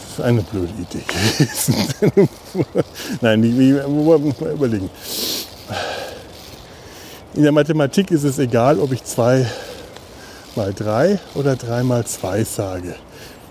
das 0.02 0.18
ist 0.18 0.22
eine 0.22 0.42
blöde 0.42 0.74
Idee 0.74 1.04
gewesen. 1.08 1.76
Nein, 3.22 3.44
ich, 3.44 3.58
ich, 3.58 3.88
mal 3.88 4.52
überlegen. 4.52 4.90
In 7.36 7.44
der 7.44 7.52
Mathematik 7.52 8.10
ist 8.10 8.24
es 8.24 8.40
egal, 8.40 8.80
ob 8.80 8.92
ich 8.94 9.04
2 9.04 9.46
mal 10.56 10.74
3 10.74 11.20
oder 11.36 11.56
3 11.56 11.84
mal 11.84 12.04
2 12.04 12.44
sage. 12.46 12.96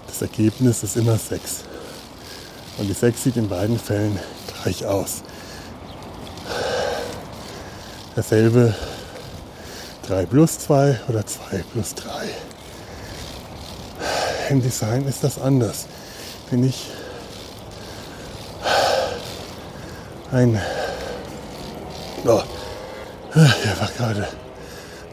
Das 0.08 0.22
Ergebnis 0.22 0.82
ist 0.82 0.96
immer 0.96 1.16
6. 1.16 1.69
Und 2.78 2.88
die 2.88 2.94
6 2.94 3.22
sieht 3.22 3.36
in 3.36 3.48
beiden 3.48 3.78
Fällen 3.78 4.18
gleich 4.62 4.84
aus. 4.86 5.22
Dasselbe 8.16 8.74
3 10.06 10.26
plus 10.26 10.58
2 10.60 11.00
oder 11.08 11.24
2 11.24 11.64
plus 11.72 11.94
3. 11.94 12.10
Im 14.50 14.62
Design 14.62 15.06
ist 15.06 15.22
das 15.22 15.40
anders. 15.40 15.86
Wenn 16.50 16.64
ich 16.64 16.88
ein 20.32 20.60
oh, 22.24 22.42
hier 23.34 23.80
war 23.80 23.90
gerade 23.96 24.28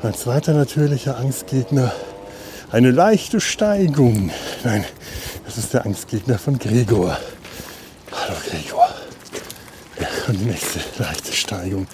mein 0.01 0.13
zweiter 0.13 0.53
natürlicher 0.53 1.17
Angstgegner 1.17 1.91
eine 2.71 2.91
leichte 2.91 3.39
Steigung. 3.39 4.31
Nein, 4.63 4.85
das 5.45 5.57
ist 5.57 5.73
der 5.73 5.85
Angstgegner 5.85 6.37
von 6.37 6.59
Gregor. 6.59 7.17
Hallo 8.11 8.37
Gregor. 8.49 8.89
Ja, 9.99 10.07
und 10.27 10.39
die 10.39 10.45
nächste 10.45 10.79
leichte 10.97 11.33
Steigung. 11.33 11.87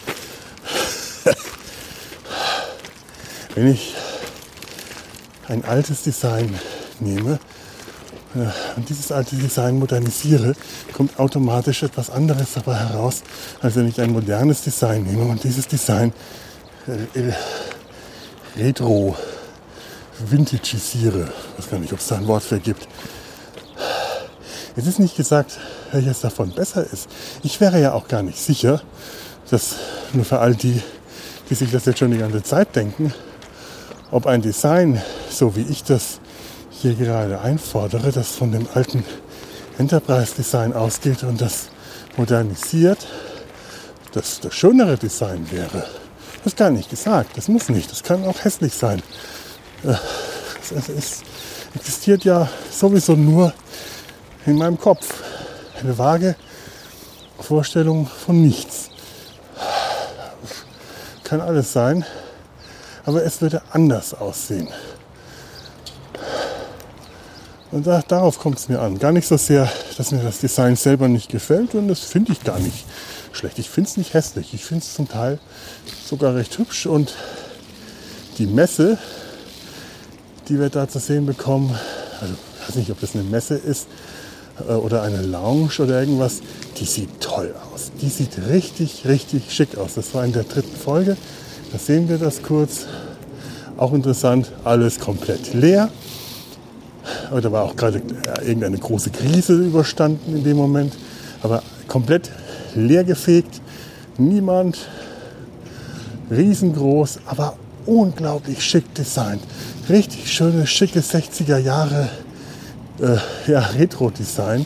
Wenn 3.55 3.67
ich 3.67 3.95
ein 5.47 5.65
altes 5.65 6.03
Design 6.03 6.59
nehme 6.99 7.39
äh, 8.35 8.47
und 8.75 8.89
dieses 8.89 9.11
alte 9.11 9.35
Design 9.35 9.79
modernisiere, 9.79 10.55
kommt 10.93 11.19
automatisch 11.19 11.83
etwas 11.83 12.09
anderes 12.09 12.53
dabei 12.53 12.75
heraus, 12.75 13.23
als 13.61 13.75
wenn 13.75 13.87
ich 13.87 13.99
ein 13.99 14.11
modernes 14.11 14.61
Design 14.61 15.03
nehme 15.03 15.25
und 15.25 15.43
dieses 15.43 15.67
Design 15.67 16.13
äh, 16.87 17.19
äh, 17.19 17.33
retro 18.57 19.15
vintagisiere. 20.19 21.31
Ich 21.57 21.63
weiß 21.65 21.71
gar 21.71 21.79
nicht, 21.79 21.93
ob 21.93 21.99
es 21.99 22.07
da 22.07 22.17
ein 22.17 22.27
Wort 22.27 22.43
für 22.43 22.59
gibt. 22.59 22.87
Es 24.75 24.87
ist 24.87 24.99
nicht 24.99 25.15
gesagt, 25.15 25.59
welches 25.91 26.21
davon 26.21 26.51
besser 26.51 26.85
ist. 26.91 27.07
Ich 27.43 27.61
wäre 27.61 27.79
ja 27.79 27.93
auch 27.93 28.07
gar 28.07 28.23
nicht 28.23 28.39
sicher, 28.39 28.81
dass 29.51 29.75
nur 30.13 30.25
für 30.25 30.39
all 30.39 30.55
die, 30.55 30.81
die 31.49 31.55
sich 31.55 31.71
das 31.71 31.85
jetzt 31.85 31.99
schon 31.99 32.11
die 32.11 32.17
ganze 32.17 32.41
Zeit 32.41 32.75
denken, 32.75 33.13
ob 34.09 34.25
ein 34.25 34.41
Design, 34.41 35.01
so 35.29 35.55
wie 35.55 35.61
ich 35.61 35.83
das 35.83 36.19
hier 36.71 36.95
gerade 36.95 37.39
einfordere, 37.41 38.11
das 38.11 38.31
von 38.31 38.51
dem 38.51 38.67
alten 38.73 39.05
Enterprise-Design 39.77 40.73
ausgeht 40.73 41.23
und 41.23 41.39
das 41.39 41.69
modernisiert, 42.17 43.05
das 44.11 44.39
das 44.39 44.53
schönere 44.55 44.97
Design 44.97 45.49
wäre. 45.51 45.85
Das 46.43 46.53
ist 46.53 46.57
gar 46.57 46.71
nicht 46.71 46.89
gesagt. 46.89 47.37
Das 47.37 47.47
muss 47.47 47.69
nicht. 47.69 47.91
Das 47.91 48.03
kann 48.03 48.25
auch 48.25 48.43
hässlich 48.43 48.73
sein. 48.73 49.01
Äh, 49.83 49.95
es 50.97 51.21
existiert 51.75 52.25
ja 52.25 52.49
sowieso 52.71 53.15
nur 53.15 53.53
in 54.45 54.57
meinem 54.57 54.79
Kopf. 54.79 55.23
Eine 55.79 55.97
vage 55.97 56.35
Vorstellung 57.39 58.07
von 58.07 58.41
nichts. 58.41 58.89
Kann 61.23 61.41
alles 61.41 61.73
sein, 61.73 62.05
aber 63.05 63.23
es 63.23 63.41
würde 63.41 63.61
anders 63.71 64.13
aussehen. 64.13 64.67
Und 67.71 67.87
da, 67.87 68.03
darauf 68.07 68.37
kommt 68.37 68.59
es 68.59 68.69
mir 68.69 68.79
an. 68.79 68.99
Gar 68.99 69.13
nicht 69.13 69.27
so 69.27 69.35
sehr, 69.35 69.67
dass 69.97 70.11
mir 70.11 70.21
das 70.21 70.39
Design 70.39 70.75
selber 70.75 71.07
nicht 71.07 71.29
gefällt 71.29 71.73
und 71.73 71.87
das 71.87 72.01
finde 72.01 72.31
ich 72.31 72.43
gar 72.43 72.59
nicht 72.59 72.85
schlecht. 73.31 73.57
Ich 73.57 73.69
finde 73.69 73.89
es 73.89 73.97
nicht 73.97 74.13
hässlich. 74.13 74.53
Ich 74.53 74.63
finde 74.63 74.83
es 74.83 74.93
zum 74.93 75.09
Teil 75.09 75.39
sogar 76.05 76.35
recht 76.35 76.57
hübsch 76.59 76.85
und 76.85 77.15
die 78.37 78.45
Messe, 78.45 78.99
die 80.49 80.59
wir 80.59 80.69
da 80.69 80.87
zu 80.87 80.99
sehen 80.99 81.25
bekommen, 81.25 81.77
also 82.21 82.35
ich 82.35 82.69
weiß 82.69 82.75
nicht, 82.75 82.91
ob 82.91 82.99
das 82.99 83.15
eine 83.15 83.23
Messe 83.23 83.55
ist 83.55 83.87
oder 84.67 85.01
eine 85.01 85.21
Lounge 85.21 85.71
oder 85.79 85.99
irgendwas, 86.01 86.41
die 86.79 86.85
sieht 86.85 87.19
toll 87.19 87.53
aus. 87.73 87.91
Die 88.01 88.09
sieht 88.09 88.37
richtig, 88.49 89.05
richtig 89.07 89.51
schick 89.51 89.77
aus. 89.77 89.95
Das 89.95 90.13
war 90.13 90.23
in 90.25 90.33
der 90.33 90.43
dritten 90.43 90.75
Folge. 90.75 91.17
Da 91.71 91.79
sehen 91.79 92.07
wir 92.07 92.17
das 92.17 92.41
kurz. 92.41 92.85
Auch 93.77 93.93
interessant, 93.93 94.51
alles 94.63 94.99
komplett 94.99 95.53
leer. 95.53 95.89
Aber 97.29 97.41
da 97.41 97.51
war 97.51 97.63
auch 97.63 97.75
gerade 97.75 97.97
äh, 97.97 98.47
irgendeine 98.47 98.77
große 98.77 99.09
Krise 99.09 99.55
überstanden 99.55 100.35
in 100.35 100.43
dem 100.43 100.57
Moment. 100.57 100.93
Aber 101.41 101.63
komplett 101.87 102.29
leer 102.75 103.03
gefegt. 103.03 103.59
Niemand. 104.17 104.77
Riesengroß, 106.29 107.19
aber 107.25 107.55
unglaublich 107.85 108.63
schick 108.63 108.93
designt. 108.95 109.41
Richtig 109.89 110.31
schönes, 110.31 110.69
schickes 110.69 111.13
60er 111.13 111.57
Jahre 111.57 112.09
äh, 112.99 113.17
ja, 113.51 113.59
Retro-Design. 113.59 114.65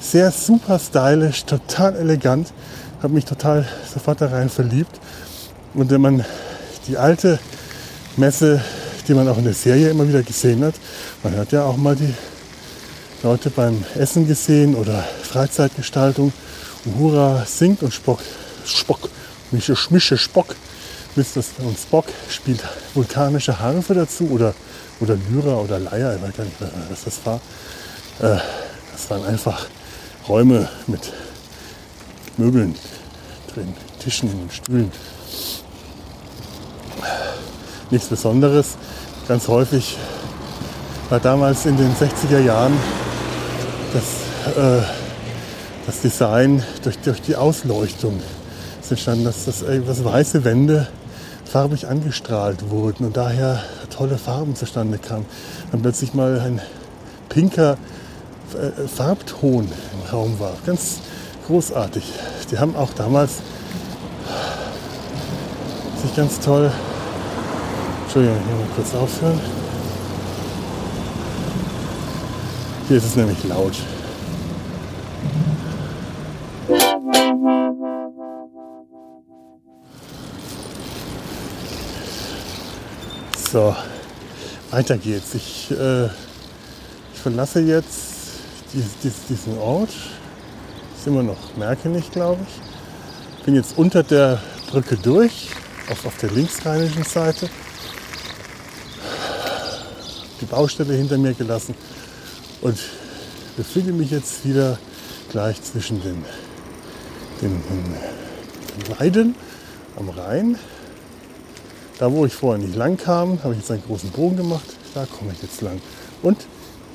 Sehr 0.00 0.30
super 0.30 0.78
stylisch, 0.78 1.44
total 1.44 1.96
elegant. 1.96 2.52
Habe 3.02 3.14
mich 3.14 3.24
total 3.24 3.66
sofort 3.92 4.20
da 4.20 4.26
rein 4.26 4.48
verliebt. 4.48 5.00
Und 5.74 5.90
wenn 5.90 6.00
man 6.00 6.24
die 6.86 6.96
alte 6.96 7.38
Messe, 8.16 8.60
die 9.06 9.14
man 9.14 9.28
auch 9.28 9.38
in 9.38 9.44
der 9.44 9.54
Serie 9.54 9.90
immer 9.90 10.06
wieder 10.06 10.22
gesehen 10.22 10.64
hat. 10.64 10.74
Man 11.22 11.36
hat 11.36 11.52
ja 11.52 11.64
auch 11.64 11.76
mal 11.76 11.96
die 11.96 12.14
Leute 13.22 13.50
beim 13.50 13.84
Essen 13.96 14.26
gesehen 14.26 14.74
oder 14.74 15.04
Freizeitgestaltung. 15.22 16.32
Uhura 16.84 17.44
singt 17.46 17.82
und 17.82 17.92
Spock, 17.92 18.20
Spock, 18.64 19.08
Mische, 19.50 19.76
Schmische 19.76 20.16
Spock, 20.16 20.54
Mr. 21.16 21.42
und 21.64 21.78
Spock 21.78 22.06
spielt 22.28 22.62
vulkanische 22.94 23.58
Harfe 23.58 23.94
dazu 23.94 24.28
oder, 24.30 24.54
oder 25.00 25.16
Lyra 25.30 25.56
oder 25.56 25.78
Leier, 25.78 26.14
ich 26.14 26.22
weiß 26.22 26.36
gar 26.36 26.44
nicht 26.44 26.56
was 26.90 27.04
das 27.04 27.20
war. 27.24 27.40
Äh, 28.20 28.38
das 28.92 29.10
waren 29.10 29.24
einfach 29.24 29.66
Räume 30.28 30.68
mit 30.88 31.12
Möbeln 32.36 32.74
drin, 33.54 33.72
Tischen 34.00 34.28
und 34.30 34.52
Stühlen. 34.52 34.90
Nichts 37.90 38.08
Besonderes. 38.08 38.76
Ganz 39.28 39.46
häufig 39.46 39.96
war 41.10 41.20
damals 41.20 41.64
in 41.66 41.76
den 41.76 41.94
60er 41.94 42.40
Jahren 42.40 42.76
das, 43.92 44.56
äh, 44.56 44.82
das 45.86 46.00
Design 46.00 46.64
durch, 46.82 46.98
durch 46.98 47.22
die 47.22 47.36
Ausleuchtung 47.36 48.20
ist 48.80 48.90
entstanden, 48.90 49.24
dass, 49.24 49.44
das, 49.44 49.64
dass 49.64 50.04
weiße 50.04 50.44
Wände 50.44 50.88
farbig 51.44 51.86
angestrahlt 51.86 52.68
wurden 52.68 53.06
und 53.06 53.16
daher 53.16 53.62
tolle 53.90 54.18
Farben 54.18 54.56
zustande 54.56 54.98
kamen. 54.98 55.24
Dann 55.70 55.82
plötzlich 55.82 56.14
mal 56.14 56.40
ein 56.40 56.60
pinker 57.28 57.74
äh, 57.74 57.97
Farbton 58.94 59.68
im 59.68 60.10
Raum 60.10 60.38
war. 60.38 60.54
Ganz 60.64 61.00
großartig. 61.46 62.04
Die 62.50 62.58
haben 62.58 62.76
auch 62.76 62.92
damals 62.94 63.38
sich 66.02 66.14
ganz 66.14 66.38
toll. 66.40 66.70
Entschuldigung, 68.04 68.38
hier 68.46 68.54
mal 68.54 68.66
kurz 68.74 68.94
aufhören. 68.94 69.40
Hier 72.88 72.96
ist 72.96 73.04
es 73.04 73.16
nämlich 73.16 73.44
laut. 73.44 73.74
So, 83.52 83.74
weiter 84.70 84.96
geht's. 84.98 85.34
Ich, 85.34 85.70
äh, 85.70 86.06
ich 86.06 87.20
verlasse 87.22 87.60
jetzt 87.60 88.17
diesen 88.72 89.58
Ort. 89.58 89.90
Ist 90.96 91.06
immer 91.06 91.22
noch 91.22 91.56
Merkenich, 91.56 92.10
glaube 92.10 92.40
ich. 92.46 93.44
Bin 93.44 93.54
jetzt 93.54 93.78
unter 93.78 94.02
der 94.02 94.40
Brücke 94.70 94.96
durch, 94.96 95.50
auf, 95.90 96.04
auf 96.04 96.16
der 96.18 96.30
linksrheinischen 96.30 97.04
Seite. 97.04 97.48
Die 100.40 100.44
Baustelle 100.44 100.94
hinter 100.94 101.18
mir 101.18 101.34
gelassen 101.34 101.74
und 102.60 102.78
befinde 103.56 103.92
mich 103.92 104.10
jetzt 104.10 104.44
wieder 104.44 104.78
gleich 105.30 105.62
zwischen 105.62 106.02
den, 106.02 106.24
den, 107.40 107.62
den 107.68 108.98
Weiden 108.98 109.34
am 109.96 110.08
Rhein. 110.10 110.58
Da, 111.98 112.12
wo 112.12 112.26
ich 112.26 112.34
vorher 112.34 112.64
nicht 112.64 112.76
lang 112.76 112.96
kam, 112.96 113.42
habe 113.42 113.54
ich 113.54 113.60
jetzt 113.60 113.70
einen 113.70 113.82
großen 113.82 114.10
Bogen 114.10 114.36
gemacht. 114.36 114.66
Da 114.94 115.06
komme 115.06 115.32
ich 115.32 115.42
jetzt 115.42 115.60
lang. 115.62 115.80
Und 116.22 116.46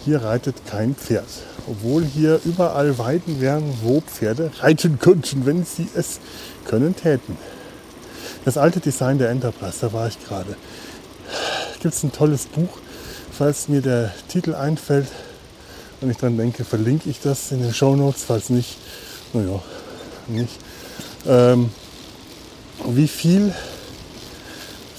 hier 0.05 0.21
reitet 0.21 0.55
kein 0.69 0.95
Pferd. 0.95 1.27
Obwohl 1.67 2.03
hier 2.03 2.39
überall 2.43 2.97
Weiden 2.97 3.39
wären, 3.39 3.63
wo 3.81 4.01
Pferde 4.01 4.51
reiten 4.59 4.99
könnten, 4.99 5.45
wenn 5.45 5.65
sie 5.65 5.87
es 5.95 6.19
können 6.65 6.95
täten. 6.95 7.37
Das 8.45 8.57
alte 8.57 8.79
Design 8.79 9.17
der 9.17 9.29
Enterprise, 9.29 9.77
da 9.81 9.93
war 9.93 10.07
ich 10.07 10.23
gerade. 10.25 10.55
Gibt 11.81 11.93
es 11.93 12.03
ein 12.03 12.11
tolles 12.11 12.45
Buch, 12.45 12.79
falls 13.31 13.69
mir 13.69 13.81
der 13.81 14.11
Titel 14.27 14.53
einfällt 14.55 15.07
und 16.01 16.09
ich 16.09 16.17
dran 16.17 16.37
denke, 16.37 16.65
verlinke 16.65 17.09
ich 17.09 17.21
das 17.21 17.51
in 17.51 17.61
den 17.61 17.73
Show 17.73 17.95
Notes, 17.95 18.23
falls 18.25 18.49
nicht, 18.49 18.77
naja, 19.31 19.61
nicht. 20.27 20.59
Ähm, 21.25 21.69
wie 22.85 23.07
viel 23.07 23.53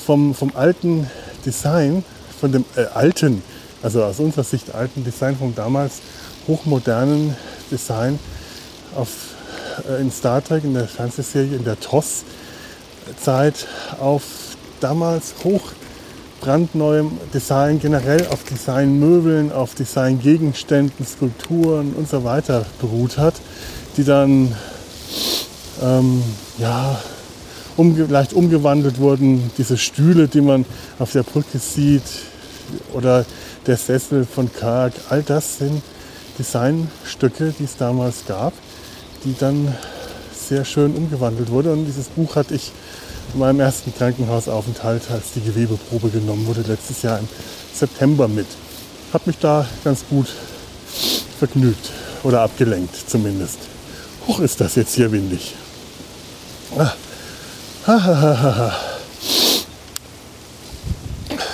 vom, 0.04 0.34
vom 0.34 0.52
alten 0.54 1.10
Design, 1.44 2.04
von 2.40 2.52
dem 2.52 2.64
äh, 2.76 2.86
alten 2.94 3.42
also 3.84 4.02
aus 4.02 4.18
unserer 4.18 4.44
Sicht 4.44 4.74
alten 4.74 5.04
Design 5.04 5.36
vom 5.36 5.54
damals 5.54 6.00
hochmodernen 6.48 7.36
Design 7.70 8.18
auf, 8.96 9.08
äh, 9.88 10.00
in 10.00 10.10
Star 10.10 10.42
Trek, 10.42 10.64
in 10.64 10.72
der 10.72 10.88
Fernsehserie, 10.88 11.54
in 11.54 11.64
der 11.64 11.78
TOS-Zeit 11.78 13.66
auf 14.00 14.22
damals 14.80 15.34
hochbrandneuem 15.44 17.18
Design, 17.34 17.78
generell 17.78 18.26
auf 18.28 18.42
Designmöbeln, 18.44 19.52
auf 19.52 19.74
Designgegenständen, 19.74 21.06
Skulpturen 21.06 21.92
und 21.92 22.08
so 22.08 22.24
weiter 22.24 22.64
beruht 22.80 23.18
hat, 23.18 23.34
die 23.98 24.04
dann 24.04 24.56
ähm, 25.82 26.22
ja, 26.56 26.98
umge 27.76 28.04
leicht 28.04 28.32
umgewandelt 28.32 28.98
wurden. 28.98 29.50
Diese 29.58 29.76
Stühle, 29.76 30.26
die 30.26 30.40
man 30.40 30.64
auf 30.98 31.12
der 31.12 31.22
Brücke 31.22 31.58
sieht, 31.58 32.02
oder 32.92 33.24
der 33.66 33.76
Sessel 33.76 34.26
von 34.26 34.52
Kirk, 34.52 34.92
all 35.08 35.22
das 35.22 35.58
sind 35.58 35.82
Designstücke, 36.38 37.54
die 37.58 37.64
es 37.64 37.76
damals 37.76 38.26
gab, 38.26 38.52
die 39.24 39.34
dann 39.38 39.74
sehr 40.34 40.64
schön 40.64 40.94
umgewandelt 40.94 41.50
wurden. 41.50 41.72
Und 41.72 41.84
dieses 41.86 42.08
Buch 42.08 42.36
hatte 42.36 42.54
ich 42.54 42.72
in 43.32 43.40
meinem 43.40 43.60
ersten 43.60 43.94
Krankenhausaufenthalt, 43.94 45.10
als 45.10 45.32
die 45.32 45.40
Gewebeprobe 45.40 46.10
genommen 46.10 46.46
wurde, 46.46 46.62
letztes 46.62 47.02
Jahr 47.02 47.18
im 47.18 47.28
September 47.72 48.28
mit. 48.28 48.46
Hat 49.12 49.26
mich 49.26 49.38
da 49.38 49.66
ganz 49.84 50.04
gut 50.10 50.26
vergnügt 51.38 51.90
oder 52.22 52.42
abgelenkt 52.42 52.94
zumindest. 53.08 53.58
Hoch 54.26 54.40
ist 54.40 54.60
das 54.60 54.74
jetzt 54.74 54.94
hier 54.94 55.12
windig. 55.12 55.54
Ah. 56.76 56.92
Ha, 57.86 58.02
ha, 58.02 58.20
ha, 58.20 58.56
ha. 58.56 58.93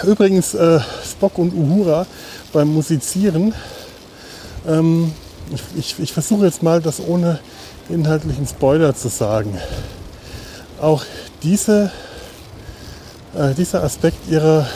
Übrigens, 0.05 0.55
äh, 0.55 0.81
Spock 1.05 1.37
und 1.39 1.53
Uhura 1.53 2.07
beim 2.53 2.73
Musizieren. 2.73 3.55
Ähm, 4.67 5.13
ich, 5.53 5.63
ich, 5.77 6.01
ich 6.01 6.13
versuche 6.13 6.47
jetzt 6.47 6.63
mal, 6.63 6.81
das 6.81 7.01
ohne 7.07 7.39
inhaltlichen 7.89 8.47
Spoiler 8.47 8.95
zu 8.95 9.09
sagen. 9.09 9.59
Auch 10.81 11.05
diese, 11.43 11.91
äh, 13.37 13.53
dieser 13.55 13.83
Aspekt 13.85 14.31
ihrer 14.31 14.67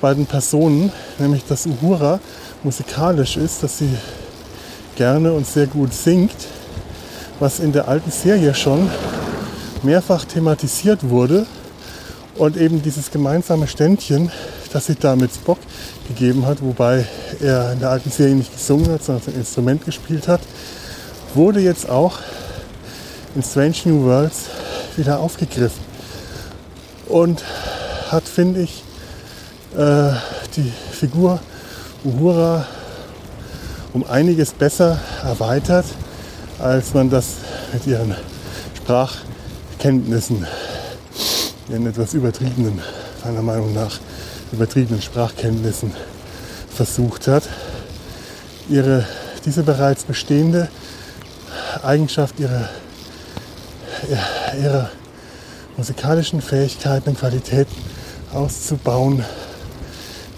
beiden 0.00 0.26
Personen, 0.26 0.92
nämlich 1.18 1.44
dass 1.44 1.66
Uhura 1.66 2.20
musikalisch 2.62 3.36
ist, 3.36 3.64
dass 3.64 3.78
sie 3.78 3.96
gerne 4.94 5.32
und 5.32 5.46
sehr 5.46 5.66
gut 5.66 5.92
singt, 5.92 6.36
was 7.40 7.58
in 7.58 7.72
der 7.72 7.88
alten 7.88 8.12
Serie 8.12 8.54
schon 8.54 8.88
mehrfach 9.82 10.24
thematisiert 10.24 11.08
wurde 11.08 11.46
und 12.36 12.56
eben 12.56 12.82
dieses 12.82 13.10
gemeinsame 13.10 13.68
Ständchen 13.68 14.30
das 14.72 14.86
sie 14.86 14.94
da 14.94 15.16
mit 15.16 15.32
Spock 15.34 15.58
gegeben 16.08 16.46
hat, 16.46 16.62
wobei 16.62 17.06
er 17.40 17.72
in 17.72 17.80
der 17.80 17.90
alten 17.90 18.10
Serie 18.10 18.34
nicht 18.34 18.52
gesungen 18.52 18.90
hat, 18.90 19.02
sondern 19.04 19.28
ein 19.28 19.40
Instrument 19.40 19.84
gespielt 19.84 20.28
hat, 20.28 20.40
wurde 21.34 21.60
jetzt 21.60 21.88
auch 21.88 22.18
in 23.34 23.42
Strange 23.42 23.76
New 23.84 24.04
Worlds 24.04 24.46
wieder 24.96 25.18
aufgegriffen. 25.20 25.82
Und 27.08 27.44
hat, 28.10 28.24
finde 28.24 28.62
ich, 28.62 28.82
äh, 29.76 30.12
die 30.56 30.72
Figur 30.90 31.40
Uhura 32.04 32.66
um 33.92 34.04
einiges 34.08 34.52
besser 34.52 34.98
erweitert, 35.22 35.84
als 36.58 36.94
man 36.94 37.10
das 37.10 37.36
mit 37.72 37.86
ihren 37.86 38.14
Sprachkenntnissen, 38.76 40.46
in 41.72 41.86
etwas 41.86 42.14
übertriebenen, 42.14 42.80
meiner 43.24 43.42
Meinung 43.42 43.72
nach, 43.72 43.98
übertriebenen 44.52 45.00
Sprachkenntnissen 45.00 45.92
versucht 46.74 47.26
hat, 47.28 47.44
ihre, 48.68 49.06
diese 49.44 49.62
bereits 49.62 50.04
bestehende 50.04 50.68
Eigenschaft 51.82 52.38
ihrer, 52.38 52.68
ihrer 54.60 54.90
musikalischen 55.76 56.42
Fähigkeiten 56.42 57.10
und 57.10 57.18
Qualitäten 57.18 57.74
auszubauen, 58.34 59.24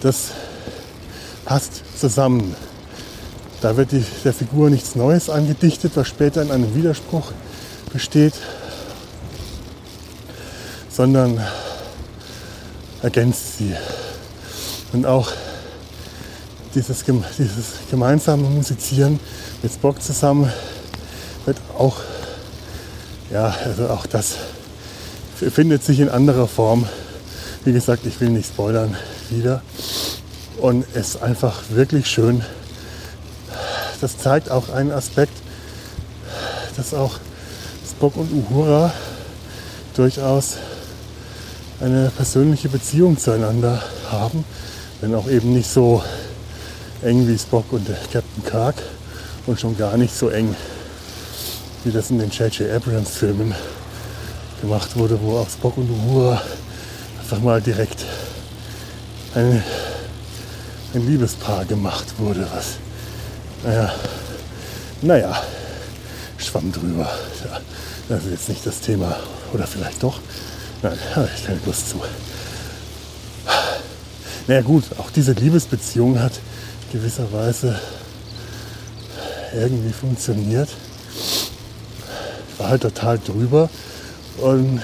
das 0.00 0.30
passt 1.44 1.82
zusammen. 1.98 2.54
Da 3.60 3.76
wird 3.76 3.92
die, 3.92 4.04
der 4.24 4.32
Figur 4.32 4.70
nichts 4.70 4.94
Neues 4.94 5.30
angedichtet, 5.30 5.92
was 5.94 6.06
später 6.06 6.42
in 6.42 6.50
einem 6.50 6.74
Widerspruch 6.74 7.32
besteht, 7.92 8.34
sondern 10.94 11.40
ergänzt 13.02 13.58
sie. 13.58 13.74
Und 14.92 15.06
auch 15.06 15.32
dieses, 16.74 17.04
dieses 17.04 17.64
gemeinsame 17.90 18.48
Musizieren 18.48 19.18
mit 19.62 19.72
Spock 19.72 20.00
zusammen 20.00 20.52
wird 21.46 21.58
auch, 21.76 21.96
ja, 23.30 23.54
also 23.64 23.88
auch 23.88 24.06
das 24.06 24.36
findet 25.36 25.82
sich 25.82 25.98
in 26.00 26.08
anderer 26.08 26.46
Form 26.46 26.88
Wie 27.64 27.72
gesagt, 27.72 28.06
ich 28.06 28.20
will 28.20 28.28
nicht 28.28 28.46
spoilern 28.46 28.94
wieder. 29.30 29.62
Und 30.60 30.84
es 30.94 31.14
ist 31.14 31.22
einfach 31.22 31.62
wirklich 31.70 32.06
schön. 32.06 32.42
Das 34.00 34.18
zeigt 34.18 34.50
auch 34.50 34.68
einen 34.68 34.92
Aspekt, 34.92 35.32
dass 36.76 36.92
auch 36.92 37.18
Spock 37.90 38.16
und 38.16 38.30
Uhura 38.32 38.92
durchaus 39.94 40.58
eine 41.80 42.10
persönliche 42.10 42.68
Beziehung 42.68 43.18
zueinander 43.18 43.82
haben, 44.10 44.44
wenn 45.00 45.14
auch 45.14 45.28
eben 45.28 45.52
nicht 45.52 45.70
so 45.70 46.02
eng 47.02 47.26
wie 47.28 47.38
Spock 47.38 47.72
und 47.72 47.86
Captain 48.12 48.44
Kirk 48.44 48.76
und 49.46 49.60
schon 49.60 49.76
gar 49.76 49.96
nicht 49.96 50.16
so 50.16 50.28
eng, 50.28 50.54
wie 51.84 51.90
das 51.90 52.10
in 52.10 52.18
den 52.18 52.30
J.J. 52.30 52.70
Abrams 52.70 53.10
Filmen 53.10 53.54
gemacht 54.60 54.96
wurde, 54.96 55.20
wo 55.20 55.38
auch 55.38 55.48
Spock 55.48 55.76
und 55.76 55.90
Uhura 55.90 56.40
einfach 57.20 57.40
mal 57.40 57.60
direkt 57.60 58.04
ein, 59.34 59.62
ein 60.94 61.06
Liebespaar 61.06 61.64
gemacht 61.64 62.06
wurde, 62.18 62.46
was, 62.54 62.76
naja, 63.64 63.92
naja, 65.02 65.42
schwamm 66.38 66.72
drüber. 66.72 67.10
Ja, 67.44 67.60
das 68.08 68.24
ist 68.24 68.30
jetzt 68.30 68.48
nicht 68.48 68.66
das 68.66 68.80
Thema. 68.80 69.16
Oder 69.52 69.66
vielleicht 69.66 70.02
doch. 70.02 70.20
Nein, 70.84 70.98
ich 71.34 71.46
keine 71.46 71.60
Lust 71.64 71.88
zu. 71.88 72.02
Naja 74.46 74.60
gut, 74.60 74.84
auch 74.98 75.10
diese 75.10 75.32
Liebesbeziehung 75.32 76.20
hat 76.20 76.32
gewisserweise 76.92 77.80
irgendwie 79.54 79.94
funktioniert. 79.94 80.68
War 82.58 82.68
halt 82.68 82.82
total 82.82 83.18
drüber 83.18 83.70
und 84.42 84.82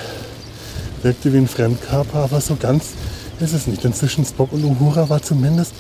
wirkte 1.03 1.35
wie 1.35 1.37
ein 1.37 1.49
Fremdkörper, 1.49 2.21
aber 2.21 2.41
so 2.41 2.57
ganz 2.57 2.85
ist 3.39 3.53
es 3.53 3.67
nicht. 3.67 3.85
Denn 3.85 3.93
zwischen 3.93 4.25
Spock 4.25 4.55
und 4.55 4.65
Uhura 4.65 5.11
war 5.11 5.21
zumindest 5.21 5.73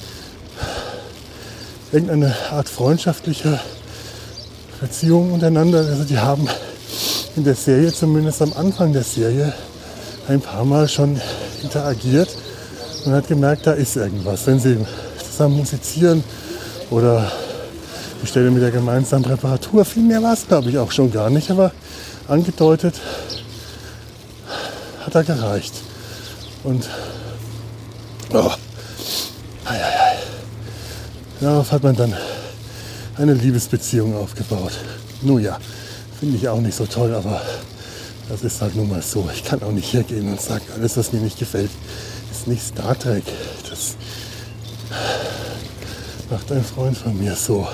irgendeine 1.92 2.36
Art 2.50 2.68
freundschaftlicher 2.68 3.58
Beziehung 4.82 5.32
untereinander. 5.32 5.78
Also 5.78 6.04
die 6.04 6.18
haben 6.18 6.46
in 7.36 7.44
der 7.44 7.54
Serie, 7.54 7.90
zumindest 7.90 8.42
am 8.42 8.52
Anfang 8.52 8.92
der 8.92 9.04
Serie, 9.04 9.54
ein 10.28 10.40
paar 10.40 10.64
Mal 10.64 10.88
schon 10.88 11.20
interagiert 11.62 12.28
und 13.04 13.12
hat 13.12 13.28
gemerkt, 13.28 13.66
da 13.66 13.72
ist 13.72 13.96
irgendwas. 13.96 14.46
Wenn 14.46 14.60
sie 14.60 14.78
zusammen 15.18 15.56
musizieren 15.56 16.22
oder 16.90 17.30
die 18.22 18.26
Stelle 18.26 18.50
mit 18.50 18.62
der 18.62 18.70
gemeinsamen 18.70 19.24
Reparatur, 19.24 19.84
viel 19.84 20.02
mehr 20.02 20.22
war 20.22 20.34
es 20.34 20.46
glaube 20.46 20.70
ich 20.70 20.78
auch 20.78 20.90
schon 20.90 21.10
gar 21.10 21.30
nicht, 21.30 21.50
aber 21.50 21.72
angedeutet 22.28 22.94
hat 25.04 25.14
er 25.14 25.24
gereicht. 25.24 25.74
Und 26.62 26.88
oh, 28.32 28.50
ei, 29.64 29.74
ei, 29.74 29.76
ei. 29.76 30.16
darauf 31.40 31.72
hat 31.72 31.82
man 31.82 31.96
dann 31.96 32.14
eine 33.16 33.34
Liebesbeziehung 33.34 34.16
aufgebaut. 34.16 34.72
Nun 35.22 35.42
ja, 35.42 35.58
finde 36.18 36.36
ich 36.36 36.48
auch 36.48 36.60
nicht 36.60 36.76
so 36.76 36.86
toll, 36.86 37.14
aber 37.14 37.40
das 38.30 38.42
ist 38.42 38.62
halt 38.62 38.74
nun 38.76 38.88
mal 38.88 39.02
so. 39.02 39.28
Ich 39.34 39.44
kann 39.44 39.62
auch 39.62 39.72
nicht 39.72 39.92
hergehen 39.92 40.30
und 40.30 40.40
sagen, 40.40 40.64
alles, 40.74 40.96
was 40.96 41.12
mir 41.12 41.20
nicht 41.20 41.38
gefällt, 41.38 41.70
ist 42.30 42.46
nicht 42.46 42.62
Star 42.62 42.98
Trek. 42.98 43.24
Das 43.68 43.96
macht 46.30 46.50
ein 46.52 46.64
Freund 46.64 46.96
von 46.96 47.18
mir 47.18 47.34
so. 47.34 47.68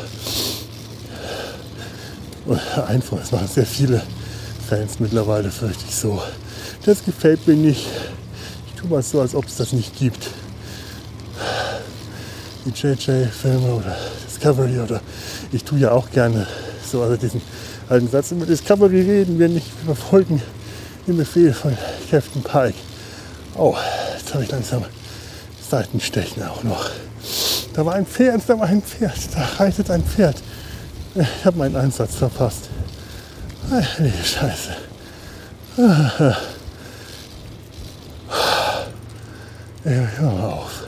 Und 2.47 2.61
ein 2.89 3.03
Freund, 3.03 3.23
es 3.23 3.33
machen 3.33 3.49
sehr 3.49 3.67
viele 3.67 4.03
Fans 4.69 4.99
mittlerweile, 4.99 5.51
fürchte 5.51 5.85
ich 5.89 5.95
so 5.95 6.21
das 6.87 7.05
gefällt 7.05 7.47
mir 7.49 7.57
nicht. 7.57 7.85
Ich 8.69 8.81
tue 8.81 8.89
mal 8.89 9.03
so, 9.03 9.21
als 9.21 9.35
ob 9.35 9.47
es 9.47 9.57
das 9.57 9.73
nicht 9.73 9.97
gibt. 9.99 10.29
Die 12.65 12.71
JJ-Filme 12.71 13.75
oder 13.75 13.97
Discovery 14.27 14.79
oder 14.79 15.01
ich 15.53 15.65
tue 15.65 15.81
ja 15.81 15.91
auch 15.91 16.11
gerne 16.11 16.47
so, 16.85 17.03
also 17.03 17.17
diesen 17.17 17.43
alten 17.89 18.09
Satz 18.09 18.33
über 18.33 18.47
Discovery 18.47 19.01
reden 19.03 19.39
wir 19.39 19.49
nicht 19.49 19.69
überfolgen 19.83 20.43
den 21.07 21.17
Befehl 21.17 21.55
von 21.55 21.77
Captain 22.11 22.43
Pike. 22.43 22.75
Oh, 23.57 23.77
jetzt 24.17 24.35
habe 24.35 24.45
ich 24.45 24.51
langsam 24.51 24.85
Seitenstechen 25.69 26.43
auch 26.43 26.63
noch. 26.65 26.91
Da 27.75 27.85
war 27.87 27.95
ein 27.95 28.07
Pferd, 28.07 28.43
da 28.47 28.59
war 28.59 28.67
ein 28.67 28.83
Pferd, 28.83 29.17
da 29.35 29.45
reitet 29.59 29.91
ein 29.91 30.03
Pferd. 30.03 30.37
Ich 31.15 31.45
habe 31.45 31.59
meinen 31.59 31.77
Einsatz 31.77 32.17
verpasst. 32.17 32.69
Heilige 33.71 34.25
Scheiße. 34.25 34.71
Ey, 39.85 40.09
hör 40.17 40.31
mal 40.33 40.51
auf. 40.51 40.85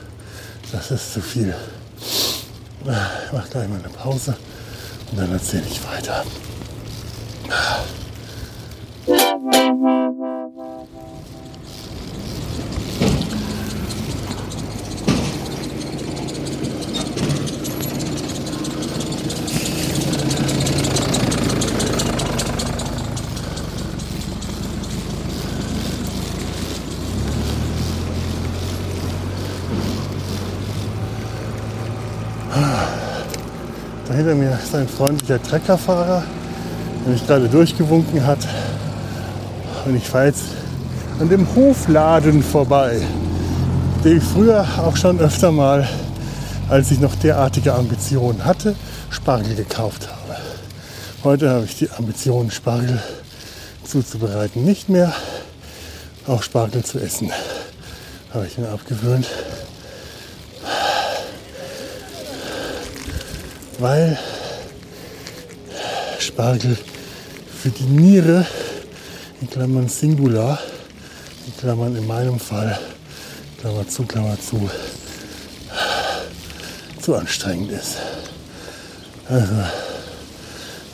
Das 0.72 0.90
ist 0.90 1.12
zu 1.12 1.20
viel. 1.20 1.54
Ich 2.84 3.32
mach 3.32 3.50
gleich 3.50 3.68
mal 3.68 3.78
eine 3.78 3.88
Pause 3.88 4.36
und 5.10 5.18
dann 5.20 5.32
erzähle 5.32 5.64
ich 5.70 5.80
weiter. 5.86 6.24
Hinter 34.18 34.34
mir 34.34 34.58
ist 34.60 34.74
ein 34.74 34.88
freundlicher 34.88 35.40
Treckerfahrer, 35.40 36.24
mich 37.08 37.26
gerade 37.26 37.48
durchgewunken 37.48 38.26
hat. 38.26 38.38
Und 39.86 39.96
ich 39.96 40.04
fahre 40.04 40.26
jetzt 40.26 40.44
an 41.20 41.28
dem 41.28 41.46
Hofladen 41.54 42.42
vorbei, 42.42 43.00
den 44.04 44.18
ich 44.18 44.22
früher 44.22 44.66
auch 44.78 44.96
schon 44.96 45.18
öfter 45.20 45.50
mal, 45.50 45.88
als 46.68 46.90
ich 46.90 47.00
noch 47.00 47.14
derartige 47.16 47.74
Ambitionen 47.74 48.44
hatte, 48.44 48.74
Spargel 49.10 49.54
gekauft 49.54 50.08
habe. 50.08 50.38
Heute 51.24 51.50
habe 51.50 51.64
ich 51.64 51.76
die 51.76 51.90
Ambition, 51.90 52.50
Spargel 52.50 53.02
zuzubereiten, 53.84 54.64
nicht 54.64 54.88
mehr. 54.88 55.12
Auch 56.26 56.42
Spargel 56.42 56.84
zu 56.84 56.98
essen 56.98 57.32
habe 58.32 58.46
ich 58.46 58.58
mir 58.58 58.68
abgewöhnt. 58.68 59.26
weil 63.78 64.18
Spargel 66.18 66.76
für 67.62 67.70
die 67.70 67.84
Niere, 67.84 68.46
in 69.40 69.50
Klammern 69.50 69.88
Singular, 69.88 70.60
in 71.46 71.56
Klammern 71.56 71.96
in 71.96 72.06
meinem 72.06 72.38
Fall, 72.38 72.78
Klammer 73.60 73.88
zu, 73.88 74.04
Klammer 74.04 74.36
zu, 74.40 74.70
zu 77.02 77.16
anstrengend 77.16 77.72
ist. 77.72 77.96
Also 79.28 79.54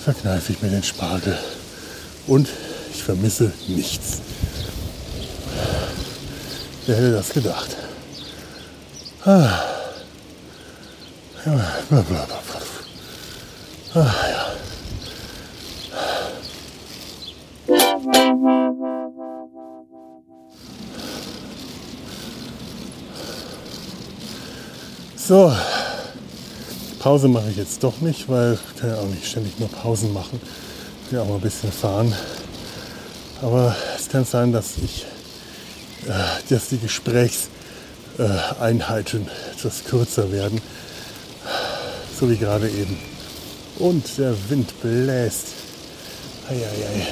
verkneife 0.02 0.52
ich 0.52 0.62
mir 0.62 0.70
den 0.70 0.82
Spargel 0.82 1.38
und 2.26 2.48
ich 2.94 3.02
vermisse 3.02 3.52
nichts. 3.68 4.20
Wer 6.86 6.96
hätte 6.96 7.12
das 7.12 7.28
gedacht? 7.30 7.76
Ah. 9.24 9.62
Ja, 11.44 11.52
bla 11.90 12.00
bla 12.00 12.24
bla. 12.24 12.42
Ah, 14.02 14.28
ja. 14.30 14.43
So, 25.26 25.50
Pause 26.98 27.28
mache 27.28 27.48
ich 27.48 27.56
jetzt 27.56 27.82
doch 27.82 27.98
nicht, 28.02 28.28
weil 28.28 28.58
ich 28.58 28.60
kann 28.78 28.90
ja 28.90 28.96
auch 28.96 29.06
nicht 29.06 29.26
ständig 29.26 29.58
nur 29.58 29.70
Pausen 29.70 30.12
machen. 30.12 30.38
Ich 31.06 31.12
will 31.12 31.20
auch 31.20 31.26
mal 31.26 31.36
ein 31.36 31.40
bisschen 31.40 31.72
fahren. 31.72 32.14
Aber 33.40 33.74
es 33.96 34.10
kann 34.10 34.26
sein, 34.26 34.52
dass 34.52 34.72
ich, 34.84 35.06
äh, 36.06 36.12
dass 36.50 36.68
die 36.68 36.76
Gesprächseinheiten 36.76 39.26
etwas 39.56 39.84
kürzer 39.84 40.30
werden, 40.30 40.60
so 42.20 42.28
wie 42.28 42.36
gerade 42.36 42.68
eben. 42.68 42.98
Und 43.78 44.18
der 44.18 44.34
Wind 44.50 44.78
bläst. 44.82 45.46
Eieiei. 46.50 47.06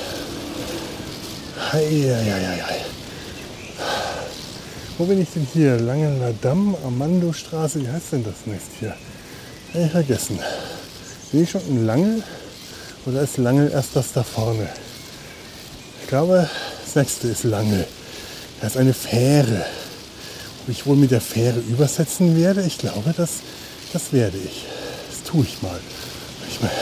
Eieiei. 1.73 2.92
Wo 4.99 5.07
bin 5.07 5.23
ich 5.23 5.31
denn 5.31 5.47
hier? 5.53 5.79
Langeler 5.79 6.35
Damm, 6.43 6.77
Armando-Straße. 6.85 7.81
Wie 7.81 7.89
heißt 7.89 8.13
denn 8.13 8.25
das 8.25 8.47
Nest 8.47 8.69
hier? 8.79 8.95
Hab 9.73 9.87
ich 9.87 9.91
vergessen. 9.91 10.39
Bin 11.31 11.43
ich 11.43 11.51
schon 11.51 11.67
in 11.67 11.87
Langel? 11.87 12.23
Oder 13.07 13.23
ist 13.23 13.39
Langel 13.39 13.71
erst 13.71 13.97
das 13.97 14.13
da 14.13 14.23
vorne? 14.23 14.69
Ich 16.03 16.09
glaube, 16.09 16.49
das 16.85 16.95
nächste 16.95 17.29
ist 17.29 17.45
Langel. 17.45 17.87
Da 18.61 18.67
ist 18.67 18.77
eine 18.77 18.93
Fähre. 18.93 19.65
Ob 20.63 20.69
ich 20.69 20.85
wohl 20.85 20.97
mit 20.97 21.11
der 21.11 21.23
Fähre 21.23 21.59
übersetzen 21.59 22.37
werde? 22.37 22.63
Ich 22.63 22.77
glaube, 22.77 23.15
das, 23.17 23.31
das 23.95 24.13
werde 24.13 24.37
ich. 24.37 24.67
Das 25.11 25.23
tue 25.31 25.45
ich 25.45 25.63
mal. 25.63 25.81
Ich 26.51 26.61
meine, 26.61 26.75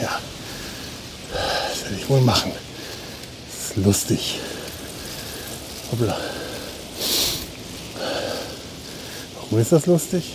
ja, 0.00 0.18
das 1.70 1.82
werde 1.82 1.96
ich 1.96 2.08
wohl 2.08 2.22
machen. 2.22 2.52
Das 3.50 3.76
ist 3.76 3.84
lustig. 3.84 4.40
Hoppla. 5.92 6.16
Warum 9.50 9.62
ist 9.62 9.72
das 9.72 9.86
lustig? 9.86 10.32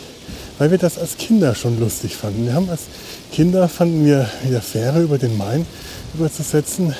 Weil 0.57 0.71
wir 0.71 0.77
das 0.77 0.97
als 0.97 1.15
Kinder 1.15 1.55
schon 1.55 1.79
lustig 1.79 2.17
fanden. 2.17 2.45
Wir 2.45 2.53
haben 2.53 2.69
als 2.69 2.81
Kinder 3.31 3.69
fanden 3.69 4.05
wir 4.05 4.29
mit 4.43 4.51
der 4.51 4.61
Fähre 4.61 5.01
über 5.01 5.17
den 5.17 5.37
Main 5.37 5.65
überzusetzen. 6.13 6.93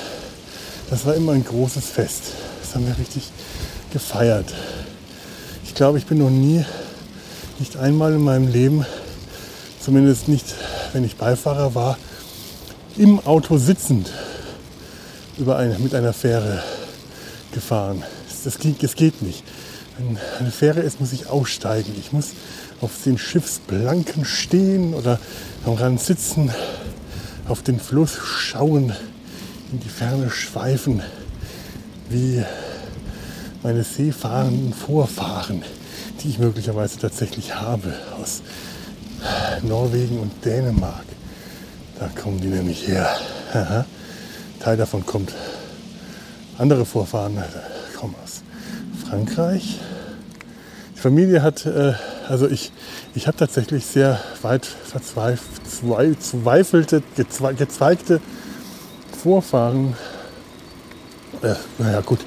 Das 0.88 1.04
war 1.04 1.14
immer 1.14 1.32
ein 1.32 1.44
großes 1.44 1.84
Fest. 1.84 2.22
Das 2.62 2.74
haben 2.74 2.86
wir 2.86 2.96
richtig 2.98 3.24
gefeiert. 3.92 4.54
Ich 5.64 5.74
glaube, 5.74 5.98
ich 5.98 6.06
bin 6.06 6.18
noch 6.18 6.30
nie, 6.30 6.64
nicht 7.58 7.76
einmal 7.76 8.14
in 8.14 8.22
meinem 8.22 8.50
Leben, 8.50 8.86
zumindest 9.78 10.26
nicht, 10.26 10.54
wenn 10.94 11.04
ich 11.04 11.16
Beifahrer 11.16 11.74
war, 11.74 11.98
im 12.96 13.20
Auto 13.26 13.58
sitzend 13.58 14.10
über 15.36 15.58
eine, 15.58 15.78
mit 15.78 15.94
einer 15.94 16.14
Fähre 16.14 16.62
gefahren. 17.52 18.02
Das, 18.28 18.54
das, 18.54 18.76
das 18.80 18.94
geht 18.94 19.20
nicht. 19.20 19.44
Wenn 19.98 20.18
eine 20.38 20.50
Fähre 20.50 20.80
ist, 20.80 21.00
muss 21.00 21.12
ich 21.12 21.28
aussteigen. 21.28 21.94
Ich 21.98 22.12
muss 22.12 22.32
auf 22.80 22.90
den 23.04 23.16
Schiffsplanken 23.16 24.24
stehen 24.24 24.92
oder 24.92 25.18
am 25.64 25.74
Rand 25.74 26.00
sitzen, 26.00 26.50
auf 27.48 27.62
den 27.62 27.80
Fluss 27.80 28.16
schauen, 28.16 28.92
in 29.72 29.80
die 29.80 29.88
Ferne 29.88 30.30
schweifen, 30.30 31.02
wie 32.10 32.44
meine 33.62 33.82
seefahrenden 33.84 34.74
Vorfahren, 34.74 35.62
die 36.22 36.28
ich 36.28 36.38
möglicherweise 36.38 36.98
tatsächlich 36.98 37.54
habe, 37.54 37.94
aus 38.20 38.42
Norwegen 39.62 40.18
und 40.18 40.44
Dänemark. 40.44 41.06
Da 41.98 42.08
kommen 42.08 42.40
die 42.40 42.48
nämlich 42.48 42.86
her. 42.86 43.08
Teil 44.60 44.76
davon 44.76 45.06
kommt. 45.06 45.32
Andere 46.58 46.84
Vorfahren 46.84 47.38
äh, 47.38 47.42
kommen 47.96 48.14
aus 48.22 48.42
Frankreich. 49.08 49.78
Die 50.96 51.00
Familie 51.00 51.42
hat, 51.42 51.64
äh, 51.66 51.92
also 52.28 52.48
ich, 52.48 52.72
ich 53.14 53.28
habe 53.28 53.36
tatsächlich 53.36 53.86
sehr 53.86 54.20
weit 54.42 54.66
verzweifelte, 54.66 57.02
gezweigte 57.14 58.20
Vorfahren. 59.22 59.94
Äh, 61.42 61.54
naja, 61.78 62.00
gut. 62.00 62.18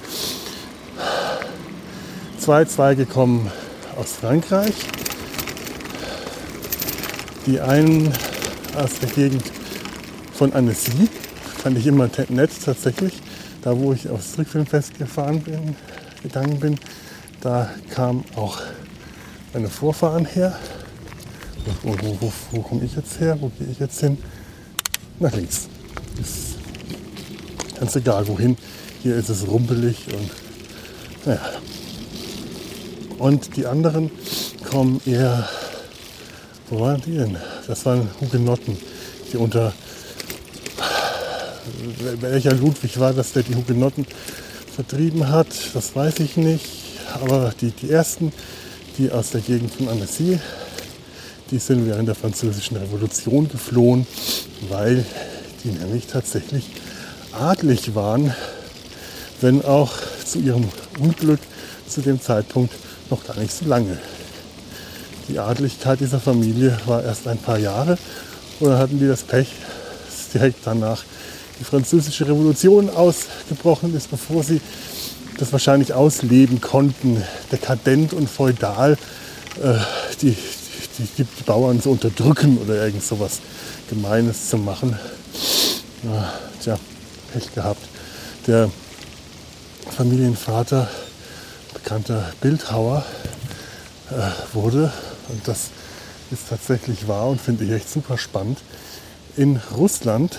Zwei 2.37 2.63
Zweige 2.65 3.05
kommen 3.05 3.51
aus 3.97 4.13
Frankreich. 4.13 4.73
Die 7.45 7.59
einen 7.59 8.13
aus 8.77 8.99
der 9.01 9.09
Gegend 9.09 9.43
von 10.33 10.53
Annecy, 10.53 11.09
fand 11.61 11.77
ich 11.77 11.87
immer 11.87 12.09
nett 12.29 12.51
tatsächlich. 12.63 13.21
Da, 13.61 13.77
wo 13.77 13.91
ich 13.91 14.09
aufs 14.09 14.31
Trickfilmfest 14.33 14.97
gefahren 14.97 15.41
bin, 15.41 15.75
gegangen 16.21 16.59
bin, 16.59 16.77
da 17.41 17.69
kamen 17.93 18.23
auch 18.35 18.59
meine 19.53 19.69
Vorfahren 19.69 20.25
her. 20.25 20.57
Wo, 21.83 21.93
wo, 21.93 22.17
wo, 22.21 22.33
wo 22.51 22.61
komme 22.61 22.83
ich 22.83 22.95
jetzt 22.95 23.19
her? 23.19 23.37
Wo 23.39 23.49
gehe 23.49 23.67
ich 23.71 23.79
jetzt 23.79 23.99
hin? 23.99 24.17
Nach 25.19 25.33
links. 25.33 25.67
Ist 26.19 26.55
ganz 27.79 27.95
egal 27.95 28.27
wohin. 28.27 28.57
Hier 29.01 29.15
ist 29.15 29.29
es 29.29 29.47
rumpelig 29.47 30.07
und 30.13 30.29
naja. 31.25 31.41
Und 33.17 33.57
die 33.57 33.65
anderen 33.65 34.11
kommen 34.69 35.01
eher, 35.05 35.47
wo 36.69 36.79
waren 36.79 37.01
die 37.01 37.17
denn? 37.17 37.37
Das 37.67 37.85
waren 37.85 38.09
Hugenotten, 38.21 38.77
die 39.31 39.37
unter 39.37 39.73
welcher 42.19 42.53
Ludwig 42.53 42.99
war 42.99 43.13
das, 43.13 43.33
der 43.33 43.43
die 43.43 43.55
Hugenotten 43.55 44.05
vertrieben 44.79 45.27
hat, 45.27 45.47
das 45.73 45.93
weiß 45.93 46.21
ich 46.21 46.37
nicht. 46.37 46.65
Aber 47.21 47.53
die, 47.59 47.71
die 47.71 47.89
ersten, 47.89 48.31
die 48.97 49.11
aus 49.11 49.31
der 49.31 49.41
Gegend 49.41 49.73
von 49.73 49.89
Annecy, 49.89 50.39
die 51.51 51.57
sind 51.57 51.85
während 51.85 52.07
der 52.07 52.15
Französischen 52.15 52.77
Revolution 52.77 53.49
geflohen, 53.49 54.07
weil 54.69 55.03
die 55.65 55.71
nämlich 55.71 56.07
tatsächlich 56.07 56.69
adlig 57.33 57.93
waren, 57.93 58.33
wenn 59.41 59.65
auch 59.65 59.91
zu 60.23 60.39
ihrem 60.39 60.69
Unglück 60.97 61.41
zu 61.85 61.99
dem 61.99 62.21
Zeitpunkt 62.21 62.73
noch 63.09 63.25
gar 63.27 63.37
nicht 63.37 63.51
so 63.51 63.65
lange. 63.65 63.97
Die 65.27 65.39
Adligkeit 65.39 65.99
dieser 65.99 66.21
Familie 66.21 66.77
war 66.85 67.03
erst 67.03 67.27
ein 67.27 67.37
paar 67.37 67.59
Jahre 67.59 67.97
und 68.61 68.69
dann 68.69 68.77
hatten 68.77 68.97
die 68.97 69.07
das 69.09 69.23
Pech, 69.23 69.49
direkt 70.33 70.59
danach 70.63 71.03
die 71.59 71.63
französische 71.63 72.27
Revolution 72.27 72.89
ausgebrochen 72.89 73.95
ist, 73.95 74.09
bevor 74.09 74.43
sie 74.43 74.61
das 75.37 75.51
wahrscheinlich 75.51 75.93
ausleben 75.93 76.61
konnten, 76.61 77.23
dekadent 77.51 78.13
und 78.13 78.29
feudal, 78.29 78.97
äh, 79.61 79.75
die, 80.21 80.31
die, 80.97 81.03
die, 81.17 81.23
die, 81.23 81.43
Bauern 81.43 81.81
zu 81.81 81.91
unterdrücken 81.91 82.57
oder 82.57 82.85
irgend 82.85 83.03
sowas 83.03 83.39
Gemeines 83.89 84.49
zu 84.49 84.57
machen. 84.57 84.97
Ja, 86.03 86.33
tja, 86.61 86.79
Pech 87.33 87.53
gehabt. 87.53 87.81
Der 88.47 88.69
Familienvater, 89.95 90.89
bekannter 91.73 92.31
Bildhauer, 92.41 93.05
äh, 94.11 94.55
wurde, 94.55 94.91
und 95.29 95.47
das 95.47 95.69
ist 96.31 96.49
tatsächlich 96.49 97.07
wahr 97.07 97.27
und 97.27 97.41
finde 97.41 97.65
ich 97.65 97.71
echt 97.71 97.89
super 97.89 98.17
spannend, 98.17 98.59
in 99.35 99.61
Russland 99.75 100.37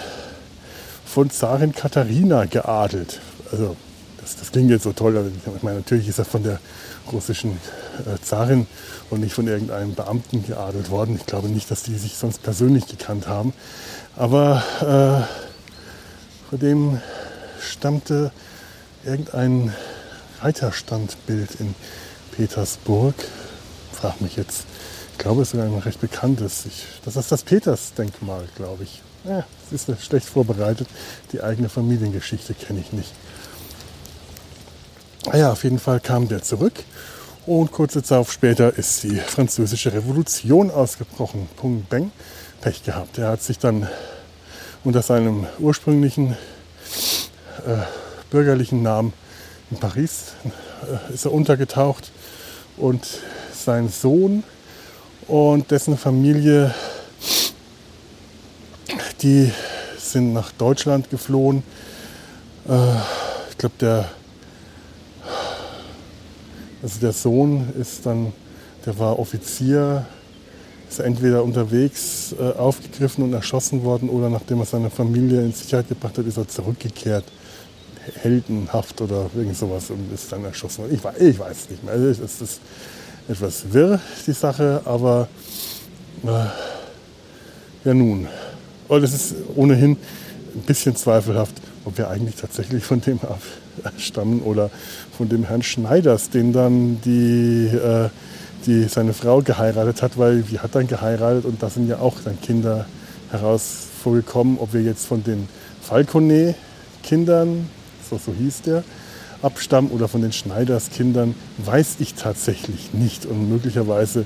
von 1.11 1.29
Zarin 1.29 1.75
Katharina 1.75 2.45
geadelt. 2.45 3.21
Also 3.51 3.77
das, 4.21 4.37
das 4.37 4.53
klingt 4.53 4.71
jetzt 4.71 4.85
so 4.85 4.93
toll. 4.93 5.33
Ich 5.57 5.63
meine, 5.63 5.79
natürlich 5.79 6.09
ist 6.09 6.19
er 6.19 6.25
von 6.25 6.45
der 6.45 6.61
russischen 7.11 7.59
äh, 8.07 8.23
Zarin 8.23 8.69
und 9.11 9.21
nicht 9.21 9.35
von 9.35 9.49
irgendeinem 9.49 9.95
Beamten 9.95 10.47
geadelt 10.47 10.89
worden. 10.89 11.17
Ich 11.17 11.27
glaube 11.27 11.49
nicht, 11.49 11.69
dass 11.69 11.83
die 11.83 11.97
sich 11.97 12.17
sonst 12.17 12.43
persönlich 12.45 12.87
gekannt 12.87 13.27
haben. 13.27 13.53
Aber 14.15 14.63
äh, 14.81 16.49
von 16.49 16.59
dem 16.61 17.01
stammte 17.61 18.31
irgendein 19.05 19.75
Reiterstandbild 20.41 21.61
in 21.61 21.75
Petersburg. 22.37 23.17
Frag 23.93 24.21
mich 24.21 24.37
jetzt. 24.37 24.65
Ich 25.13 25.19
glaube, 25.19 25.43
es 25.43 25.53
ist 25.53 25.61
ein 25.61 25.77
recht 25.79 26.01
bekanntes. 26.01 26.67
Ich, 26.67 26.87
das 27.05 27.17
ist 27.17 27.33
das 27.33 27.43
Petersdenkmal, 27.43 28.45
glaube 28.57 28.85
ich. 28.85 29.03
Ja, 29.25 29.45
es 29.73 29.89
ist 29.89 30.05
schlecht 30.05 30.27
vorbereitet. 30.27 30.89
Die 31.33 31.43
eigene 31.43 31.69
Familiengeschichte 31.69 32.55
kenne 32.55 32.81
ich 32.81 32.93
nicht. 32.93 33.13
Ah 35.31 35.37
ja, 35.37 35.53
auf 35.53 35.65
jeden 35.65 35.79
Fall 35.79 36.01
kam 36.01 36.29
der 36.29 36.43
zurück 36.43 36.73
und 37.47 37.73
kurze 37.73 38.03
Zeit 38.03 38.27
später 38.29 38.77
ist 38.77 39.03
die 39.03 39.17
französische 39.17 39.93
Revolution 39.93 40.71
ausgebrochen. 40.71 41.49
Punkt 41.57 41.89
Bang, 41.91 42.11
Pech 42.63 42.83
gehabt. 42.85 43.19
Er 43.19 43.29
hat 43.29 43.43
sich 43.43 43.59
dann 43.59 43.89
unter 44.85 45.03
seinem 45.03 45.47
ursprünglichen 45.59 46.33
äh, 47.67 47.83
bürgerlichen 48.31 48.83
Namen 48.83 49.13
in 49.71 49.79
Paris 49.79 50.33
äh, 50.45 51.15
ist 51.15 51.27
er 51.27 51.33
untergetaucht 51.33 52.11
und 52.77 53.07
sein 53.53 53.89
Sohn 53.89 54.43
und 55.29 55.71
dessen 55.71 55.99
Familie 55.99 56.75
die 59.23 59.53
sind 59.99 60.33
nach 60.33 60.53
Deutschland 60.53 61.11
geflohen. 61.11 61.63
Äh, 62.69 62.75
ich 63.51 63.59
glaube, 63.59 63.75
der, 63.81 64.09
also 66.83 67.01
der 67.01 67.13
Sohn 67.13 67.69
ist 67.79 68.07
dann, 68.07 68.33
der 68.87 68.99
war 68.99 69.19
Offizier, 69.19 70.07
ist 70.89 71.01
entweder 71.01 71.45
unterwegs 71.45 72.35
äh, 72.39 72.59
aufgegriffen 72.59 73.25
und 73.25 73.33
erschossen 73.33 73.85
worden 73.85 74.09
oder 74.09 74.31
nachdem 74.31 74.61
er 74.61 74.67
seine 74.67 74.91
Familie 74.91 75.43
in 75.43 75.53
Sicherheit 75.53 75.89
gebracht 75.89 76.19
hat, 76.19 76.27
ist 76.27 76.37
er 76.37 76.49
zurückgekehrt. 76.49 77.25
Heldenhaft 78.23 79.01
oder 79.03 79.31
irgend 79.37 79.57
sowas 79.57 79.91
und 79.91 80.13
ist 80.13 80.33
dann 80.33 80.45
erschossen. 80.45 80.85
Ich, 80.91 81.05
weiß, 81.05 81.19
ich 81.19 81.39
weiß 81.39 81.71
nicht 81.71 81.85
mehr. 81.85 81.93
Also 81.93 82.25
es 82.25 82.41
ist 82.41 82.61
etwas 83.29 83.73
wirr, 83.73 84.01
die 84.27 84.33
Sache, 84.33 84.81
aber 84.85 85.29
äh, 86.25 86.47
ja 87.85 87.95
nun. 87.95 88.27
Und 88.91 89.05
es 89.05 89.15
ist 89.15 89.35
ohnehin 89.55 89.93
ein 89.93 90.63
bisschen 90.67 90.97
zweifelhaft, 90.97 91.55
ob 91.85 91.97
wir 91.97 92.11
eigentlich 92.11 92.35
tatsächlich 92.35 92.83
von 92.83 93.01
dem 93.01 93.21
abstammen 93.85 94.43
oder 94.43 94.69
von 95.17 95.29
dem 95.29 95.45
Herrn 95.45 95.63
Schneiders, 95.63 96.31
den 96.31 96.53
dann 96.53 97.01
die, 97.03 97.69
äh, 97.69 98.09
die 98.67 98.89
seine 98.89 99.13
Frau 99.13 99.43
geheiratet 99.43 100.03
hat, 100.03 100.19
weil 100.19 100.43
die 100.43 100.59
hat 100.59 100.75
dann 100.75 100.89
geheiratet 100.89 101.45
und 101.45 101.63
da 101.63 101.71
sind 101.71 101.89
ja 101.89 102.01
auch 102.01 102.17
dann 102.25 102.41
Kinder 102.41 102.87
heraus 103.31 103.87
vorgekommen, 104.03 104.59
ob 104.59 104.73
wir 104.73 104.83
jetzt 104.83 105.07
von 105.07 105.23
den 105.23 105.49
Falconet-Kindern, 105.83 107.69
so, 108.11 108.19
so 108.19 108.33
hieß 108.33 108.63
der, 108.63 108.83
abstammen 109.41 109.93
oder 109.93 110.09
von 110.09 110.21
den 110.21 110.33
Schneiderskindern, 110.33 111.37
weiß 111.59 111.99
ich 112.01 112.15
tatsächlich 112.15 112.93
nicht. 112.93 113.25
Und 113.25 113.51
möglicherweise 113.51 114.25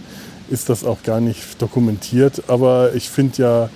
ist 0.48 0.70
das 0.70 0.84
auch 0.84 1.02
gar 1.02 1.20
nicht 1.20 1.60
dokumentiert. 1.60 2.44
Aber 2.48 2.94
ich 2.94 3.10
finde 3.10 3.42
ja 3.42 3.70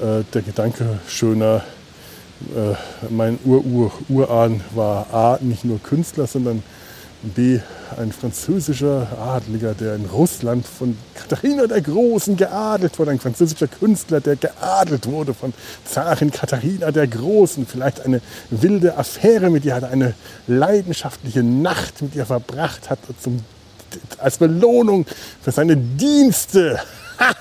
äh, 0.00 0.24
der 0.32 0.42
Gedanke 0.42 0.98
schöner, 1.08 1.62
äh, 2.54 2.74
mein 3.10 3.38
Ur-Ur-Urahn 3.44 4.60
war 4.74 5.06
A, 5.12 5.38
nicht 5.40 5.64
nur 5.64 5.82
Künstler, 5.82 6.26
sondern 6.26 6.62
B, 7.22 7.58
ein 7.96 8.12
französischer 8.12 9.06
Adliger, 9.18 9.72
der 9.74 9.94
in 9.94 10.04
Russland 10.06 10.66
von 10.66 10.96
Katharina 11.14 11.66
der 11.66 11.80
Großen 11.80 12.36
geadelt 12.36 12.98
wurde, 12.98 13.12
ein 13.12 13.20
französischer 13.20 13.68
Künstler, 13.68 14.20
der 14.20 14.36
geadelt 14.36 15.06
wurde 15.06 15.32
von 15.32 15.54
Zarin 15.84 16.30
Katharina 16.30 16.90
der 16.90 17.06
Großen, 17.06 17.66
vielleicht 17.66 18.04
eine 18.04 18.20
wilde 18.50 18.98
Affäre 18.98 19.48
mit 19.48 19.64
ihr 19.64 19.74
hatte, 19.74 19.88
eine 19.88 20.14
leidenschaftliche 20.46 21.42
Nacht 21.42 22.02
mit 22.02 22.14
ihr 22.14 22.26
verbracht 22.26 22.90
hat, 22.90 22.98
zum, 23.22 23.40
als 24.18 24.38
Belohnung 24.38 25.06
für 25.40 25.52
seine 25.52 25.76
Dienste. 25.76 26.80
Ha! 27.18 27.34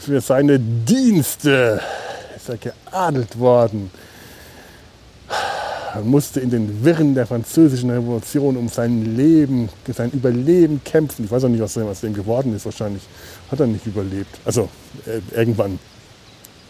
Für 0.00 0.20
seine 0.22 0.58
Dienste 0.58 1.80
ist 2.34 2.48
er 2.48 2.56
geadelt 2.56 3.38
worden 3.38 3.90
musste 6.04 6.40
in 6.40 6.50
den 6.50 6.84
Wirren 6.84 7.14
der 7.14 7.26
französischen 7.26 7.90
Revolution 7.90 8.56
um 8.56 8.68
sein 8.68 9.16
Leben, 9.16 9.68
sein 9.92 10.10
Überleben 10.10 10.82
kämpfen. 10.84 11.24
Ich 11.24 11.30
weiß 11.30 11.44
auch 11.44 11.48
nicht, 11.48 11.60
was 11.60 11.76
aus 11.76 12.00
dem 12.00 12.14
geworden 12.14 12.54
ist. 12.54 12.64
Wahrscheinlich 12.64 13.02
hat 13.50 13.60
er 13.60 13.66
nicht 13.66 13.86
überlebt. 13.86 14.38
Also 14.44 14.68
äh, 15.06 15.20
irgendwann 15.36 15.78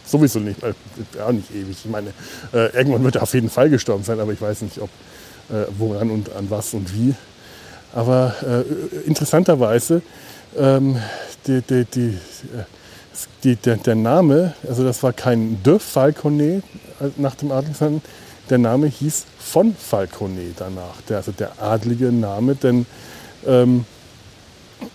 sowieso 0.06 0.40
nicht, 0.40 0.62
äh, 0.62 0.72
auch 1.20 1.32
nicht 1.32 1.54
ewig. 1.54 1.76
Ich 1.84 1.90
meine, 1.90 2.14
äh, 2.52 2.74
irgendwann 2.76 3.04
wird 3.04 3.16
er 3.16 3.22
auf 3.22 3.34
jeden 3.34 3.50
Fall 3.50 3.70
gestorben 3.70 4.04
sein, 4.04 4.20
aber 4.20 4.32
ich 4.32 4.40
weiß 4.40 4.62
nicht, 4.62 4.80
ob 4.80 4.90
woran 5.78 6.12
und 6.12 6.32
an 6.32 6.48
was 6.48 6.74
und 6.74 6.94
wie. 6.94 7.12
Aber 7.92 8.34
äh, 8.42 9.08
interessanterweise, 9.08 10.00
ähm, 10.56 10.96
die, 11.46 11.60
die, 11.60 11.84
die, 11.86 12.18
die, 13.44 13.56
der, 13.56 13.76
der, 13.76 13.94
Name, 13.94 14.54
also 14.68 14.84
das 14.84 15.02
war 15.02 15.12
kein 15.12 15.62
De 15.62 15.78
Falconet 15.78 16.62
nach 17.16 17.34
dem 17.34 17.52
Adelsmann, 17.52 18.02
der 18.48 18.58
Name 18.58 18.86
hieß 18.86 19.26
von 19.38 19.74
Falconet 19.74 20.54
danach, 20.58 21.00
der, 21.08 21.18
also 21.18 21.32
der 21.32 21.62
adlige 21.62 22.12
Name, 22.12 22.54
denn 22.54 22.86
ähm, 23.46 23.84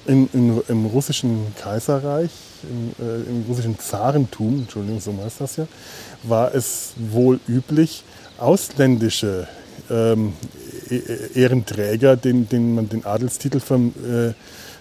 in, 0.06 0.30
in, 0.34 0.62
im 0.68 0.86
russischen 0.86 1.54
Kaiserreich, 1.62 2.32
im, 2.64 3.06
äh, 3.06 3.30
im, 3.30 3.46
russischen 3.48 3.78
Zarentum, 3.80 4.60
Entschuldigung, 4.60 5.00
so 5.00 5.14
heißt 5.24 5.42
das 5.42 5.56
ja, 5.58 5.68
war 6.24 6.54
es 6.54 6.94
wohl 6.98 7.40
üblich, 7.48 8.04
ausländische 8.38 9.48
ähm, 9.90 10.34
e-, 10.90 10.96
e-, 10.96 11.40
Ehrenträger, 11.40 12.18
denen, 12.18 12.50
denen 12.50 12.76
man 12.76 12.90
den 12.90 13.06
Adelstitel 13.06 13.60
ver, 13.60 13.76
äh, 13.76 14.34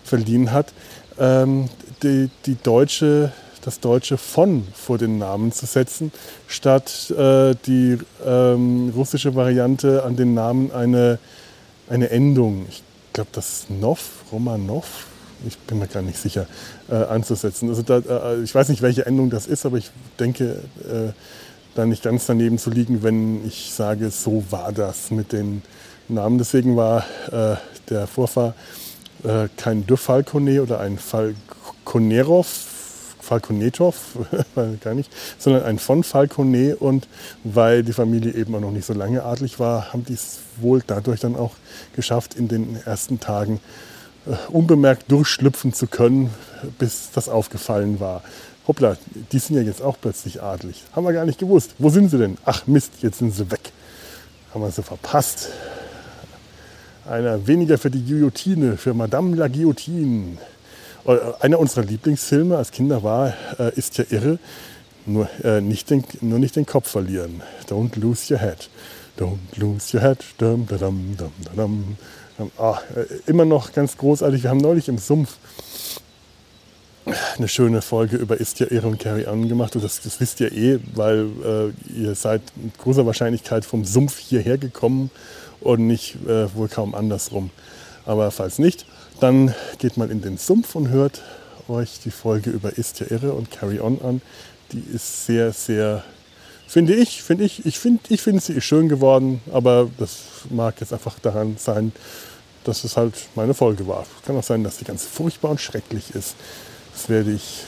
verliehen 0.05 0.53
hat, 0.53 0.73
ähm, 1.19 1.69
die, 2.05 2.31
die 2.47 2.57
deutsche 2.63 3.33
das 3.65 3.81
deutsche 3.81 4.19
von 4.19 4.67
vor 4.75 4.99
den 4.99 5.19
Namen 5.19 5.51
zu 5.51 5.67
setzen, 5.67 6.13
statt 6.47 7.11
äh, 7.11 7.55
die 7.67 7.99
ähm, 8.25 8.93
russische 8.95 9.35
Variante 9.35 10.05
an 10.05 10.17
den 10.17 10.35
Namen 10.35 10.71
eine, 10.71 11.19
eine 11.89 12.11
Endung, 12.11 12.67
ich 12.69 12.83
glaube 13.13 13.31
das 13.33 13.67
Nov, 13.71 14.25
Romanov, 14.31 15.07
ich 15.47 15.59
bin 15.59 15.79
mir 15.79 15.87
gar 15.87 16.03
nicht 16.03 16.19
sicher, 16.19 16.47
äh, 16.91 16.95
anzusetzen. 16.95 17.69
Also 17.69 17.83
da, 17.83 17.99
äh, 17.99 18.43
ich 18.43 18.55
weiß 18.55 18.69
nicht, 18.69 18.83
welche 18.83 19.07
Endung 19.07 19.31
das 19.31 19.47
ist, 19.47 19.65
aber 19.67 19.79
ich 19.79 19.91
denke, 20.19 20.63
äh, 20.83 21.13
da 21.75 21.87
nicht 21.87 22.03
ganz 22.03 22.27
daneben 22.27 22.59
zu 22.59 22.71
liegen, 22.71 23.03
wenn 23.03 23.47
ich 23.47 23.73
sage, 23.73 24.11
so 24.11 24.45
war 24.51 24.73
das 24.73 25.11
mit 25.11 25.33
den 25.33 25.63
Namen. 26.09 26.39
Deswegen 26.39 26.77
war 26.77 27.05
äh, 27.33 27.57
der 27.89 28.07
Vorfahr 28.07 28.55
äh, 29.25 29.49
kein 29.57 29.87
De 29.87 29.97
Falconet 29.97 30.61
oder 30.61 30.81
ein 30.81 30.99
Falconerov, 31.85 32.47
Falconetov, 33.21 34.19
gar 34.83 34.95
nicht, 34.95 35.11
sondern 35.39 35.63
ein 35.65 35.79
von 35.79 36.03
Falconet. 36.03 36.81
Und 36.81 37.09
weil 37.43 37.83
die 37.83 37.93
Familie 37.93 38.33
eben 38.35 38.55
auch 38.55 38.61
noch 38.61 38.71
nicht 38.71 38.87
so 38.87 38.95
lange 38.95 39.23
adlig 39.23 39.59
war, 39.59 39.93
haben 39.93 40.05
die 40.05 40.15
es 40.15 40.39
wohl 40.57 40.83
dadurch 40.87 41.21
dann 41.21 41.37
auch 41.37 41.53
geschafft, 41.95 42.35
in 42.35 42.49
den 42.49 42.77
ersten 42.85 43.21
Tagen 43.21 43.61
äh, 44.27 44.35
unbemerkt 44.51 45.11
durchschlüpfen 45.11 45.73
zu 45.73 45.87
können, 45.87 46.31
bis 46.79 47.11
das 47.15 47.29
aufgefallen 47.29 48.01
war. 48.01 48.23
Hoppla, 48.67 48.97
die 49.33 49.39
sind 49.39 49.57
ja 49.57 49.63
jetzt 49.63 49.83
auch 49.83 49.97
plötzlich 50.01 50.43
adlig. 50.43 50.83
Haben 50.93 51.05
wir 51.05 51.13
gar 51.13 51.27
nicht 51.27 51.39
gewusst. 51.39 51.75
Wo 51.79 51.91
sind 51.91 52.11
sie 52.11 52.19
denn? 52.19 52.39
Ach 52.47 52.67
Mist, 52.67 52.93
jetzt 53.03 53.19
sind 53.19 53.35
sie 53.35 53.51
weg. 53.51 53.73
Haben 54.53 54.63
wir 54.63 54.71
sie 54.71 54.83
verpasst. 54.83 55.51
Einer 57.07 57.47
weniger 57.47 57.77
für 57.77 57.91
die 57.91 58.03
Guillotine, 58.03 58.79
für 58.79 58.95
Madame 58.95 59.37
la 59.37 59.49
Guillotine. 59.49 60.39
Äh, 61.07 61.19
einer 61.41 61.59
unserer 61.59 61.85
Lieblingsfilme 61.85 62.57
als 62.57 62.71
Kinder 62.71 63.03
war 63.03 63.35
äh, 63.59 63.75
Ist 63.77 63.99
ja 63.99 64.05
irre, 64.11 64.39
nur, 65.07 65.29
äh, 65.43 65.61
nicht 65.61 65.91
den, 65.91 66.05
nur 66.21 66.39
nicht 66.39 66.57
den 66.57 66.67
Kopf 66.67 66.91
verlieren. 66.91 67.43
Don't 67.69 67.99
lose 67.99 68.33
your 68.33 68.41
head. 68.41 68.69
Don't 69.19 69.39
lose 69.57 69.97
your 69.97 70.03
head. 70.03 70.25
Dum, 70.39 70.67
dum, 70.67 70.79
dum, 70.79 71.17
dum, 71.17 71.33
dum. 71.57 71.97
Ah, 72.59 72.81
äh, 72.97 73.31
immer 73.31 73.45
noch 73.45 73.73
ganz 73.73 73.97
großartig. 73.97 74.43
Wir 74.43 74.51
haben 74.51 74.59
neulich 74.59 74.89
im 74.89 74.99
Sumpf 74.99 75.37
eine 77.37 77.49
schöne 77.49 77.83
Folge 77.83 78.17
über 78.17 78.41
Ist 78.41 78.61
ja 78.61 78.67
irre 78.71 78.89
und 78.89 78.99
Carry 78.99 79.27
On 79.27 79.49
gemacht. 79.49 79.77
Und 79.77 79.85
das, 79.85 80.01
das 80.01 80.21
wisst 80.21 80.41
ihr 80.41 80.53
eh, 80.53 80.81
weil 80.95 81.27
äh, 81.45 81.99
ihr 82.01 82.15
seid 82.15 82.41
mit 82.57 82.79
großer 82.79 83.05
Wahrscheinlichkeit 83.05 83.65
vom 83.65 83.85
Sumpf 83.85 84.19
hierher 84.19 84.59
gekommen 84.59 85.11
und 85.61 85.87
nicht 85.87 86.17
äh, 86.27 86.53
wohl 86.55 86.69
kaum 86.69 86.95
andersrum. 86.95 87.51
Aber 88.07 88.31
falls 88.31 88.59
nicht, 88.59 88.87
dann 89.25 89.55
geht 89.79 89.97
mal 89.97 90.11
in 90.11 90.21
den 90.21 90.37
Sumpf 90.37 90.75
und 90.75 90.91
hört 90.91 91.23
euch 91.67 91.99
die 92.05 92.11
Folge 92.11 92.51
über 92.51 92.77
Ist 92.77 93.01
ja 93.01 93.07
irre 93.09 93.33
und 93.33 93.51
Carry 93.51 93.81
On 93.81 93.99
an. 94.03 94.21
Die 94.71 94.85
ist 94.93 95.25
sehr, 95.25 95.51
sehr, 95.55 96.05
finde 96.67 96.95
ich, 96.95 97.23
finde 97.23 97.45
ich, 97.45 97.65
ich 97.65 97.79
finde, 97.79 98.03
ich 98.11 98.21
finde 98.21 98.43
sie 98.43 98.53
ist 98.53 98.65
schön 98.65 98.91
geworden, 98.91 99.41
aber 99.51 99.89
das 99.97 100.19
mag 100.51 100.79
jetzt 100.81 100.93
einfach 100.93 101.19
daran 101.21 101.57
sein, 101.59 101.93
dass 102.65 102.85
es 102.85 102.99
halt 102.99 103.15
meine 103.35 103.55
Folge 103.55 103.87
war. 103.87 104.05
Kann 104.27 104.37
auch 104.37 104.43
sein, 104.43 104.63
dass 104.63 104.77
sie 104.77 104.85
ganz 104.85 105.05
furchtbar 105.05 105.53
und 105.53 105.61
schrecklich 105.63 106.15
ist. 106.15 106.35
Das 106.93 107.09
werde 107.09 107.33
ich, 107.33 107.63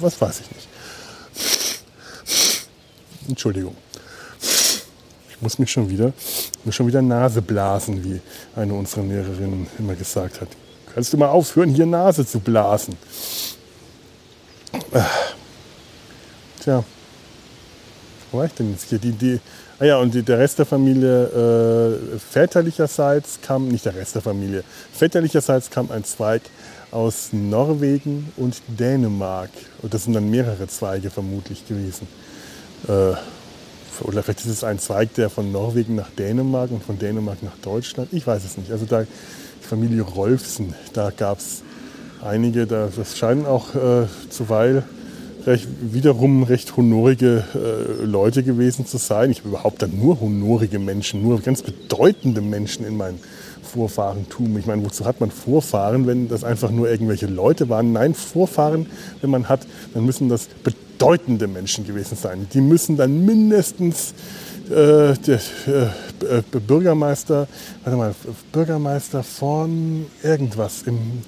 was 0.00 0.20
weiß 0.20 0.40
ich 0.40 0.50
nicht. 0.50 0.68
Entschuldigung. 3.30 3.74
Ich 5.36 5.42
muss 5.42 5.58
mich 5.58 5.70
schon 5.70 5.90
wieder, 5.90 6.12
muss 6.64 6.74
schon 6.74 6.86
wieder 6.86 7.02
Nase 7.02 7.42
blasen, 7.42 8.02
wie 8.02 8.20
eine 8.58 8.72
unserer 8.72 9.02
Lehrerinnen 9.02 9.66
immer 9.78 9.94
gesagt 9.94 10.40
hat. 10.40 10.48
Kannst 10.94 11.12
du 11.12 11.18
mal 11.18 11.28
aufhören, 11.28 11.68
hier 11.68 11.84
Nase 11.84 12.26
zu 12.26 12.40
blasen? 12.40 12.96
Tja, 16.60 16.82
wo 18.32 18.38
war 18.38 18.46
ich 18.46 18.52
denn 18.52 18.70
jetzt 18.70 18.88
hier? 18.88 18.98
Die, 18.98 19.12
die, 19.12 19.40
ah 19.78 19.84
ja, 19.84 19.98
und 19.98 20.14
die, 20.14 20.22
der 20.22 20.38
Rest 20.38 20.58
der 20.58 20.64
Familie 20.64 21.24
äh, 22.14 22.18
väterlicherseits 22.18 23.38
kam, 23.42 23.68
nicht 23.68 23.84
der 23.84 23.94
Rest 23.94 24.14
der 24.14 24.22
Familie, 24.22 24.64
väterlicherseits 24.92 25.70
kam 25.70 25.90
ein 25.90 26.04
Zweig 26.04 26.42
aus 26.90 27.28
Norwegen 27.32 28.32
und 28.38 28.62
Dänemark. 28.68 29.50
Und 29.82 29.92
das 29.92 30.04
sind 30.04 30.14
dann 30.14 30.30
mehrere 30.30 30.66
Zweige 30.66 31.10
vermutlich 31.10 31.68
gewesen. 31.68 32.08
Äh, 32.88 33.12
oder 34.02 34.22
vielleicht 34.22 34.40
ist 34.40 34.46
es 34.46 34.64
ein 34.64 34.78
Zweig, 34.78 35.14
der 35.14 35.30
von 35.30 35.52
Norwegen 35.52 35.94
nach 35.94 36.10
Dänemark 36.10 36.70
und 36.70 36.82
von 36.82 36.98
Dänemark 36.98 37.42
nach 37.42 37.56
Deutschland. 37.62 38.08
Ich 38.12 38.26
weiß 38.26 38.44
es 38.44 38.56
nicht. 38.56 38.70
Also 38.70 38.86
da 38.86 39.02
die 39.02 39.66
Familie 39.66 40.02
Rolfsen, 40.02 40.74
da 40.92 41.10
gab 41.10 41.38
es 41.38 41.62
einige, 42.22 42.66
da, 42.66 42.88
das 42.94 43.16
scheinen 43.16 43.46
auch 43.46 43.74
äh, 43.74 44.06
zuweilen 44.30 44.84
recht, 45.46 45.68
wiederum 45.80 46.42
recht 46.42 46.76
honorige 46.76 47.44
äh, 47.54 48.04
Leute 48.04 48.42
gewesen 48.42 48.86
zu 48.86 48.98
sein. 48.98 49.30
Ich 49.30 49.38
habe 49.38 49.50
überhaupt 49.50 49.82
dann 49.82 49.98
nur 49.98 50.20
honorige 50.20 50.78
Menschen, 50.78 51.22
nur 51.22 51.40
ganz 51.40 51.62
bedeutende 51.62 52.40
Menschen 52.40 52.84
in 52.84 52.96
meinem 52.96 53.18
Vorfahrentum. 53.62 54.56
Ich 54.58 54.66
meine, 54.66 54.84
wozu 54.84 55.04
hat 55.04 55.20
man 55.20 55.30
Vorfahren, 55.30 56.06
wenn 56.06 56.28
das 56.28 56.44
einfach 56.44 56.70
nur 56.70 56.90
irgendwelche 56.90 57.26
Leute 57.26 57.68
waren? 57.68 57.92
Nein, 57.92 58.14
Vorfahren, 58.14 58.86
wenn 59.20 59.30
man 59.30 59.48
hat, 59.48 59.66
dann 59.94 60.04
müssen 60.04 60.28
das 60.28 60.46
bedeutende 60.46 60.85
bedeutende 60.96 61.46
Menschen 61.46 61.86
gewesen 61.86 62.16
sein. 62.16 62.48
Die 62.52 62.60
müssen 62.60 62.96
dann 62.96 63.24
mindestens 63.24 64.14
äh, 64.70 65.14
der 65.14 65.40
äh, 65.66 66.58
Bürgermeister, 66.66 67.46
warte 67.84 67.98
mal, 67.98 68.14
Bürgermeister 68.50 69.22
von 69.22 70.06
irgendwas 70.22 70.82
im 70.82 71.22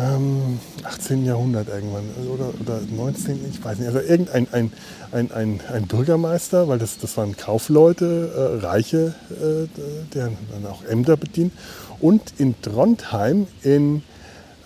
ähm, 0.00 0.58
18. 0.84 1.24
Jahrhundert 1.24 1.68
irgendwann 1.68 2.04
oder, 2.32 2.48
oder 2.60 2.80
19. 2.96 3.38
Ich 3.52 3.64
weiß 3.64 3.78
nicht. 3.78 3.86
Also 3.86 4.00
irgendein 4.00 4.48
ein, 4.52 4.72
ein, 5.12 5.30
ein, 5.30 5.60
ein 5.72 5.86
Bürgermeister, 5.86 6.66
weil 6.66 6.78
das, 6.78 6.98
das 6.98 7.16
waren 7.16 7.36
Kaufleute, 7.36 8.58
äh, 8.60 8.66
Reiche, 8.66 9.14
äh, 9.30 9.68
der 10.14 10.24
dann 10.50 10.66
auch 10.70 10.84
Ämter 10.84 11.16
bedient. 11.16 11.52
Und 12.00 12.22
in 12.38 12.60
Trondheim 12.62 13.46
in, 13.62 14.02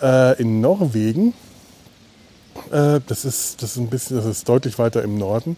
äh, 0.00 0.40
in 0.40 0.60
Norwegen 0.60 1.34
äh, 2.70 3.00
das, 3.06 3.24
ist, 3.24 3.62
das 3.62 3.72
ist 3.72 3.76
ein 3.78 3.88
bisschen, 3.88 4.16
das 4.16 4.26
ist 4.26 4.48
deutlich 4.48 4.78
weiter 4.78 5.02
im 5.02 5.18
Norden, 5.18 5.56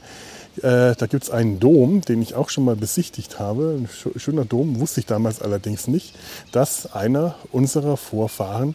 Äh, 0.63 0.97
da 0.97 1.07
gibt 1.07 1.23
es 1.23 1.31
einen 1.31 1.61
Dom, 1.61 2.01
den 2.01 2.21
ich 2.21 2.35
auch 2.35 2.49
schon 2.51 2.65
mal 2.65 2.75
besichtigt 2.75 3.39
habe. 3.39 3.79
Ein 3.79 3.89
schöner 4.19 4.45
Dom, 4.45 4.81
wusste 4.81 5.01
ich 5.01 5.07
damals 5.07 5.41
allerdings 5.41 5.87
nicht, 5.87 6.17
dass 6.51 6.93
einer 6.93 7.37
unserer 7.53 7.97
Vorfahren 7.97 8.75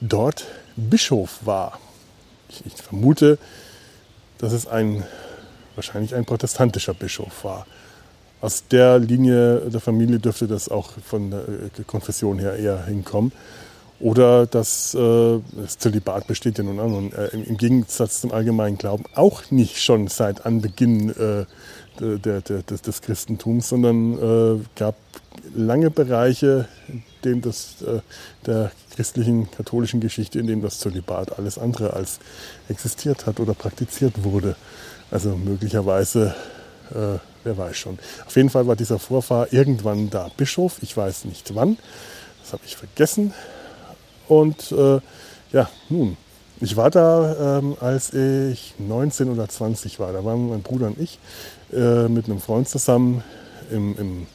dort 0.00 0.46
Bischof 0.76 1.40
war. 1.44 1.80
Ich, 2.48 2.64
ich 2.66 2.74
vermute, 2.74 3.38
dass 4.38 4.52
es 4.52 4.66
ein, 4.66 5.04
wahrscheinlich 5.74 6.14
ein 6.14 6.24
protestantischer 6.24 6.94
Bischof 6.94 7.44
war. 7.44 7.66
Aus 8.40 8.64
der 8.68 8.98
Linie 8.98 9.70
der 9.70 9.80
Familie 9.80 10.18
dürfte 10.18 10.46
das 10.46 10.68
auch 10.68 10.92
von 11.04 11.30
der 11.30 11.40
äh, 11.40 11.82
Konfession 11.86 12.38
her 12.38 12.56
eher 12.56 12.84
hinkommen. 12.84 13.32
Oder 14.00 14.46
dass 14.46 14.94
äh, 14.94 15.38
das 15.52 15.78
Zölibat 15.78 16.26
besteht 16.26 16.58
ja 16.58 16.64
nun 16.64 16.80
an 16.80 16.94
und 16.94 17.14
äh, 17.14 17.28
im 17.28 17.56
Gegensatz 17.56 18.20
zum 18.20 18.32
allgemeinen 18.32 18.76
Glauben 18.76 19.04
auch 19.14 19.50
nicht 19.50 19.82
schon 19.82 20.08
seit 20.08 20.44
Anbeginn 20.44 21.10
äh, 21.10 21.44
der, 22.00 22.40
der, 22.40 22.62
des, 22.62 22.82
des, 22.82 23.02
Christentums, 23.02 23.68
sondern 23.68 24.58
äh, 24.58 24.60
gab 24.74 24.96
lange 25.54 25.90
Bereiche, 25.90 26.68
denen 27.24 27.40
das, 27.40 27.82
äh, 27.82 28.00
der 28.46 28.72
christlichen, 28.94 29.50
katholischen 29.50 30.00
Geschichte, 30.00 30.38
in 30.38 30.46
denen 30.46 30.62
das 30.62 30.80
Zölibat 30.80 31.38
alles 31.38 31.56
andere 31.56 31.92
als 31.92 32.18
existiert 32.68 33.26
hat 33.26 33.38
oder 33.38 33.54
praktiziert 33.54 34.24
wurde. 34.24 34.56
Also 35.10 35.36
möglicherweise, 35.36 36.34
äh, 36.90 37.18
wer 37.44 37.58
weiß 37.58 37.76
schon. 37.76 37.98
Auf 38.26 38.34
jeden 38.36 38.50
Fall 38.50 38.66
war 38.66 38.76
dieser 38.76 38.98
Vorfahr 38.98 39.52
irgendwann 39.52 40.10
da 40.10 40.30
Bischof, 40.36 40.78
ich 40.82 40.96
weiß 40.96 41.26
nicht 41.26 41.54
wann, 41.54 41.78
das 42.42 42.52
habe 42.52 42.62
ich 42.66 42.76
vergessen. 42.76 43.32
Und 44.28 44.72
äh, 44.72 45.00
ja, 45.52 45.68
nun, 45.88 46.16
ich 46.60 46.76
war 46.76 46.90
da, 46.90 47.58
ähm, 47.58 47.76
als 47.80 48.12
ich 48.14 48.74
19 48.78 49.28
oder 49.30 49.48
20 49.48 50.00
war. 50.00 50.12
Da 50.12 50.24
waren 50.24 50.48
mein 50.48 50.62
Bruder 50.62 50.86
und 50.86 50.98
ich 50.98 51.18
äh, 51.72 52.08
mit 52.08 52.26
einem 52.26 52.40
Freund 52.40 52.68
zusammen. 52.68 53.22
Im, 53.70 53.96
im, 53.98 54.26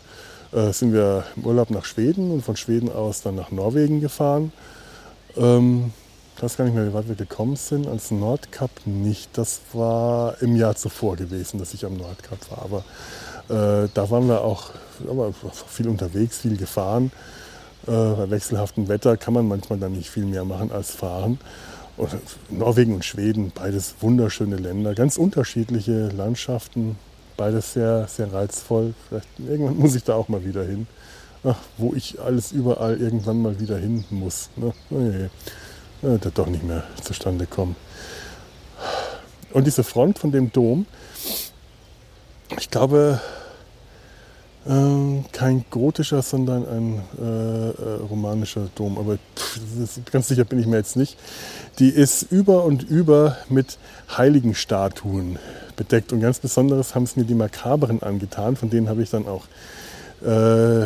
äh, 0.51 0.73
sind 0.73 0.93
wir 0.93 1.23
im 1.35 1.45
Urlaub 1.45 1.69
nach 1.69 1.85
Schweden 1.85 2.31
und 2.31 2.41
von 2.41 2.55
Schweden 2.55 2.91
aus 2.91 3.21
dann 3.21 3.35
nach 3.35 3.51
Norwegen 3.51 4.01
gefahren. 4.01 4.51
Ähm, 5.37 5.91
ich 6.35 6.43
weiß 6.43 6.57
gar 6.57 6.65
nicht 6.65 6.73
mehr, 6.73 6.87
wie 6.87 6.93
weit 6.93 7.07
wir 7.07 7.15
gekommen 7.15 7.55
sind. 7.55 7.87
Als 7.87 8.11
Nordkap 8.11 8.71
nicht. 8.85 9.37
Das 9.37 9.61
war 9.73 10.41
im 10.41 10.55
Jahr 10.55 10.75
zuvor 10.75 11.15
gewesen, 11.15 11.59
dass 11.59 11.73
ich 11.73 11.85
am 11.85 11.97
Nordkap 11.97 12.39
war. 12.49 12.63
Aber 12.63 13.83
äh, 13.83 13.89
da 13.93 14.09
waren 14.09 14.27
wir 14.27 14.41
auch 14.41 14.71
aber 15.09 15.33
viel 15.67 15.87
unterwegs, 15.87 16.37
viel 16.37 16.57
gefahren. 16.57 17.11
Äh, 17.87 17.91
bei 17.91 18.29
wechselhaftem 18.29 18.87
Wetter 18.87 19.17
kann 19.17 19.33
man 19.33 19.47
manchmal 19.47 19.79
dann 19.79 19.93
nicht 19.93 20.09
viel 20.09 20.25
mehr 20.25 20.45
machen 20.45 20.71
als 20.71 20.91
fahren. 20.91 21.39
Und 21.97 22.09
Norwegen 22.49 22.95
und 22.95 23.03
Schweden, 23.03 23.51
beides 23.53 23.95
wunderschöne 23.99 24.55
Länder, 24.55 24.95
ganz 24.95 25.17
unterschiedliche 25.17 26.07
Landschaften, 26.09 26.97
beides 27.35 27.73
sehr, 27.73 28.07
sehr 28.07 28.31
reizvoll. 28.31 28.93
Vielleicht 29.07 29.27
irgendwann 29.39 29.77
muss 29.77 29.95
ich 29.95 30.03
da 30.03 30.15
auch 30.15 30.29
mal 30.29 30.45
wieder 30.45 30.63
hin. 30.63 30.87
Ach, 31.43 31.57
wo 31.77 31.93
ich 31.93 32.19
alles 32.19 32.51
überall 32.51 32.99
irgendwann 32.99 33.41
mal 33.41 33.59
wieder 33.59 33.77
hin 33.77 34.03
muss. 34.09 34.49
Ne? 34.55 34.73
Nee, 34.89 36.17
das 36.17 36.33
doch 36.33 36.47
nicht 36.47 36.63
mehr 36.63 36.83
zustande 37.01 37.45
kommen. 37.45 37.75
Und 39.51 39.65
diese 39.65 39.83
Front 39.83 40.19
von 40.19 40.31
dem 40.31 40.51
Dom, 40.51 40.85
ich 42.57 42.69
glaube, 42.69 43.19
äh, 44.69 45.23
kein 45.31 45.65
gotischer, 45.71 46.21
sondern 46.21 46.65
ein 46.67 47.01
äh, 47.19 47.69
äh, 47.69 47.95
romanischer 48.09 48.69
Dom. 48.75 48.97
Aber 48.97 49.17
pff, 49.35 49.59
ganz 50.11 50.27
sicher 50.27 50.45
bin 50.45 50.59
ich 50.59 50.67
mir 50.67 50.77
jetzt 50.77 50.95
nicht. 50.95 51.17
Die 51.79 51.89
ist 51.89 52.23
über 52.31 52.63
und 52.65 52.83
über 52.83 53.37
mit 53.49 53.79
Heiligenstatuen 54.15 55.39
bedeckt. 55.75 56.13
Und 56.13 56.21
ganz 56.21 56.39
besonderes 56.39 56.93
haben 56.93 57.03
es 57.03 57.15
mir 57.15 57.23
die 57.23 57.33
Makaberen 57.33 58.03
angetan. 58.03 58.55
Von 58.55 58.69
denen 58.69 58.89
habe 58.89 59.01
ich 59.01 59.09
dann 59.09 59.27
auch 59.27 59.45
äh, 60.23 60.85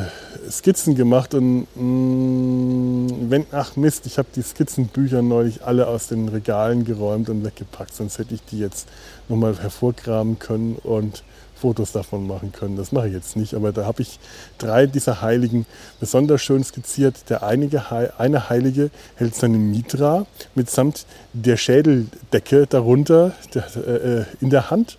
Skizzen 0.50 0.96
gemacht. 0.96 1.34
Und 1.34 1.68
mh, 1.76 1.84
mm, 1.84 3.30
wenn, 3.30 3.46
ach 3.52 3.76
Mist, 3.76 4.06
ich 4.06 4.18
habe 4.18 4.30
die 4.34 4.44
Skizzenbücher 4.44 5.22
neulich 5.22 5.64
alle 5.64 5.88
aus 5.88 6.08
den 6.08 6.30
Regalen 6.30 6.86
geräumt 6.86 7.28
und 7.28 7.44
weggepackt. 7.44 7.94
Sonst 7.94 8.18
hätte 8.18 8.34
ich 8.36 8.44
die 8.46 8.60
jetzt 8.60 8.88
nochmal 9.28 9.58
hervorgraben 9.60 10.40
können 10.40 10.78
und 10.84 11.24
Fotos 11.64 11.94
davon 11.94 12.28
machen 12.28 12.52
können. 12.52 12.76
Das 12.76 12.92
mache 12.92 13.08
ich 13.08 13.14
jetzt 13.14 13.38
nicht, 13.38 13.54
aber 13.54 13.72
da 13.72 13.86
habe 13.86 14.02
ich 14.02 14.20
drei 14.58 14.86
dieser 14.86 15.22
Heiligen 15.22 15.66
besonders 16.02 16.42
schön 16.42 16.62
skizziert. 16.62 17.30
Der 17.30 17.42
einige, 17.42 17.90
eine 18.18 18.50
Heilige 18.50 18.90
hält 19.16 19.34
seine 19.34 19.58
Mitra 19.58 20.26
mitsamt 20.56 21.06
der 21.32 21.56
Schädeldecke 21.56 22.68
darunter 22.68 23.32
der, 23.54 23.64
äh, 23.78 24.26
in 24.42 24.50
der 24.50 24.72
Hand. 24.72 24.98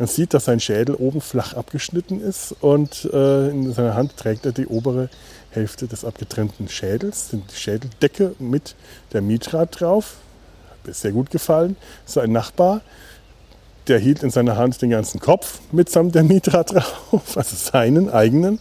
Man 0.00 0.08
sieht, 0.08 0.34
dass 0.34 0.46
sein 0.46 0.58
Schädel 0.58 0.96
oben 0.96 1.20
flach 1.20 1.54
abgeschnitten 1.54 2.20
ist 2.20 2.56
und 2.60 3.08
äh, 3.12 3.48
in 3.50 3.72
seiner 3.72 3.94
Hand 3.94 4.16
trägt 4.16 4.44
er 4.46 4.52
die 4.52 4.66
obere 4.66 5.10
Hälfte 5.50 5.86
des 5.86 6.04
abgetrennten 6.04 6.68
Schädels, 6.68 7.28
die 7.30 7.40
Schädeldecke 7.54 8.34
mit 8.40 8.74
der 9.12 9.22
Mitra 9.22 9.64
drauf. 9.64 10.16
Hat 10.70 10.88
mir 10.88 10.92
sehr 10.92 11.12
gut 11.12 11.30
gefallen. 11.30 11.76
So 12.04 12.18
ein 12.18 12.32
Nachbar 12.32 12.80
der 13.88 13.98
hielt 13.98 14.22
in 14.22 14.30
seiner 14.30 14.56
Hand 14.56 14.80
den 14.82 14.90
ganzen 14.90 15.20
Kopf 15.20 15.60
mitsamt 15.72 16.14
der 16.14 16.22
Mitra 16.22 16.62
drauf, 16.64 17.36
also 17.36 17.56
seinen 17.56 18.10
eigenen. 18.10 18.60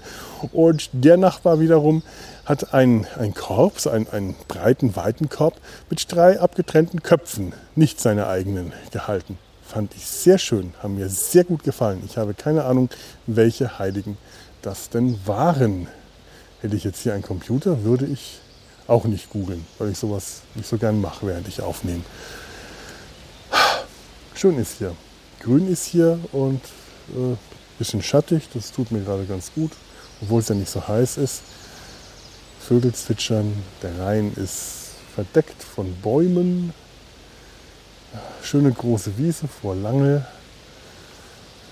Und 0.54 0.90
der 0.94 1.18
Nachbar 1.18 1.60
wiederum 1.60 2.04
hat 2.46 2.74
einen, 2.74 3.06
einen 3.18 3.34
Korb, 3.34 3.80
so 3.80 3.90
einen, 3.90 4.10
einen 4.10 4.36
breiten, 4.48 4.96
weiten 4.96 5.30
Korb 5.30 5.56
mit 5.90 6.12
drei 6.12 6.40
abgetrennten 6.40 7.04
Köpfen, 7.04 7.54
nicht 7.76 8.00
seine 8.00 8.28
eigenen, 8.28 8.74
gehalten. 8.92 9.38
Fand 9.68 9.94
ich 9.96 10.08
sehr 10.08 10.40
schön, 10.40 10.74
haben 10.82 10.96
mir 10.96 11.10
sehr 11.10 11.44
gut 11.44 11.64
gefallen. 11.64 12.02
Ich 12.06 12.18
habe 12.18 12.34
keine 12.34 12.66
Ahnung, 12.66 12.90
welche 13.28 13.78
Heiligen 13.78 14.18
das 14.64 14.90
denn 14.90 15.20
waren. 15.26 15.88
Hätte 16.62 16.76
ich 16.76 16.84
jetzt 16.84 17.04
hier 17.04 17.14
einen 17.14 17.22
Computer, 17.22 17.84
würde 17.84 18.06
ich 18.06 18.40
auch 18.88 19.06
nicht 19.06 19.30
googeln, 19.30 19.66
weil 19.78 19.92
ich 19.92 20.00
sowas 20.00 20.42
nicht 20.56 20.68
so 20.68 20.78
gern 20.78 21.00
mache, 21.00 21.28
während 21.28 21.48
ich 21.48 21.62
aufnehme. 21.62 22.02
Schön 24.34 24.58
ist 24.58 24.80
hier. 24.80 24.96
Grün 25.40 25.72
ist 25.72 25.86
hier 25.86 26.20
und 26.34 26.62
ein 27.16 27.34
äh, 27.34 27.38
bisschen 27.78 28.02
schattig. 28.04 28.50
Das 28.54 28.72
tut 28.72 28.92
mir 28.92 29.02
gerade 29.02 29.26
ganz 29.26 29.52
gut, 29.54 29.72
obwohl 30.22 30.42
es 30.42 30.50
ja 30.50 30.56
nicht 30.56 30.70
so 30.70 30.88
heiß 30.88 31.18
ist. 31.18 31.42
Vögel 32.60 32.94
zwitschern, 32.94 33.54
der 33.82 33.98
Rhein 34.00 34.32
ist 34.36 34.92
verdeckt 35.16 35.64
von 35.64 35.96
Bäumen. 36.02 36.74
Schöne 38.44 38.72
große 38.72 39.18
Wiese 39.18 39.48
vor 39.48 39.76
Lange. 39.76 40.28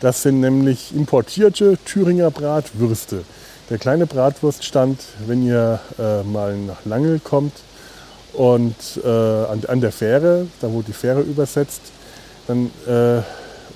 Das 0.00 0.22
sind 0.22 0.40
nämlich 0.40 0.94
importierte 0.94 1.78
Thüringer 1.84 2.30
Bratwürste. 2.30 3.22
Der 3.70 3.78
kleine 3.78 4.06
Bratwurststand, 4.06 5.00
wenn 5.26 5.44
ihr 5.44 5.80
äh, 5.98 6.22
mal 6.22 6.56
nach 6.56 6.84
Langel 6.84 7.18
kommt 7.18 7.54
und 8.34 8.74
äh, 9.02 9.08
an, 9.08 9.62
an, 9.66 9.80
der 9.80 9.92
Fähre, 9.92 10.46
da 10.60 10.70
wo 10.70 10.82
die 10.82 10.92
Fähre 10.92 11.22
übersetzt, 11.22 11.80
dann, 12.46 12.70
äh, 12.86 13.22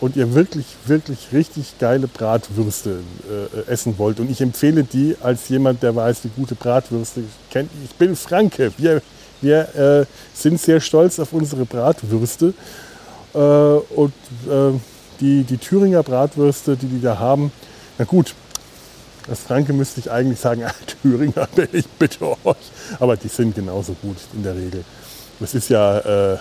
und 0.01 0.17
ihr 0.17 0.35
wirklich, 0.35 0.67
wirklich 0.87 1.29
richtig 1.33 1.79
geile 1.79 2.07
Bratwürste 2.07 3.01
äh, 3.29 3.71
essen 3.71 3.99
wollt. 3.99 4.21
Und 4.21 4.31
ich 4.31 4.41
empfehle 4.41 4.85
die 4.85 5.17
als 5.23 5.49
jemand, 5.49 5.83
der 5.83 5.97
weiß, 5.97 6.25
wie 6.25 6.31
gute 6.37 6.55
Bratwürste 6.55 7.23
kennt. 7.51 7.71
Ich 7.85 7.95
bin 7.97 8.15
Franke. 8.15 8.73
Wir, 8.79 9.03
wir 9.41 9.75
äh, 9.75 10.07
sind 10.35 10.61
sehr 10.61 10.81
stolz 10.81 11.19
auf 11.19 11.33
unsere 11.33 11.65
Bratwürste. 11.65 12.55
Äh, 13.35 13.39
und 13.39 14.13
äh, 14.49 14.79
die, 15.21 15.45
die 15.45 15.59
Thüringer 15.59 16.03
Bratwürste, 16.03 16.77
die 16.77 16.87
die 16.87 17.01
da 17.01 17.19
haben, 17.19 17.53
na 17.99 18.05
gut, 18.05 18.35
als 19.29 19.41
Franke 19.41 19.73
müsste 19.73 20.01
ich 20.01 20.11
eigentlich 20.11 20.41
sagen, 20.41 20.65
ah, 20.67 20.75
Thüringer, 21.03 21.49
ich 21.73 21.87
bitte 21.87 22.27
euch. 22.45 22.57
Aber 22.99 23.17
die 23.17 23.29
sind 23.29 23.55
genauso 23.55 23.95
gut 24.01 24.17
in 24.35 24.43
der 24.43 24.57
Regel. 24.57 24.85
Das 25.39 25.55
ist 25.55 25.69
ja, 25.69 25.99
äh, 25.99 26.39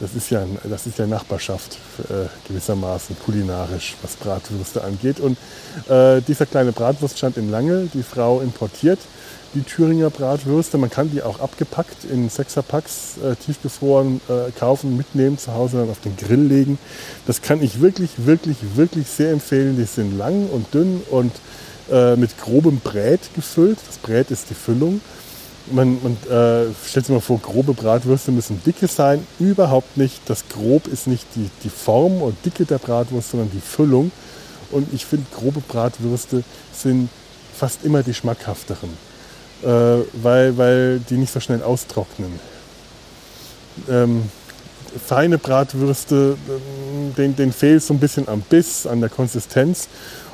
das 0.00 0.14
ist 0.14 0.30
ja, 0.30 0.44
das 0.64 0.86
ist 0.86 0.98
ja 0.98 1.06
Nachbarschaft 1.06 1.76
äh, 2.08 2.28
gewissermaßen 2.46 3.16
kulinarisch, 3.24 3.96
was 4.02 4.16
Bratwürste 4.16 4.84
angeht. 4.84 5.18
Und 5.20 5.36
äh, 5.88 6.20
dieser 6.22 6.46
kleine 6.46 6.72
Bratwurststand 6.72 7.36
in 7.36 7.50
Lange, 7.50 7.88
die 7.92 8.02
Frau 8.02 8.40
importiert 8.40 9.00
die 9.54 9.62
Thüringer 9.62 10.10
Bratwürste. 10.10 10.78
Man 10.78 10.90
kann 10.90 11.10
die 11.10 11.22
auch 11.22 11.40
abgepackt 11.40 12.04
in 12.04 12.28
Sechserpacks 12.28 13.16
äh, 13.18 13.36
tiefgefroren 13.36 14.20
äh, 14.28 14.50
kaufen, 14.58 14.96
mitnehmen, 14.96 15.38
zu 15.38 15.54
Hause 15.54 15.78
dann 15.78 15.90
auf 15.90 16.00
den 16.00 16.16
Grill 16.16 16.42
legen. 16.42 16.78
Das 17.26 17.42
kann 17.42 17.62
ich 17.62 17.80
wirklich, 17.80 18.10
wirklich, 18.26 18.58
wirklich 18.76 19.08
sehr 19.08 19.32
empfehlen. 19.32 19.76
Die 19.76 19.84
sind 19.84 20.16
lang 20.18 20.48
und 20.48 20.72
dünn 20.74 21.02
und 21.10 21.32
äh, 21.90 22.16
mit 22.16 22.38
grobem 22.38 22.80
Brät 22.80 23.20
gefüllt. 23.34 23.78
Das 23.86 23.98
Brät 23.98 24.30
ist 24.30 24.50
die 24.50 24.54
Füllung. 24.54 25.00
man, 25.70 25.98
man 26.02 26.12
äh, 26.24 26.72
stellt 26.86 27.06
sich 27.06 27.14
mal 27.14 27.20
vor, 27.20 27.38
grobe 27.38 27.74
Bratwürste 27.74 28.32
müssen 28.32 28.62
dicke 28.64 28.88
sein. 28.88 29.26
Überhaupt 29.38 29.96
nicht. 29.96 30.20
Das 30.26 30.48
Grob 30.48 30.86
ist 30.86 31.06
nicht 31.06 31.26
die, 31.34 31.50
die 31.64 31.70
Form 31.70 32.22
und 32.22 32.36
Dicke 32.44 32.64
der 32.64 32.78
Bratwurst, 32.78 33.30
sondern 33.30 33.50
die 33.50 33.60
Füllung. 33.60 34.10
Und 34.70 34.92
ich 34.92 35.06
finde, 35.06 35.26
grobe 35.34 35.60
Bratwürste 35.60 36.44
sind 36.72 37.08
fast 37.54 37.84
immer 37.84 38.02
die 38.02 38.14
schmackhafteren, 38.14 38.90
äh, 39.62 39.68
weil, 40.22 40.56
weil 40.56 41.00
die 41.00 41.16
nicht 41.16 41.32
so 41.32 41.40
schnell 41.40 41.62
austrocknen. 41.62 42.38
Ähm, 43.88 44.24
feine 45.04 45.38
Bratwürste, 45.38 46.36
ähm, 46.48 47.14
den, 47.16 47.36
den 47.36 47.52
fehlt 47.52 47.82
so 47.82 47.94
ein 47.94 48.00
bisschen 48.00 48.28
am 48.28 48.40
Biss, 48.42 48.86
an 48.86 49.00
der 49.00 49.10
Konsistenz. 49.10 49.88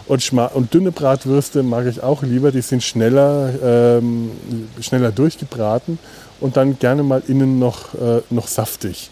Und, 0.07 0.33
und, 0.33 0.75
dünne 0.75 0.93
Bratwürste 0.93 1.63
mag 1.63 1.87
ich 1.87 2.03
auch 2.03 2.23
lieber, 2.23 2.53
die 2.53 2.61
sind 2.61 2.83
schneller, 2.83 3.53
ähm, 3.63 4.33
schneller 4.81 5.13
durchgebraten 5.13 5.99
und 6.41 6.59
dann 6.59 6.79
gerne 6.79 7.03
mal 7.03 7.23
innen 7.27 7.59
noch, 7.59 7.95
äh, 7.95 8.21
noch 8.29 8.47
saftig. 8.47 9.11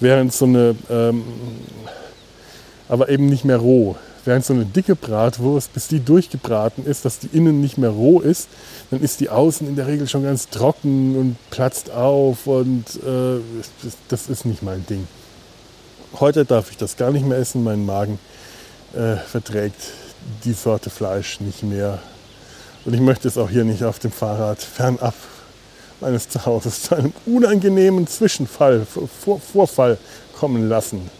Während 0.00 0.32
so 0.32 0.46
eine, 0.46 0.74
ähm, 0.88 1.24
aber 2.88 3.10
eben 3.10 3.26
nicht 3.26 3.44
mehr 3.44 3.58
roh. 3.58 3.96
Während 4.24 4.44
so 4.44 4.52
eine 4.52 4.66
dicke 4.66 4.96
Bratwurst, 4.96 5.72
bis 5.72 5.88
die 5.88 6.00
durchgebraten 6.00 6.84
ist, 6.84 7.04
dass 7.04 7.18
die 7.18 7.28
innen 7.32 7.60
nicht 7.60 7.78
mehr 7.78 7.90
roh 7.90 8.20
ist, 8.20 8.48
dann 8.90 9.00
ist 9.00 9.20
die 9.20 9.30
außen 9.30 9.66
in 9.66 9.76
der 9.76 9.86
Regel 9.86 10.08
schon 10.08 10.24
ganz 10.24 10.50
trocken 10.50 11.16
und 11.16 11.36
platzt 11.50 11.90
auf 11.90 12.46
und 12.46 12.84
äh, 13.02 13.40
das, 14.08 14.28
ist 14.28 14.44
nicht 14.44 14.62
mein 14.62 14.84
Ding. 14.86 15.06
Heute 16.18 16.44
darf 16.44 16.70
ich 16.70 16.76
das 16.76 16.96
gar 16.96 17.10
nicht 17.10 17.24
mehr 17.24 17.38
essen, 17.38 17.64
mein 17.64 17.86
Magen 17.86 18.18
äh, 18.94 19.16
verträgt 19.16 19.80
die 20.44 20.52
Sorte 20.52 20.90
Fleisch 20.90 21.40
nicht 21.40 21.62
mehr. 21.62 21.98
Und 22.84 22.94
ich 22.94 23.00
möchte 23.00 23.28
es 23.28 23.38
auch 23.38 23.48
hier 23.48 23.64
nicht 23.64 23.84
auf 23.84 23.98
dem 23.98 24.12
Fahrrad 24.12 24.58
fernab 24.58 25.14
meines 26.00 26.28
Zuhauses 26.28 26.82
zu 26.82 26.96
einem 26.96 27.12
unangenehmen 27.26 28.06
Zwischenfall, 28.06 28.86
Vor 28.86 29.40
Vorfall 29.40 29.98
kommen 30.38 30.68
lassen. 30.68 31.10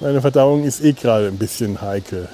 Meine 0.00 0.20
Verdauung 0.20 0.64
ist 0.64 0.82
eh 0.82 0.92
gerade 0.92 1.28
ein 1.28 1.38
bisschen 1.38 1.80
heikel. 1.80 2.28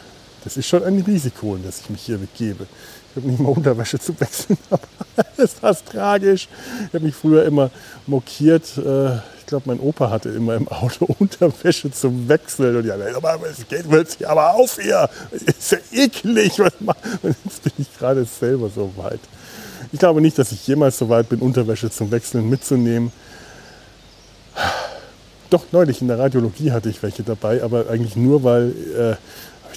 Das 0.44 0.56
ist 0.56 0.66
schon 0.66 0.82
ein 0.82 1.00
Risiko, 1.00 1.54
in 1.56 1.64
das 1.64 1.80
ich 1.80 1.90
mich 1.90 2.02
hier 2.02 2.18
begebe. 2.18 2.66
Ich 3.10 3.16
habe 3.16 3.28
nicht 3.28 3.40
mal 3.40 3.50
Unterwäsche 3.50 3.98
zu 3.98 4.18
wechseln, 4.18 4.56
aber 4.70 4.82
das 5.16 5.38
ist 5.38 5.58
fast 5.58 5.86
tragisch. 5.86 6.48
Ich 6.88 6.94
habe 6.94 7.04
mich 7.04 7.14
früher 7.14 7.44
immer 7.44 7.70
mokiert. 8.06 8.78
Äh, 8.78 9.16
ich 9.38 9.46
glaube, 9.46 9.64
mein 9.66 9.80
Opa 9.80 10.08
hatte 10.10 10.30
immer 10.30 10.54
im 10.54 10.68
Auto 10.68 11.04
Unterwäsche 11.18 11.90
zum 11.90 12.28
Wechseln. 12.28 12.76
Und 12.76 12.86
ja, 12.86 12.94
aber 12.94 13.40
es 13.50 13.68
geht 13.68 13.86
jetzt 13.90 14.24
aber 14.24 14.54
auf 14.54 14.78
hier. 14.80 15.10
Ist 15.30 15.72
ja 15.72 15.78
eklig. 15.92 16.58
Und 16.60 17.36
jetzt 17.44 17.62
bin 17.62 17.72
ich 17.76 17.98
gerade 17.98 18.24
selber 18.24 18.70
so 18.74 18.90
weit. 18.96 19.20
Ich 19.92 19.98
glaube 19.98 20.20
nicht, 20.20 20.38
dass 20.38 20.52
ich 20.52 20.66
jemals 20.66 20.96
so 20.96 21.08
weit 21.08 21.28
bin, 21.28 21.40
Unterwäsche 21.40 21.90
zum 21.90 22.10
Wechseln 22.10 22.48
mitzunehmen. 22.48 23.12
Doch, 25.50 25.64
neulich 25.72 26.00
in 26.00 26.08
der 26.08 26.18
Radiologie 26.18 26.70
hatte 26.70 26.88
ich 26.88 27.02
welche 27.02 27.22
dabei, 27.22 27.62
aber 27.62 27.90
eigentlich 27.90 28.16
nur, 28.16 28.44
weil 28.44 28.72
äh, 28.96 29.16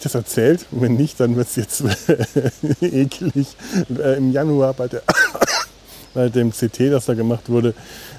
das 0.03 0.15
erzählt? 0.15 0.65
wenn 0.71 0.95
nicht, 0.95 1.19
dann 1.19 1.35
wird 1.35 1.47
es 1.47 1.55
jetzt 1.55 1.83
eklig. 2.81 3.55
Äh, 3.97 4.17
Im 4.17 4.31
Januar 4.31 4.73
bei, 4.73 4.87
der 4.87 5.01
bei 6.13 6.29
dem 6.29 6.51
CT, 6.51 6.91
das 6.91 7.05
da 7.05 7.13
gemacht 7.13 7.49
wurde, 7.49 7.73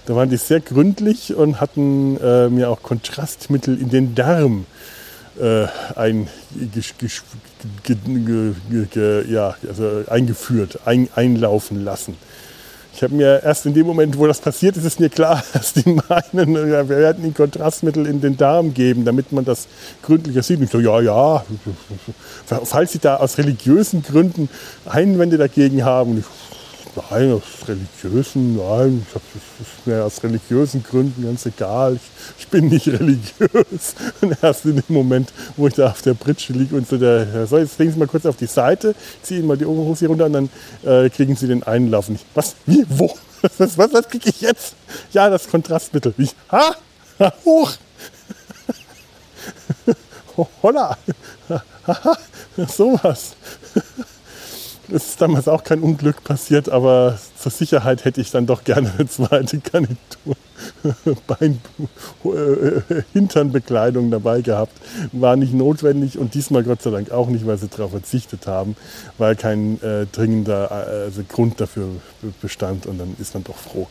da 0.07 0.17
waren 0.17 0.31
die 0.31 0.37
sehr 0.37 0.61
gründlich 0.61 1.35
und 1.35 1.61
hatten 1.61 2.19
äh, 2.21 2.49
mir 2.49 2.71
auch 2.71 2.83
Kontrastmittel 2.83 3.81
in 3.81 3.91
den 3.91 4.15
Darm 4.15 4.67
äh, 5.41 5.67
ein, 5.97 6.29
ja, 9.29 9.57
also 9.69 10.05
eingeführt, 10.09 10.81
ein, 10.85 11.09
einlaufen 11.15 11.85
lassen. 11.85 12.17
Ich 12.95 13.03
habe 13.03 13.15
mir 13.15 13.43
erst 13.43 13.67
in 13.67 13.75
dem 13.75 13.87
Moment, 13.87 14.17
wo 14.19 14.27
das 14.29 14.41
passiert 14.41 14.77
ist, 14.77 14.85
ist 14.85 15.01
mir 15.01 15.11
klar, 15.11 15.43
dass 15.53 15.73
die 15.73 15.89
meinen, 15.89 16.55
wir 16.55 16.89
werden 16.89 17.25
ihnen 17.25 17.35
Kontrastmittel 17.35 18.07
in 18.07 18.21
den 18.21 18.37
Darm 18.37 18.73
geben, 18.73 19.05
damit 19.05 19.33
man 19.33 19.45
das 19.45 19.67
gründlicher 20.03 20.43
sieht. 20.43 20.59
Und 20.59 20.65
ich 20.65 20.71
so, 20.71 20.79
ja, 20.79 21.01
ja, 21.01 21.45
falls 22.65 22.93
Sie 22.93 23.01
da 23.01 23.17
aus 23.17 23.37
religiösen 23.39 24.03
Gründen 24.03 24.49
Einwände 24.87 25.39
dagegen 25.39 25.85
haben, 25.85 26.19
ich, 26.19 26.25
Nein, 26.97 27.33
aus 27.33 27.43
religiösen, 27.67 28.57
nein, 28.57 29.05
das 29.13 29.23
ist 29.61 29.87
mir 29.87 30.05
aus 30.05 30.23
religiösen 30.23 30.83
Gründen 30.83 31.25
ganz 31.25 31.45
egal. 31.45 31.97
Ich, 31.97 32.03
ich, 32.39 32.49
bin 32.49 32.69
nicht 32.69 32.87
religiös. 32.87 33.95
Und 34.21 34.37
erst 34.41 34.65
in 34.65 34.77
dem 34.77 34.85
Moment, 34.95 35.33
wo 35.57 35.67
ich 35.67 35.75
da 35.75 35.89
auf 35.91 36.03
der 36.03 36.15
Pritsche 36.15 36.53
liege 36.53 36.77
und 36.77 36.89
so, 36.89 36.97
der, 36.97 37.47
so, 37.47 37.59
jetzt 37.59 37.79
legen 37.79 37.93
Sie 37.93 37.99
mal 37.99 38.07
kurz 38.07 38.27
auf 38.27 38.37
die 38.37 38.47
Seite, 38.47 38.95
ziehen 39.23 39.47
mal 39.47 39.57
die 39.57 39.67
Oberhose 39.67 40.07
runter 40.07 40.27
und 40.27 40.33
dann 40.35 40.51
äh, 40.85 41.11
kriegen 41.11 41.35
Sie 41.35 41.49
den 41.49 41.65
Einlauf 41.65 42.09
nicht. 42.09 42.25
Was? 42.35 42.55
Wie? 42.67 42.85
Wo? 42.89 43.13
Was, 43.59 43.77
was, 43.77 43.93
was 43.93 44.09
kriege 44.09 44.31
ich 44.31 44.41
jetzt? 44.41 44.75
Ja, 45.13 45.29
das 45.29 45.47
Kontrastmittel. 45.47 46.15
Wie? 46.17 46.31
Ha? 46.51 46.77
hoch! 47.45 47.73
Holla! 50.63 50.97
Haha! 51.87 52.17
Sowas. 52.67 53.37
Es 54.89 55.09
ist 55.09 55.20
damals 55.20 55.49
auch 55.49 55.64
kein 55.64 55.80
Unglück 55.80 56.22
passiert, 56.24 56.68
aber 56.68 57.18
zur 57.39 57.51
Sicherheit 57.51 58.05
hätte 58.05 58.20
ich 58.20 58.30
dann 58.30 58.47
doch 58.47 58.64
gerne 58.64 58.93
eine 58.99 59.09
zweite 59.09 59.59
Garnitur 59.59 60.37
Bein, 61.26 61.61
äh, 62.24 63.03
Hinternbekleidung 63.12 64.11
dabei 64.11 64.41
gehabt. 64.41 64.72
War 65.12 65.37
nicht 65.37 65.53
notwendig 65.53 66.18
und 66.18 66.35
diesmal 66.35 66.62
Gott 66.62 66.82
sei 66.82 66.91
Dank 66.91 67.11
auch 67.11 67.28
nicht, 67.28 67.47
weil 67.47 67.59
sie 67.59 67.68
darauf 67.68 67.91
verzichtet 67.91 68.47
haben, 68.47 68.76
weil 69.18 69.37
kein 69.37 69.82
äh, 69.82 70.07
dringender 70.07 70.70
also 70.70 71.22
Grund 71.28 71.61
dafür 71.61 71.89
bestand 72.41 72.87
und 72.87 72.99
dann 72.99 73.16
ist 73.18 73.35
man 73.35 73.45
doch 73.45 73.57
froh, 73.57 73.89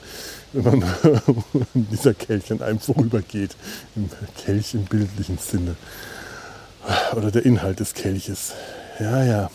wenn 0.54 0.64
man 0.64 0.84
dieser 1.74 2.14
Kelch 2.14 2.52
an 2.52 2.62
einem 2.62 2.80
vorübergeht. 2.80 3.56
Im 3.96 4.10
Kelch 4.44 4.74
im 4.74 4.86
bildlichen 4.86 5.38
Sinne. 5.38 5.76
Oder 7.16 7.32
der 7.32 7.46
Inhalt 7.46 7.80
des 7.80 7.94
Kelches. 7.94 8.54
Ja, 9.00 9.24
ja. 9.24 9.50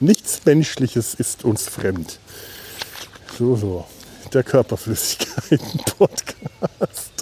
Nichts 0.00 0.44
Menschliches 0.44 1.14
ist 1.14 1.44
uns 1.44 1.68
fremd. 1.68 2.18
So, 3.38 3.54
so. 3.56 3.86
Der 4.32 4.42
Körperflüssigkeiten-Podcast. 4.42 7.12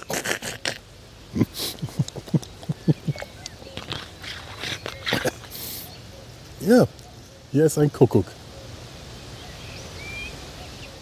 ja, 6.61 6.87
hier 7.51 7.67
ist 7.67 7.77
ein 7.79 7.93
Kuckuck. 7.93 8.27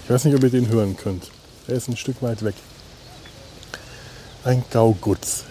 Ich 0.05 0.11
weiß 0.11 0.25
nicht, 0.25 0.35
ob 0.35 0.43
ihr 0.43 0.51
den 0.51 0.68
hören 0.68 0.97
könnt. 0.97 1.31
Er 1.68 1.77
ist 1.77 1.87
ein 1.89 1.97
Stück 1.97 2.21
weit 2.21 2.43
weg. 2.43 2.57
Ein 4.43 4.64
Gaugutz. 4.71 5.45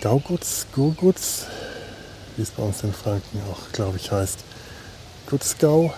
Gaugutz, 0.00 0.66
Gurgutz, 0.72 1.46
wie 2.36 2.42
es 2.42 2.50
bei 2.50 2.62
uns 2.62 2.84
in 2.84 2.92
Franken 2.92 3.40
auch, 3.50 3.72
glaube 3.72 3.96
ich, 3.96 4.12
heißt. 4.12 4.44
Gutzgau. 5.28 5.92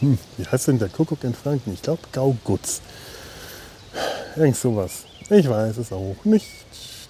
Hm, 0.00 0.18
wie 0.36 0.46
heißt 0.46 0.68
denn 0.68 0.78
der 0.78 0.88
Kuckuck 0.88 1.24
in 1.24 1.34
Franken? 1.34 1.72
Ich 1.72 1.82
glaube 1.82 2.02
Gaugutz. 2.12 2.80
Irgend 4.36 4.56
sowas. 4.56 5.04
Ich 5.30 5.48
weiß 5.48 5.78
es 5.78 5.92
auch 5.92 6.16
nicht. 6.24 6.46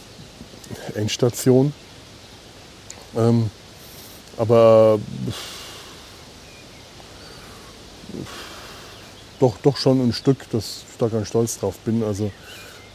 Endstation. 0.95 1.72
Ähm, 3.16 3.51
aber 4.37 5.01
doch, 9.41 9.57
doch 9.64 9.76
schon 9.76 10.01
ein 10.01 10.12
Stück, 10.12 10.49
dass 10.53 10.85
ich 10.89 10.97
da 10.99 11.09
ganz 11.09 11.26
stolz 11.26 11.59
drauf 11.59 11.74
bin. 11.78 12.05
Also 12.05 12.31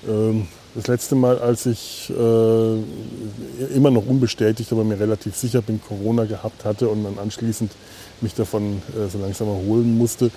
ähm, 0.08 0.48
Das 0.74 0.88
letzte 0.88 1.16
Mal, 1.16 1.40
als 1.40 1.66
ich 1.66 2.12
äh, 2.12 3.74
immer 3.76 3.92
noch 3.92 4.06
unbestätigt, 4.06 4.72
aber 4.72 4.86
mir 4.86 5.00
relativ 5.00 5.36
sicher 5.36 5.62
bin, 5.62 5.82
Corona 5.82 6.24
gehabt 6.24 6.64
hatte 6.64 6.88
und 6.88 7.04
dann 7.04 7.20
anschließend 7.20 7.74
mich 8.22 8.36
davon 8.36 8.82
äh, 8.94 9.10
so 9.10 9.18
langsam 9.18 9.50
erholen 9.50 9.98
musste, 9.98 10.32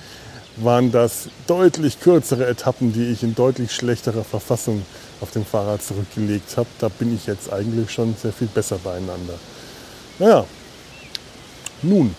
waren 0.62 0.90
das 0.90 1.28
deutlich 1.46 2.00
kürzere 2.00 2.46
Etappen, 2.46 2.92
die 2.92 3.06
ich 3.06 3.22
in 3.22 3.34
deutlich 3.34 3.72
schlechterer 3.72 4.24
Verfassung 4.24 4.84
auf 5.20 5.30
dem 5.30 5.44
Fahrrad 5.44 5.82
zurückgelegt 5.82 6.56
habe. 6.56 6.68
Da 6.78 6.88
bin 6.88 7.14
ich 7.14 7.26
jetzt 7.26 7.52
eigentlich 7.52 7.90
schon 7.90 8.14
sehr 8.20 8.32
viel 8.32 8.48
besser 8.48 8.78
beieinander. 8.78 9.34
Naja, 10.18 10.44
nun, 11.82 12.14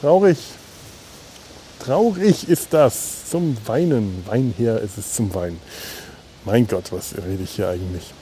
traurig, 0.00 0.38
traurig 1.80 2.48
ist 2.48 2.68
das 2.72 3.28
zum 3.30 3.56
Weinen. 3.66 4.24
Wein 4.26 4.54
her 4.56 4.80
ist 4.80 4.98
es 4.98 5.14
zum 5.14 5.34
Weinen. 5.34 5.60
Mein 6.44 6.66
Gott, 6.66 6.92
was 6.92 7.14
rede 7.16 7.42
ich 7.42 7.50
hier 7.50 7.68
eigentlich? 7.68 8.14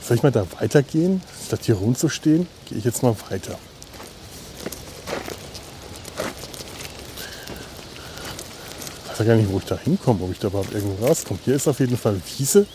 Soll 0.00 0.16
ich 0.18 0.22
mal 0.22 0.30
da 0.30 0.46
weitergehen, 0.60 1.22
statt 1.46 1.60
hier 1.62 1.76
rumzustehen? 1.76 2.46
Gehe 2.68 2.78
ich 2.78 2.84
jetzt 2.84 3.02
mal 3.02 3.16
weiter. 3.30 3.58
Weiß 9.18 9.26
gar 9.26 9.36
nicht, 9.36 9.50
wo 9.50 9.58
ich 9.58 9.64
da 9.64 9.78
hinkomme, 9.78 10.24
ob 10.24 10.32
ich 10.32 10.38
da 10.38 10.48
überhaupt 10.48 10.74
irgendwo 10.74 11.06
rauskomme. 11.06 11.40
Hier 11.44 11.54
ist 11.54 11.68
auf 11.68 11.80
jeden 11.80 11.96
Fall 11.96 12.20
Wiese. 12.36 12.66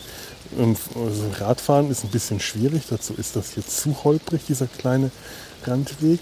Also 0.58 1.30
Radfahren 1.38 1.90
ist 1.90 2.04
ein 2.04 2.10
bisschen 2.10 2.40
schwierig. 2.40 2.82
Dazu 2.88 3.14
ist 3.14 3.36
das 3.36 3.52
hier 3.52 3.66
zu 3.66 4.04
holprig, 4.04 4.42
dieser 4.48 4.66
kleine 4.66 5.10
Randweg. 5.66 6.20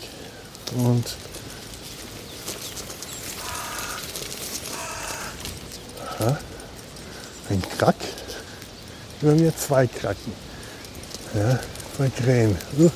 Und 0.77 1.05
Aha. 6.21 6.39
Ein 7.49 7.63
Krack. 7.79 7.97
Über 9.23 9.35
mir 9.35 9.57
zwei 9.57 9.87
Kracken. 9.87 10.33
Ja, 11.35 11.59
zwei 11.97 12.09
Krähen. 12.09 12.57
Uh. 12.79 12.91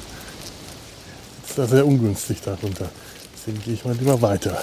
Ist 1.48 1.56
da 1.58 1.66
sehr 1.66 1.86
ungünstig 1.86 2.40
darunter. 2.42 2.90
Deswegen 3.34 3.62
gehe 3.62 3.74
ich 3.74 3.84
mal 3.84 3.94
lieber 3.94 4.20
weiter. 4.22 4.62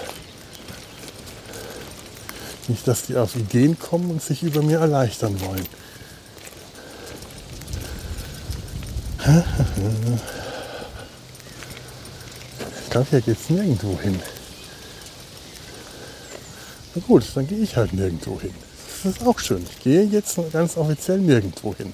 Nicht, 2.70 2.88
dass 2.88 3.02
die 3.02 3.18
auf 3.18 3.36
Ideen 3.36 3.78
kommen 3.80 4.12
und 4.12 4.22
sich 4.22 4.44
über 4.44 4.62
mir 4.62 4.80
erleichtern 4.80 5.42
wollen. 5.42 5.68
Ich 12.84 12.92
glaube, 12.92 13.08
hier 13.12 13.22
geht 13.22 13.38
es 13.40 13.50
nirgendwo 13.52 14.00
hin. 14.00 14.20
Na 16.96 17.02
gut, 17.06 17.24
dann 17.36 17.48
gehe 17.48 17.60
ich 17.60 17.78
halt 17.78 17.94
nirgendwo 17.94 18.42
hin. 18.42 18.52
Das 19.04 19.16
ist 19.16 19.28
auch 19.28 19.38
schön. 19.38 19.64
Ich 19.70 19.84
gehe 19.84 20.06
jetzt 20.06 20.40
ganz 20.52 20.76
offiziell 20.76 21.20
nirgendwo 21.20 21.76
hin. 21.76 21.94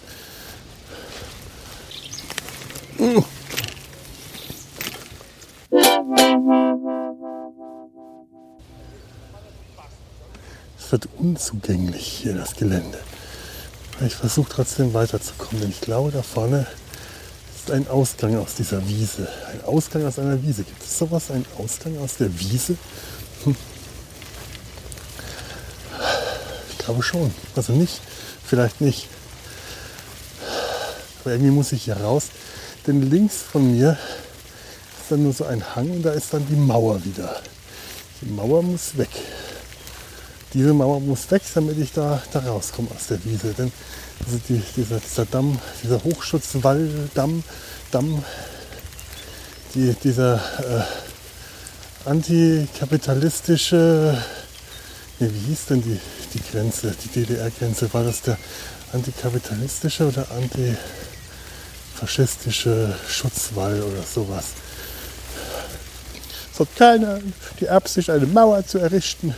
Es 10.85 10.91
wird 10.91 11.09
unzugänglich 11.17 12.05
hier, 12.05 12.35
das 12.35 12.55
Gelände. 12.55 12.99
Ich 14.05 14.13
versuche 14.13 14.49
trotzdem 14.51 14.93
weiterzukommen, 14.93 15.61
denn 15.61 15.71
ich 15.71 15.81
glaube, 15.81 16.11
da 16.11 16.21
vorne 16.21 16.67
ist 17.55 17.71
ein 17.71 17.87
Ausgang 17.87 18.37
aus 18.37 18.53
dieser 18.53 18.87
Wiese. 18.87 19.27
Ein 19.51 19.63
Ausgang 19.65 20.05
aus 20.05 20.19
einer 20.19 20.43
Wiese. 20.43 20.63
Gibt 20.63 20.83
es 20.83 20.99
sowas, 20.99 21.31
ein 21.31 21.43
Ausgang 21.57 21.97
aus 21.97 22.17
der 22.17 22.39
Wiese? 22.39 22.77
Hm. 23.45 23.55
glaube 26.77 27.01
schon. 27.01 27.33
Also 27.55 27.73
nicht, 27.73 27.99
vielleicht 28.45 28.79
nicht. 28.79 29.07
Aber 31.21 31.33
irgendwie 31.33 31.51
muss 31.51 31.71
ich 31.71 31.85
hier 31.85 31.97
raus. 31.97 32.25
Denn 32.85 33.09
links 33.09 33.37
von 33.37 33.75
mir 33.75 33.97
ist 35.01 35.11
dann 35.11 35.23
nur 35.23 35.33
so 35.33 35.45
ein 35.45 35.75
Hang 35.75 35.89
und 35.89 36.03
da 36.03 36.11
ist 36.11 36.31
dann 36.31 36.45
die 36.47 36.55
Mauer 36.55 37.03
wieder. 37.03 37.41
Die 38.21 38.27
Mauer 38.27 38.61
muss 38.61 38.95
weg. 38.97 39.09
Diese 40.53 40.73
Mauer 40.73 40.99
muss 40.99 41.29
weg, 41.31 41.41
damit 41.53 41.77
ich 41.77 41.91
da, 41.91 42.21
da 42.31 42.39
rauskomme 42.39 42.89
aus 42.95 43.07
der 43.07 43.23
Wiese. 43.25 43.53
Denn 43.53 43.71
also 44.25 44.39
die, 44.47 44.61
dieser, 44.75 44.99
dieser 44.99 45.25
Damm, 45.25 45.59
dieser 45.83 46.03
Hochschutzwalldamm, 46.03 47.43
Damm, 47.91 48.23
die, 49.73 49.93
dieser 50.03 50.35
äh, 50.35 52.09
antikapitalistische, 52.09 54.17
nee, 55.19 55.29
wie 55.31 55.49
hieß 55.49 55.65
denn 55.65 55.81
die, 55.81 55.99
die 56.33 56.41
Grenze, 56.51 56.95
die 57.03 57.09
DDR-Grenze? 57.09 57.93
War 57.93 58.03
das 58.03 58.21
der 58.21 58.37
antikapitalistische 58.93 60.07
oder 60.07 60.25
antifaschistische 61.91 62.95
Schutzwall 63.07 63.81
oder 63.81 64.03
sowas? 64.03 64.45
Es 66.53 66.59
hat 66.59 66.75
keiner 66.77 67.19
die 67.59 67.67
Absicht, 67.67 68.09
eine 68.09 68.25
Mauer 68.25 68.65
zu 68.65 68.79
errichten. 68.79 69.35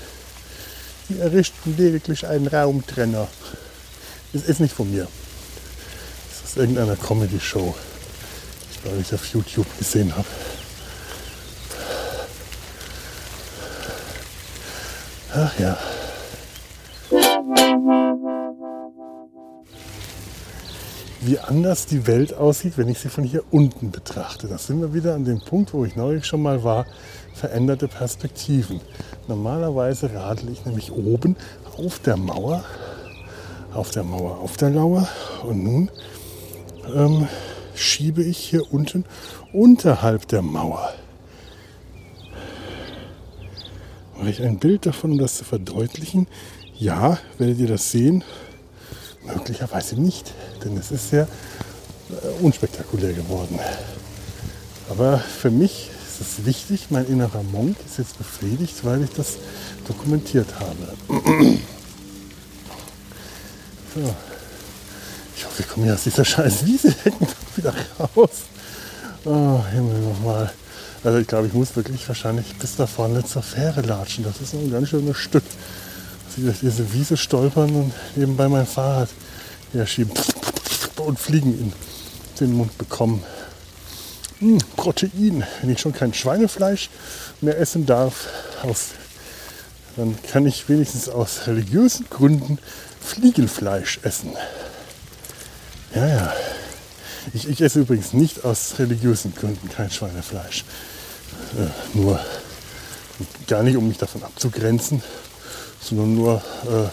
Die 1.10 1.20
errichten 1.20 1.76
lediglich 1.78 2.28
einen 2.28 2.47
Raumtrenner. 2.47 3.28
Das 4.34 4.43
ist 4.43 4.60
nicht 4.60 4.74
von 4.74 4.91
mir. 4.91 5.08
Das 6.30 6.38
ist 6.38 6.45
aus 6.45 6.58
irgendeiner 6.58 6.95
Comedy-Show, 6.95 7.76
die 8.86 9.01
ich 9.01 9.14
auf 9.14 9.26
YouTube 9.28 9.68
gesehen 9.78 10.16
habe. 10.16 10.28
Ach 15.34 15.60
ja. 15.60 15.78
Wie 21.28 21.39
anders 21.39 21.86
die 21.86 22.07
Welt 22.07 22.34
aussieht, 22.34 22.78
wenn 22.78 22.88
ich 22.88 22.99
sie 22.99 23.09
von 23.09 23.25
hier 23.25 23.43
unten 23.51 23.91
betrachte. 23.91 24.47
Das 24.47 24.65
sind 24.65 24.80
wir 24.80 24.93
wieder 24.93 25.13
an 25.13 25.25
dem 25.25 25.41
Punkt, 25.41 25.73
wo 25.73 25.84
ich 25.84 25.97
neulich 25.97 26.25
schon 26.25 26.41
mal 26.41 26.63
war, 26.63 26.86
veränderte 27.34 27.89
Perspektiven. 27.89 28.80
Normalerweise 29.28 30.13
radel 30.13 30.49
ich 30.49 30.65
nämlich 30.65 30.93
oben 30.93 31.36
auf 31.78 31.99
der 31.99 32.15
Mauer, 32.15 32.63
auf 33.73 33.91
der 33.91 34.03
Mauer, 34.03 34.39
auf 34.39 34.55
der 34.55 34.69
Lauer 34.69 35.07
und 35.43 35.63
nun 35.63 35.91
ähm, 36.95 37.28
schiebe 37.75 38.23
ich 38.23 38.38
hier 38.38 38.71
unten 38.71 39.03
unterhalb 39.51 40.30
der 40.30 40.41
Mauer. 40.41 40.93
Mache 44.17 44.30
ich 44.30 44.41
ein 44.41 44.59
Bild 44.59 44.86
davon, 44.86 45.11
um 45.11 45.17
das 45.17 45.38
zu 45.38 45.43
verdeutlichen? 45.43 46.28
Ja, 46.78 47.17
werdet 47.38 47.59
ihr 47.59 47.67
das 47.67 47.91
sehen? 47.91 48.23
Möglicherweise 49.34 49.95
nicht, 49.95 50.34
denn 50.63 50.78
es 50.78 50.91
ist 50.91 51.09
sehr 51.09 51.28
äh, 52.09 52.43
unspektakulär 52.43 53.13
geworden. 53.13 53.59
Aber 54.89 55.19
für 55.19 55.51
mich 55.51 55.89
ist 56.07 56.21
es 56.21 56.45
wichtig, 56.45 56.88
mein 56.89 57.05
innerer 57.07 57.43
Monk 57.43 57.78
ist 57.86 57.97
jetzt 57.97 58.17
befriedigt, 58.17 58.84
weil 58.84 59.03
ich 59.03 59.11
das 59.11 59.36
dokumentiert 59.88 60.47
habe. 60.59 61.57
So. 63.95 64.13
Ich 65.36 65.43
hoffe, 65.43 65.59
wir 65.59 65.65
kommen 65.65 65.86
hier 65.86 65.95
aus 65.95 66.03
dieser 66.03 66.23
scheiß 66.23 66.65
Wiese 66.65 66.93
wieder 67.55 67.73
raus. 67.99 68.30
Oh, 69.25 69.59
Himmel 69.71 70.01
nochmal. 70.01 70.51
Also 71.03 71.17
ich 71.17 71.28
glaube, 71.28 71.47
ich 71.47 71.53
muss 71.53 71.75
wirklich 71.75 72.07
wahrscheinlich 72.07 72.55
bis 72.57 72.75
da 72.75 72.86
vorne 72.86 73.23
zur 73.23 73.41
Fähre 73.41 73.82
latschen. 73.82 74.23
Das 74.23 74.39
ist 74.39 74.53
ein 74.53 74.71
ganz 74.71 74.89
schönes 74.89 75.17
Stück 75.17 75.43
durch 76.38 76.59
diese 76.59 76.93
Wiese 76.93 77.17
stolpern 77.17 77.75
und 77.75 77.93
nebenbei 78.15 78.47
mein 78.47 78.67
Fahrrad 78.67 79.09
herschieben 79.73 80.13
und 80.97 81.19
Fliegen 81.19 81.59
in 81.59 81.73
den 82.39 82.53
Mund 82.53 82.77
bekommen. 82.77 83.23
Hm, 84.39 84.59
Protein, 84.75 85.43
wenn 85.61 85.69
ich 85.69 85.79
schon 85.79 85.93
kein 85.93 86.13
Schweinefleisch 86.13 86.89
mehr 87.41 87.57
essen 87.57 87.85
darf, 87.85 88.27
aus, 88.63 88.89
dann 89.95 90.15
kann 90.31 90.45
ich 90.45 90.69
wenigstens 90.69 91.09
aus 91.09 91.47
religiösen 91.47 92.05
Gründen 92.09 92.59
Fliegenfleisch 93.01 93.99
essen. 94.03 94.33
Ja, 95.95 96.07
ja. 96.07 96.33
Ich, 97.33 97.47
ich 97.47 97.61
esse 97.61 97.79
übrigens 97.79 98.13
nicht 98.13 98.45
aus 98.45 98.75
religiösen 98.79 99.33
Gründen 99.35 99.69
kein 99.69 99.89
Schweinefleisch. 99.89 100.63
Äh, 101.57 101.97
nur 101.97 102.19
gar 103.47 103.63
nicht, 103.63 103.75
um 103.75 103.88
mich 103.88 103.97
davon 103.97 104.23
abzugrenzen, 104.23 105.01
sondern 105.82 106.15
nur, 106.15 106.36
äh, 106.65 106.89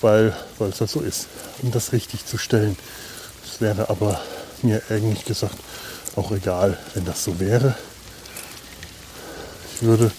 weil, 0.00 0.36
es 0.68 0.78
das 0.78 0.92
so 0.92 1.00
ist, 1.00 1.26
um 1.62 1.70
das 1.70 1.92
richtig 1.92 2.26
zu 2.26 2.38
stellen. 2.38 2.76
Es 3.44 3.60
wäre 3.60 3.88
aber 3.90 4.20
mir 4.62 4.82
eigentlich 4.90 5.24
gesagt 5.24 5.56
auch 6.16 6.30
egal, 6.32 6.78
wenn 6.94 7.04
das 7.04 7.24
so 7.24 7.38
wäre. 7.40 7.74
Ich 9.74 9.82
würde 9.82 10.10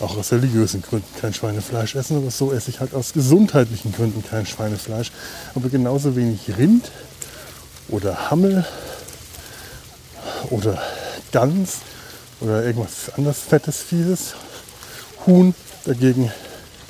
auch 0.00 0.16
aus 0.16 0.32
religiösen 0.32 0.82
Gründen 0.82 1.08
kein 1.20 1.34
Schweinefleisch 1.34 1.94
essen, 1.96 2.18
aber 2.18 2.30
so 2.30 2.52
esse 2.52 2.70
ich 2.70 2.80
halt 2.80 2.94
aus 2.94 3.12
gesundheitlichen 3.12 3.92
Gründen 3.92 4.24
kein 4.24 4.46
Schweinefleisch. 4.46 5.10
Aber 5.54 5.68
genauso 5.68 6.14
wenig 6.16 6.56
Rind 6.56 6.90
oder 7.88 8.30
Hammel 8.30 8.64
oder 10.50 10.80
Gans 11.32 11.78
oder 12.40 12.64
irgendwas 12.64 13.12
anderes 13.16 13.38
fettes, 13.40 13.78
fieses. 13.78 14.34
Huhn 15.26 15.54
dagegen 15.84 16.30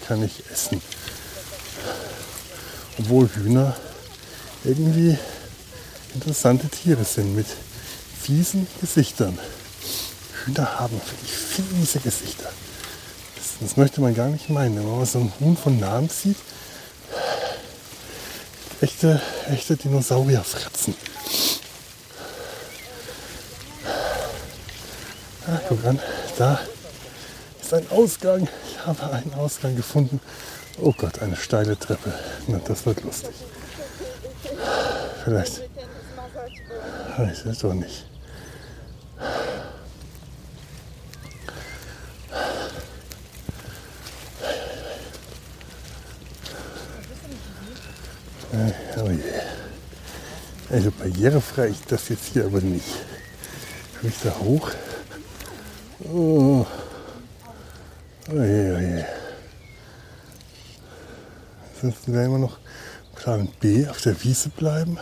kann 0.08 0.24
ich 0.24 0.42
essen. 0.50 0.80
Obwohl 2.98 3.28
Hühner 3.28 3.76
irgendwie 4.64 5.18
interessante 6.14 6.68
Tiere 6.68 7.04
sind 7.04 7.36
mit 7.36 7.46
fiesen 8.20 8.66
Gesichtern. 8.80 9.38
Hühner 10.44 10.80
haben 10.80 10.94
wirklich 10.94 11.30
fiese 11.30 12.00
Gesichter. 12.00 12.50
Das, 13.36 13.46
das 13.60 13.76
möchte 13.76 14.00
man 14.00 14.14
gar 14.14 14.28
nicht 14.28 14.48
meinen. 14.48 14.76
Wenn 14.76 14.90
man 14.90 15.04
so 15.04 15.18
einen 15.18 15.32
Huhn 15.40 15.56
von 15.56 15.78
nahem 15.78 16.08
sieht, 16.08 16.38
echte, 18.80 19.20
echte 19.50 19.76
Dinosaurierfratzen. 19.76 20.94
Ah, 25.46 25.60
guck 25.68 25.84
an, 25.84 25.98
da 26.38 26.60
ist 27.68 27.74
ein 27.74 27.90
Ausgang. 27.90 28.48
Ich 28.66 28.86
habe 28.86 29.12
einen 29.12 29.34
Ausgang 29.34 29.76
gefunden. 29.76 30.20
Oh 30.80 30.94
Gott, 30.96 31.20
eine 31.20 31.36
steile 31.36 31.78
Treppe. 31.78 32.14
Na, 32.46 32.60
das 32.64 32.86
wird 32.86 33.04
lustig. 33.04 33.34
Vielleicht. 35.22 35.62
Ich 37.32 37.46
weiß 37.46 37.58
doch 37.58 37.74
nicht. 37.74 38.06
Oh. 48.96 49.10
Also 50.70 50.90
barrierefrei 50.92 51.68
ist 51.68 51.90
das 51.90 52.08
jetzt 52.08 52.32
hier 52.32 52.46
aber 52.46 52.60
nicht. 52.60 52.86
Komme 53.98 54.12
ich 54.12 54.20
da 54.22 54.34
hoch? 54.38 54.70
Oh. 56.10 56.66
Oh 58.30 58.34
je, 58.34 58.74
oh 58.74 58.78
je. 58.78 59.04
Ansonsten 61.74 62.12
werden 62.12 62.32
wir 62.32 62.38
noch 62.38 62.58
Plan 63.14 63.48
B 63.58 63.88
auf 63.88 64.02
der 64.02 64.22
Wiese 64.22 64.50
bleiben. 64.50 64.98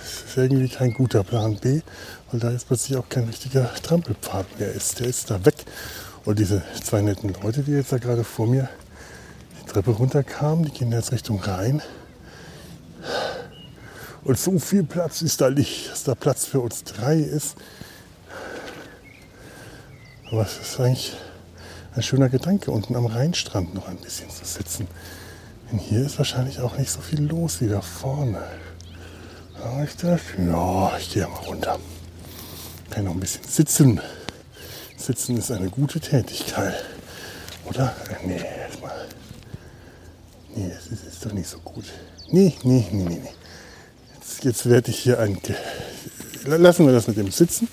Das 0.00 0.30
ist 0.30 0.36
irgendwie 0.38 0.70
kein 0.70 0.94
guter 0.94 1.22
Plan 1.22 1.58
B, 1.58 1.82
weil 2.30 2.40
da 2.40 2.50
jetzt 2.50 2.66
plötzlich 2.66 2.96
auch 2.96 3.06
kein 3.10 3.24
richtiger 3.24 3.74
Trampelpfad 3.74 4.58
mehr 4.58 4.72
ist. 4.72 5.00
Der 5.00 5.08
ist 5.08 5.30
da 5.30 5.44
weg. 5.44 5.56
Und 6.24 6.38
diese 6.38 6.62
zwei 6.82 7.02
netten 7.02 7.34
Leute, 7.42 7.62
die 7.62 7.72
jetzt 7.72 7.92
da 7.92 7.98
gerade 7.98 8.24
vor 8.24 8.46
mir 8.46 8.70
die 9.60 9.70
Treppe 9.70 9.90
runterkamen, 9.90 10.64
die 10.64 10.70
gehen 10.70 10.92
jetzt 10.92 11.12
Richtung 11.12 11.40
Rhein. 11.40 11.82
Und 14.22 14.38
so 14.38 14.58
viel 14.58 14.84
Platz 14.84 15.20
ist 15.20 15.42
da 15.42 15.50
nicht, 15.50 15.90
dass 15.90 16.04
da 16.04 16.14
Platz 16.14 16.46
für 16.46 16.60
uns 16.60 16.84
drei 16.84 17.18
ist. 17.18 17.56
Aber 20.30 20.40
es 20.40 20.58
ist 20.58 20.80
eigentlich 20.80 21.14
ein 21.94 22.02
schöner 22.02 22.28
Gedanke, 22.28 22.70
unten 22.70 22.96
am 22.96 23.06
Rheinstrand 23.06 23.74
noch 23.74 23.88
ein 23.88 23.96
bisschen 23.96 24.28
zu 24.30 24.44
sitzen. 24.44 24.88
Denn 25.70 25.78
hier 25.78 26.04
ist 26.04 26.18
wahrscheinlich 26.18 26.60
auch 26.60 26.76
nicht 26.76 26.90
so 26.90 27.00
viel 27.00 27.22
los 27.22 27.60
wie 27.60 27.68
da 27.68 27.80
vorne. 27.80 28.42
Habe 29.62 29.84
ich? 29.84 30.02
Ja, 30.46 30.96
ich 30.98 31.12
gehe 31.12 31.26
mal 31.26 31.36
runter. 31.46 31.78
Kann 32.90 33.04
noch 33.04 33.12
ein 33.12 33.20
bisschen 33.20 33.44
sitzen. 33.44 34.00
Sitzen 34.96 35.36
ist 35.36 35.50
eine 35.50 35.70
gute 35.70 36.00
Tätigkeit. 36.00 36.84
Oder? 37.64 37.94
Äh, 38.10 38.26
nee, 38.26 38.40
erstmal. 38.60 39.08
Nee, 40.54 40.70
das 40.74 40.86
ist, 40.88 41.06
ist 41.06 41.24
doch 41.24 41.32
nicht 41.32 41.48
so 41.48 41.58
gut. 41.60 41.84
Nee, 42.30 42.54
nee, 42.62 42.86
nee, 42.90 43.04
nee, 43.04 43.20
nee. 43.22 43.30
Jetzt, 44.16 44.44
jetzt 44.44 44.68
werde 44.68 44.90
ich 44.90 44.98
hier 44.98 45.18
ein. 45.18 45.38
Lassen 46.44 46.86
wir 46.86 46.92
das 46.92 47.06
mit 47.06 47.16
dem 47.16 47.30
Sitzen. 47.30 47.68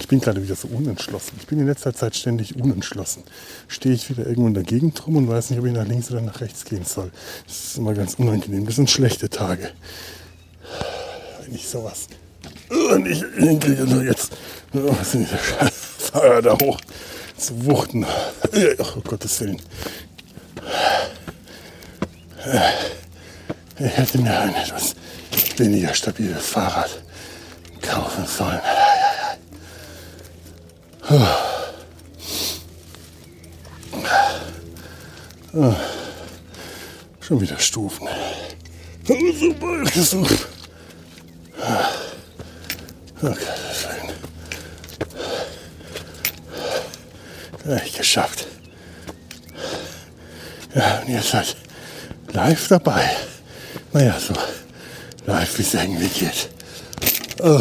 Ich 0.00 0.08
bin 0.08 0.20
gerade 0.20 0.42
wieder 0.42 0.56
so 0.56 0.68
unentschlossen. 0.68 1.36
Ich 1.38 1.46
bin 1.46 1.60
in 1.60 1.66
letzter 1.66 1.94
Zeit 1.94 2.16
ständig 2.16 2.56
unentschlossen. 2.56 3.22
Stehe 3.68 3.94
ich 3.94 4.10
wieder 4.10 4.26
irgendwo 4.26 4.48
in 4.48 4.54
der 4.54 4.64
Gegend 4.64 5.06
rum 5.06 5.16
und 5.16 5.28
weiß 5.28 5.50
nicht, 5.50 5.60
ob 5.60 5.66
ich 5.66 5.72
nach 5.72 5.86
links 5.86 6.10
oder 6.10 6.20
nach 6.20 6.40
rechts 6.40 6.64
gehen 6.64 6.84
soll. 6.84 7.10
Das 7.46 7.64
ist 7.64 7.78
immer 7.78 7.94
ganz 7.94 8.14
unangenehm. 8.14 8.66
Das 8.66 8.76
sind 8.76 8.90
schlechte 8.90 9.28
Tage. 9.30 9.70
Wenn 11.44 11.54
ich 11.54 11.68
sowas 11.68 12.08
nicht 12.98 13.24
hinkriege, 13.36 13.82
also 13.82 14.00
jetzt 14.00 14.32
was 14.72 15.12
sind 15.12 15.28
diese 15.28 15.38
Feuer 16.12 16.42
da 16.42 16.56
hoch 16.60 16.80
zu 17.36 17.64
wuchten. 17.64 18.04
Um 18.94 19.04
Gottes 19.04 19.40
Willen. 19.40 19.60
Ich 23.78 23.96
hätte 23.96 24.18
mir 24.18 24.38
ein 24.38 24.54
etwas 24.54 24.94
weniger 25.56 25.94
stabiles 25.94 26.46
Fahrrad 26.46 26.90
kaufen 27.80 28.26
sollen. 28.26 28.60
Schon 37.20 37.40
wieder 37.40 37.58
Stufen. 37.58 38.08
Super 39.38 39.84
gesucht. 39.84 40.46
Okay, 43.22 43.36
schön. 43.72 44.12
Gleich 47.62 47.92
geschafft. 47.92 48.46
Ja, 50.74 51.00
und 51.00 51.08
ihr 51.08 51.22
seid 51.22 51.56
live 52.32 52.68
dabei. 52.68 53.10
Naja, 53.92 54.18
so 54.18 54.34
live, 55.26 55.58
wie 55.58 55.62
es 55.62 55.74
irgendwie 55.74 56.08
geht. 56.08 56.50
Oh. 57.42 57.60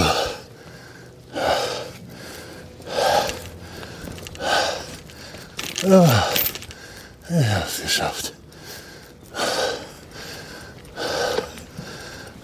Ich 5.86 5.90
habe 5.90 7.66
es 7.68 7.82
geschafft. 7.82 8.34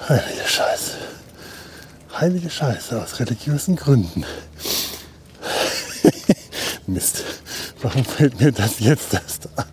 Heilige 0.10 0.46
Scheiße. 0.46 0.98
Heilige 2.20 2.50
Scheiße 2.50 3.02
aus 3.02 3.18
religiösen 3.20 3.78
Gründen. 3.78 4.26
Mist. 6.88 7.24
Warum 7.82 8.04
fällt 8.04 8.42
mir 8.42 8.52
das 8.52 8.80
jetzt 8.80 9.14
erst 9.14 9.48
an? 9.56 9.66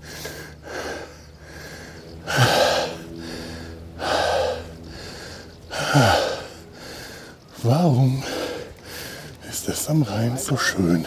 Warum 7.65 8.23
ist 9.51 9.69
es 9.69 9.89
am 9.89 10.03
Rhein 10.03 10.39
so 10.39 10.57
schön? 10.57 11.05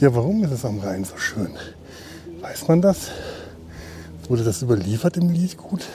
Ja, 0.00 0.12
warum 0.12 0.42
ist 0.42 0.50
es 0.50 0.64
am 0.64 0.80
Rhein 0.80 1.04
so 1.04 1.16
schön? 1.16 1.56
Weiß 2.40 2.66
man 2.66 2.82
das? 2.82 3.12
Wurde 4.28 4.42
das 4.42 4.60
überliefert 4.60 5.16
im 5.16 5.30
Lied 5.30 5.56
gut? 5.56 5.86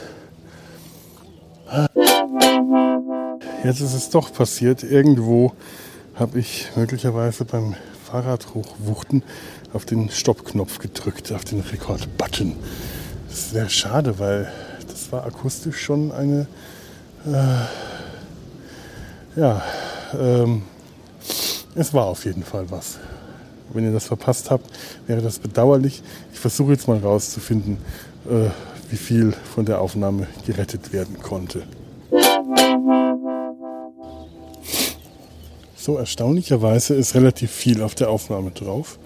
Jetzt 3.62 3.80
ist 3.80 3.92
es 3.92 4.08
doch 4.08 4.32
passiert. 4.32 4.82
Irgendwo 4.84 5.52
habe 6.14 6.38
ich 6.38 6.70
möglicherweise 6.76 7.44
beim 7.44 7.74
Fahrrad 8.02 8.54
hochwuchten 8.54 9.22
auf 9.74 9.84
den 9.84 10.08
Stoppknopf 10.08 10.78
gedrückt, 10.78 11.30
auf 11.32 11.44
den 11.44 11.60
Rekord-Button. 11.60 12.56
Das 13.28 13.38
ist 13.38 13.50
sehr 13.50 13.68
schade, 13.68 14.18
weil 14.18 14.50
das 14.88 15.12
war 15.12 15.26
akustisch 15.26 15.78
schon 15.78 16.10
eine, 16.10 16.46
äh, 17.26 17.66
ja, 19.38 19.62
ähm, 20.18 20.62
es 21.74 21.92
war 21.92 22.06
auf 22.06 22.24
jeden 22.24 22.44
Fall 22.44 22.70
was. 22.70 22.98
Wenn 23.72 23.84
ihr 23.84 23.92
das 23.92 24.06
verpasst 24.06 24.50
habt, 24.50 24.66
wäre 25.06 25.22
das 25.22 25.38
bedauerlich. 25.38 26.02
Ich 26.32 26.38
versuche 26.38 26.72
jetzt 26.72 26.88
mal 26.88 26.98
rauszufinden, 26.98 27.78
äh, 28.28 28.50
wie 28.90 28.96
viel 28.96 29.32
von 29.54 29.64
der 29.64 29.80
Aufnahme 29.80 30.26
gerettet 30.46 30.92
werden 30.92 31.18
konnte. 31.20 31.62
So 35.76 35.96
erstaunlicherweise 35.96 36.94
ist 36.94 37.14
relativ 37.14 37.50
viel 37.50 37.82
auf 37.82 37.94
der 37.94 38.10
Aufnahme 38.10 38.50
drauf. 38.50 38.98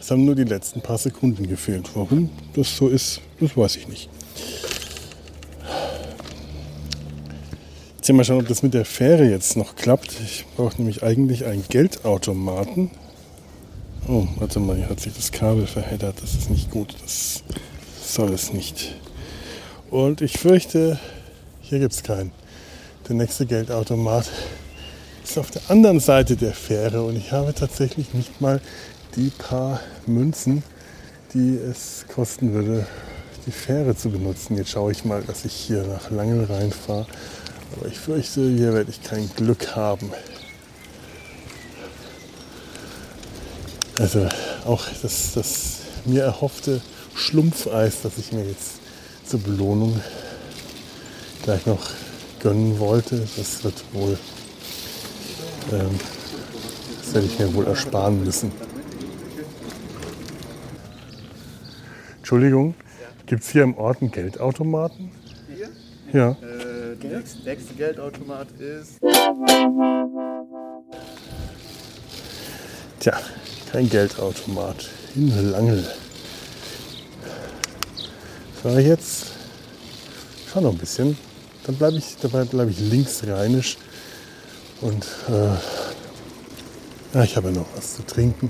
Es 0.00 0.10
haben 0.10 0.24
nur 0.24 0.34
die 0.34 0.44
letzten 0.44 0.80
paar 0.80 0.98
Sekunden 0.98 1.46
gefehlt. 1.46 1.90
Warum 1.94 2.30
das 2.54 2.76
so 2.76 2.88
ist, 2.88 3.20
das 3.38 3.56
weiß 3.56 3.76
ich 3.76 3.88
nicht. 3.88 4.10
Jetzt 8.02 8.08
sehen 8.08 8.16
wir 8.16 8.24
schauen, 8.24 8.40
ob 8.40 8.48
das 8.48 8.64
mit 8.64 8.74
der 8.74 8.84
Fähre 8.84 9.30
jetzt 9.30 9.56
noch 9.56 9.76
klappt. 9.76 10.16
Ich 10.24 10.44
brauche 10.56 10.76
nämlich 10.76 11.04
eigentlich 11.04 11.44
einen 11.44 11.64
Geldautomaten. 11.68 12.90
Oh, 14.08 14.26
warte 14.40 14.58
mal, 14.58 14.74
hier 14.74 14.88
hat 14.88 14.98
sich 14.98 15.14
das 15.14 15.30
Kabel 15.30 15.68
verheddert. 15.68 16.20
Das 16.20 16.34
ist 16.34 16.50
nicht 16.50 16.68
gut. 16.72 16.96
Das 17.00 17.44
soll 18.04 18.32
es 18.32 18.52
nicht. 18.52 18.96
Und 19.88 20.20
ich 20.20 20.36
fürchte, 20.36 20.98
hier 21.60 21.78
gibt 21.78 21.92
es 21.92 22.02
keinen. 22.02 22.32
Der 23.08 23.14
nächste 23.14 23.46
Geldautomat 23.46 24.28
ist 25.22 25.38
auf 25.38 25.52
der 25.52 25.62
anderen 25.68 26.00
Seite 26.00 26.34
der 26.34 26.54
Fähre 26.54 27.04
und 27.04 27.16
ich 27.16 27.30
habe 27.30 27.54
tatsächlich 27.54 28.14
nicht 28.14 28.40
mal 28.40 28.60
die 29.14 29.30
paar 29.30 29.78
Münzen, 30.06 30.64
die 31.34 31.56
es 31.56 32.04
kosten 32.12 32.52
würde, 32.52 32.84
die 33.46 33.52
Fähre 33.52 33.94
zu 33.94 34.10
benutzen. 34.10 34.56
Jetzt 34.56 34.70
schaue 34.70 34.90
ich 34.90 35.04
mal, 35.04 35.22
dass 35.22 35.44
ich 35.44 35.52
hier 35.52 35.84
nach 35.84 36.10
Langel 36.10 36.46
reinfahre 36.46 37.06
aber 37.76 37.86
ich 37.88 37.98
fürchte, 37.98 38.48
hier 38.48 38.74
werde 38.74 38.90
ich 38.90 39.02
kein 39.02 39.28
Glück 39.34 39.74
haben. 39.74 40.10
Also 43.98 44.28
auch 44.64 44.86
das, 45.02 45.32
das 45.34 45.78
mir 46.04 46.22
erhoffte 46.22 46.80
Schlumpfeis, 47.14 48.02
das 48.02 48.18
ich 48.18 48.32
mir 48.32 48.44
jetzt 48.44 48.80
zur 49.26 49.40
Belohnung 49.40 50.00
gleich 51.42 51.66
noch 51.66 51.90
gönnen 52.40 52.78
wollte, 52.78 53.26
das 53.36 53.62
wird 53.62 53.84
wohl, 53.92 54.18
ähm, 55.72 55.98
das 57.02 57.14
werde 57.14 57.26
ich 57.26 57.38
mir 57.38 57.54
wohl 57.54 57.66
ersparen 57.66 58.24
müssen. 58.24 58.50
Entschuldigung, 62.18 62.74
gibt 63.26 63.42
es 63.42 63.50
hier 63.50 63.62
im 63.62 63.76
Ort 63.76 64.00
einen 64.00 64.10
Geldautomaten? 64.10 65.12
Hier? 65.54 65.68
Ja. 66.12 66.36
Der 67.02 67.18
nächste, 67.18 67.42
nächste 67.42 67.74
Geldautomat 67.74 68.48
ist. 68.60 69.00
Tja, 73.00 73.20
kein 73.72 73.90
Geldautomat. 73.90 74.88
In 75.16 75.50
Langel. 75.50 75.84
Fahre 78.62 78.80
ich 78.80 78.86
jetzt. 78.86 79.26
Schau 80.52 80.60
noch 80.60 80.70
ein 80.70 80.78
bisschen. 80.78 81.18
Dann 81.66 81.74
bleibe 81.74 81.96
ich, 81.96 82.16
dabei 82.22 82.44
bleibe 82.44 82.70
ich 82.70 82.78
linksrheinisch. 82.78 83.78
Und 84.80 85.04
äh, 85.28 85.54
ja, 87.14 87.24
ich 87.24 87.36
habe 87.36 87.48
ja 87.48 87.54
noch 87.54 87.66
was 87.76 87.96
zu 87.96 88.06
trinken. 88.06 88.48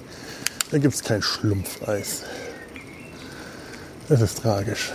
Da 0.70 0.78
gibt 0.78 0.94
es 0.94 1.02
kein 1.02 1.22
Schlumpfeis. 1.22 2.22
Das 4.08 4.20
ist 4.20 4.38
tragisch. 4.38 4.90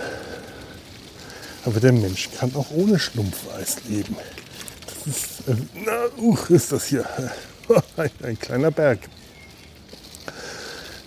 Aber 1.67 1.81
der 1.81 1.91
Mensch 1.91 2.29
kann 2.31 2.55
auch 2.55 2.71
ohne 2.71 2.97
Schlumpfeis 2.97 3.83
leben. 3.89 4.15
Das 4.85 5.05
ist, 5.05 5.49
äh, 5.49 5.55
na, 5.85 6.05
uch, 6.15 6.49
ist 6.49 6.71
das 6.71 6.85
hier. 6.85 7.05
Ein, 7.97 8.09
ein 8.23 8.39
kleiner 8.39 8.71
Berg. 8.71 8.99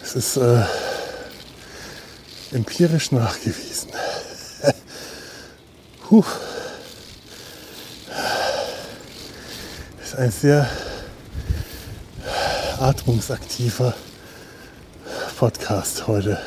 Es 0.02 0.14
ist 0.16 0.36
äh, 0.36 0.62
empirisch 2.52 3.10
nachgewiesen. 3.10 3.88
Puh. 6.02 6.24
Das 9.98 10.08
ist 10.08 10.16
ein 10.16 10.30
sehr 10.30 10.68
atmungsaktiver 12.78 13.94
Podcast 15.38 16.06
heute. 16.06 16.38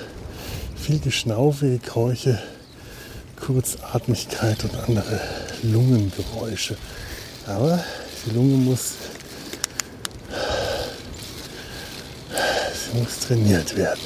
Viel 0.76 0.99
Geschnaufe, 0.99 1.68
Gekräuche, 1.68 2.40
Kurzatmigkeit 3.45 4.64
und 4.64 4.76
andere 4.88 5.20
Lungengeräusche. 5.64 6.78
Aber 7.45 7.84
die 8.26 8.34
Lunge 8.34 8.56
muss, 8.56 8.94
sie 12.74 12.98
muss 12.98 13.20
trainiert 13.28 13.76
werden. 13.76 13.99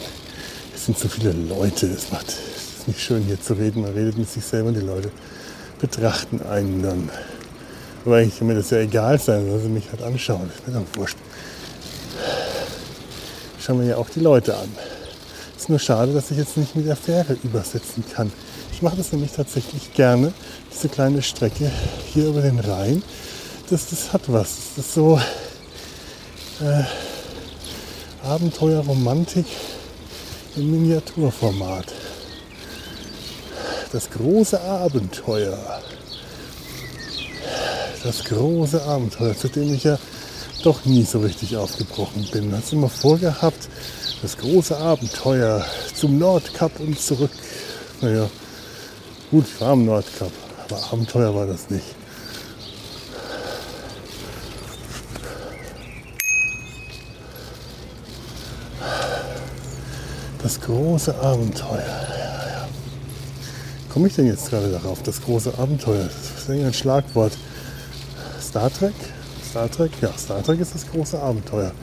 Es 0.73 0.85
sind 0.85 0.97
zu 0.97 1.07
viele 1.07 1.33
Leute. 1.33 1.85
Es 1.85 2.11
macht 2.11 2.29
es 2.29 2.79
ist 2.79 2.87
nicht 2.87 2.99
schön 2.99 3.23
hier 3.25 3.39
zu 3.39 3.53
reden. 3.53 3.83
Man 3.83 3.93
redet 3.93 4.17
mit 4.17 4.27
sich 4.27 4.43
selber 4.43 4.69
und 4.69 4.75
die 4.75 4.81
Leute 4.81 5.11
betrachten 5.79 6.41
einen 6.41 6.81
dann. 6.81 7.09
Aber 8.05 8.17
eigentlich 8.17 8.39
kann 8.39 8.47
mir 8.47 8.55
das 8.55 8.71
ja 8.71 8.79
egal 8.79 9.19
sein, 9.19 9.51
weil 9.51 9.59
sie 9.59 9.69
mich 9.69 9.91
halt 9.91 10.01
anschauen. 10.01 10.49
Ist 10.49 10.67
mir 10.67 10.73
dann 10.73 10.85
wurscht. 10.95 11.17
Schauen 13.59 13.81
wir 13.81 13.87
ja 13.87 13.97
auch 13.97 14.09
die 14.09 14.21
Leute 14.21 14.57
an. 14.57 14.69
Es 15.55 15.63
ist 15.63 15.69
nur 15.69 15.79
schade, 15.79 16.11
dass 16.13 16.31
ich 16.31 16.37
jetzt 16.37 16.57
nicht 16.57 16.75
mit 16.75 16.87
der 16.87 16.95
Fähre 16.95 17.37
übersetzen 17.43 18.03
kann. 18.11 18.31
Ich 18.77 18.83
mache 18.83 18.97
das 18.97 19.11
nämlich 19.11 19.31
tatsächlich 19.31 19.95
gerne, 19.95 20.31
diese 20.71 20.87
kleine 20.87 21.23
Strecke 21.23 21.71
hier 22.13 22.27
über 22.27 22.43
den 22.43 22.59
Rhein. 22.59 23.01
Das, 23.71 23.89
das 23.89 24.13
hat 24.13 24.21
was. 24.27 24.55
Das 24.75 24.85
ist 24.85 24.93
so 24.93 25.19
äh, 26.61 26.83
Abenteuer, 28.23 28.85
Romantik 28.85 29.47
im 30.57 30.69
Miniaturformat. 30.69 31.91
Das 33.91 34.11
große 34.11 34.61
Abenteuer. 34.61 35.57
Das 38.03 38.23
große 38.25 38.83
Abenteuer, 38.83 39.35
zu 39.35 39.47
dem 39.47 39.73
ich 39.73 39.85
ja 39.85 39.97
doch 40.61 40.85
nie 40.85 41.01
so 41.01 41.21
richtig 41.21 41.57
aufgebrochen 41.57 42.27
bin. 42.31 42.55
Hast 42.55 42.73
immer 42.73 42.89
vorgehabt, 42.89 43.69
das 44.21 44.37
große 44.37 44.77
Abenteuer 44.77 45.65
zum 45.95 46.19
Nordkap 46.19 46.79
und 46.79 47.01
zurück. 47.01 47.31
Naja, 48.01 48.29
Gut, 49.29 49.59
war 49.59 49.71
am 49.71 49.83
Nordkap, 49.83 50.31
aber 50.63 50.81
Abenteuer 50.93 51.35
war 51.35 51.45
das 51.45 51.69
nicht. 51.69 51.83
Das 60.41 60.61
große 60.61 61.13
Abenteuer. 61.19 61.83
Komme 63.89 64.07
ich 64.07 64.15
denn 64.15 64.27
jetzt 64.27 64.49
gerade 64.49 64.71
darauf? 64.71 65.03
Das 65.03 65.21
große 65.21 65.57
Abenteuer. 65.57 66.05
Das 66.05 66.43
ist 66.43 66.49
ein 66.49 66.73
Schlagwort. 66.73 67.33
Star 68.41 68.71
Trek? 68.71 68.93
Star 69.49 69.69
Trek? 69.69 69.91
Ja, 70.01 70.13
Star 70.17 70.41
Trek 70.41 70.61
ist 70.61 70.73
das 70.73 70.89
große 70.89 71.19
Abenteuer. 71.19 71.73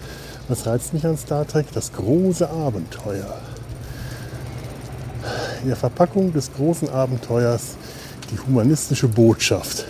Was 0.48 0.64
reizt 0.66 0.94
mich 0.94 1.04
an 1.04 1.18
Star 1.18 1.46
Trek? 1.46 1.66
Das 1.74 1.92
große 1.92 2.48
Abenteuer 2.48 3.38
in 5.64 5.70
der 5.70 5.76
Verpackung 5.78 6.30
des 6.30 6.52
großen 6.52 6.90
Abenteuers 6.90 7.76
die 8.30 8.38
humanistische 8.38 9.08
Botschaft. 9.08 9.86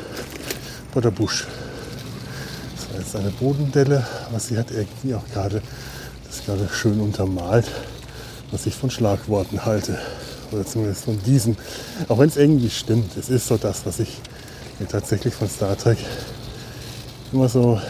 Potter 0.93 1.11
Busch. 1.11 1.49
Das 2.77 3.01
jetzt 3.01 3.17
eine 3.17 3.31
Bodendelle, 3.31 4.07
aber 4.29 4.39
sie 4.39 4.57
hat 4.57 4.71
irgendwie 4.71 5.15
auch 5.15 5.25
gerade 5.33 5.61
das 6.29 6.45
gerade 6.45 6.69
schön 6.73 7.01
untermalt, 7.01 7.67
was 8.53 8.67
ich 8.67 8.75
von 8.77 8.89
Schlagworten 8.89 9.65
halte. 9.65 9.99
Oder 10.53 10.65
zumindest 10.65 11.07
von 11.07 11.21
diesen. 11.25 11.57
Auch 12.07 12.19
wenn 12.19 12.29
es 12.29 12.37
irgendwie 12.37 12.71
stimmt. 12.71 13.17
Es 13.17 13.29
ist 13.29 13.49
so 13.49 13.57
das, 13.57 13.85
was 13.85 13.99
ich 13.99 14.21
mir 14.79 14.87
tatsächlich 14.87 15.35
von 15.35 15.49
Star 15.49 15.77
Trek 15.77 15.99
immer 17.33 17.49
so 17.49 17.81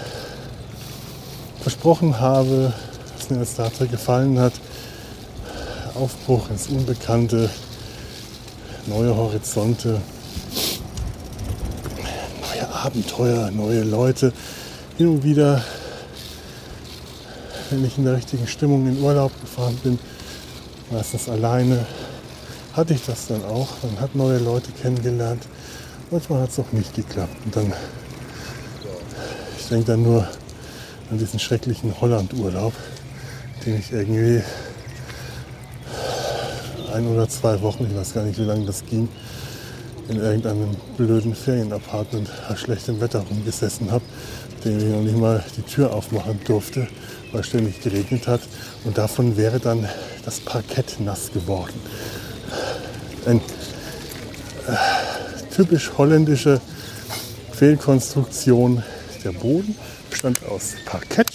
versprochen 1.61 2.19
habe, 2.19 2.73
was 3.19 3.29
mir 3.29 3.41
an 3.41 3.47
Star 3.47 3.71
Trek 3.71 3.91
gefallen 3.91 4.39
hat. 4.39 4.55
Aufbruch 5.95 6.51
ins 6.51 6.67
Unbekannte, 6.67 7.51
neue 8.87 9.17
Horizonte, 9.17 10.01
neue 12.41 12.75
Abenteuer, 12.75 13.51
neue 13.51 13.83
Leute. 13.83 14.33
Hin 14.99 15.09
und 15.09 15.25
wieder, 15.25 15.65
wenn 17.71 17.85
ich 17.85 17.99
in 17.99 18.05
der 18.05 18.17
richtigen 18.17 18.47
Stimmung 18.47 18.87
in 18.87 19.01
Urlaub 19.03 19.33
gefahren 19.41 19.77
bin, 19.83 19.99
meistens 20.91 21.29
alleine, 21.29 21.87
hatte 22.75 22.95
ich 22.95 23.05
das 23.05 23.27
dann 23.27 23.45
auch. 23.45 23.69
Man 23.83 24.01
hat 24.01 24.15
neue 24.15 24.39
Leute 24.39 24.71
kennengelernt. 24.73 25.43
Manchmal 26.11 26.43
hat 26.43 26.51
es 26.51 26.59
auch 26.59 26.73
nicht 26.73 26.95
geklappt. 26.95 27.37
Und 27.45 27.57
dann, 27.57 27.73
ich 29.59 29.69
denke 29.69 29.87
dann 29.87 30.03
nur 30.03 30.29
an 31.11 31.19
diesen 31.19 31.39
schrecklichen 31.39 32.01
Holland-Urlaub, 32.01 32.73
den 33.65 33.79
ich 33.79 33.93
irgendwie 33.93 34.43
ein 36.95 37.07
oder 37.09 37.29
zwei 37.29 37.61
Wochen, 37.61 37.87
ich 37.91 37.97
weiß 37.97 38.15
gar 38.15 38.25
nicht, 38.25 38.39
wie 38.39 38.45
lange 38.45 38.67
das 38.67 38.87
ging, 38.87 39.09
in 40.09 40.17
irgendeinem 40.17 40.71
blöden 40.97 41.35
Ferienapartment 41.35 42.31
bei 42.49 42.57
schlechtem 42.57 43.01
Wetter 43.01 43.25
rumgesessen 43.29 43.91
habe, 43.91 44.05
dem 44.65 44.79
ich 44.79 44.85
noch 44.85 45.01
nicht 45.01 45.17
mal 45.17 45.45
die 45.57 45.63
Tür 45.63 45.93
aufmachen 45.93 46.39
durfte, 46.47 46.87
weil 47.33 47.43
ständig 47.43 47.81
geregnet 47.81 48.29
hat. 48.29 48.41
Und 48.85 48.97
davon 48.97 49.37
wäre 49.37 49.59
dann 49.59 49.89
das 50.25 50.41
Parkett 50.41 51.01
nass 51.01 51.33
geworden. 51.33 51.75
Ein 53.27 53.39
äh, 53.39 55.55
typisch 55.55 55.91
holländische 55.99 56.61
Fehlkonstruktion. 57.53 58.83
Der 59.25 59.33
Boden 59.33 59.75
bestand 60.11 60.45
aus 60.47 60.75
Parkett. 60.85 61.31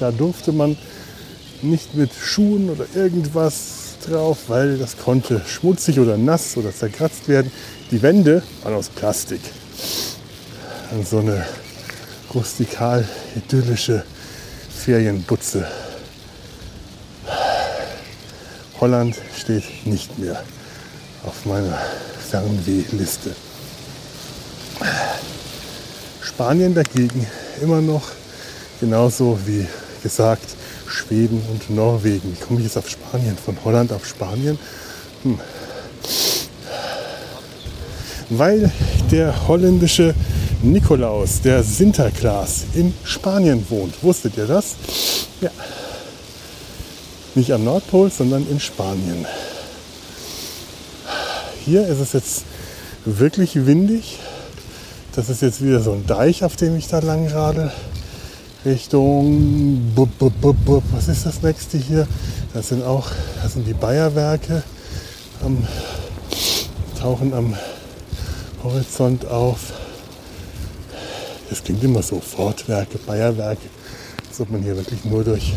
Da 0.00 0.10
durfte 0.10 0.50
man 0.50 0.76
nicht 1.62 1.94
mit 1.94 2.10
Schuhen 2.14 2.70
oder 2.70 2.86
irgendwas 2.94 3.83
drauf, 4.04 4.38
weil 4.48 4.78
das 4.78 4.96
konnte 4.96 5.40
schmutzig 5.46 5.98
oder 5.98 6.16
nass 6.16 6.56
oder 6.56 6.74
zerkratzt 6.74 7.28
werden. 7.28 7.50
Die 7.90 8.02
Wände 8.02 8.42
waren 8.62 8.74
aus 8.74 8.88
Plastik. 8.88 9.40
Und 10.90 11.06
so 11.08 11.18
eine 11.18 11.44
rustikal 12.32 13.06
idyllische 13.36 14.04
Ferienbutze. 14.74 15.66
Holland 18.80 19.16
steht 19.36 19.86
nicht 19.86 20.18
mehr 20.18 20.42
auf 21.24 21.44
meiner 21.46 21.78
Fernwehliste. 22.30 23.34
Spanien 26.20 26.74
dagegen 26.74 27.26
immer 27.62 27.80
noch 27.80 28.02
genauso 28.80 29.38
wie 29.46 29.66
gesagt 30.02 30.48
Schweden 30.86 31.42
und 31.50 31.70
Norwegen. 31.70 32.32
Wie 32.32 32.44
komme 32.44 32.60
ich 32.60 32.66
jetzt 32.66 32.76
auf 32.76 32.88
Spanien? 32.88 33.36
Von 33.36 33.56
Holland 33.64 33.92
auf 33.92 34.06
Spanien? 34.06 34.58
Hm. 35.22 35.38
Weil 38.30 38.72
der 39.10 39.48
holländische 39.48 40.14
Nikolaus, 40.62 41.42
der 41.42 41.62
Sinterklaas, 41.62 42.64
in 42.74 42.94
Spanien 43.04 43.66
wohnt. 43.68 44.02
Wusstet 44.02 44.36
ihr 44.36 44.46
das? 44.46 44.76
Ja. 45.40 45.50
Nicht 47.34 47.52
am 47.52 47.64
Nordpol, 47.64 48.10
sondern 48.10 48.46
in 48.48 48.60
Spanien. 48.60 49.26
hier 51.64 51.86
ist 51.86 51.98
es 51.98 52.12
jetzt 52.12 52.44
wirklich 53.04 53.66
windig. 53.66 54.18
Das 55.14 55.28
ist 55.28 55.42
jetzt 55.42 55.62
wieder 55.62 55.80
so 55.80 55.92
ein 55.92 56.06
Deich, 56.06 56.44
auf 56.44 56.56
dem 56.56 56.76
ich 56.76 56.88
da 56.88 56.98
lang 57.00 57.28
radel. 57.28 57.72
Richtung, 58.64 59.92
was 60.92 61.08
ist 61.08 61.26
das 61.26 61.42
nächste 61.42 61.76
hier? 61.76 62.08
Das 62.54 62.68
sind 62.68 62.82
auch, 62.82 63.10
das 63.42 63.52
sind 63.52 63.66
die 63.66 63.74
Bayerwerke, 63.74 64.62
am, 65.44 65.58
tauchen 66.98 67.34
am 67.34 67.54
Horizont 68.62 69.26
auf. 69.26 69.74
Das 71.50 71.62
klingt 71.62 71.84
immer 71.84 72.02
so, 72.02 72.20
Fortwerke, 72.20 72.96
Bayerwerke, 72.98 73.68
als 74.30 74.40
ob 74.40 74.50
man 74.50 74.62
hier 74.62 74.76
wirklich 74.76 75.04
nur 75.04 75.24
durch 75.24 75.52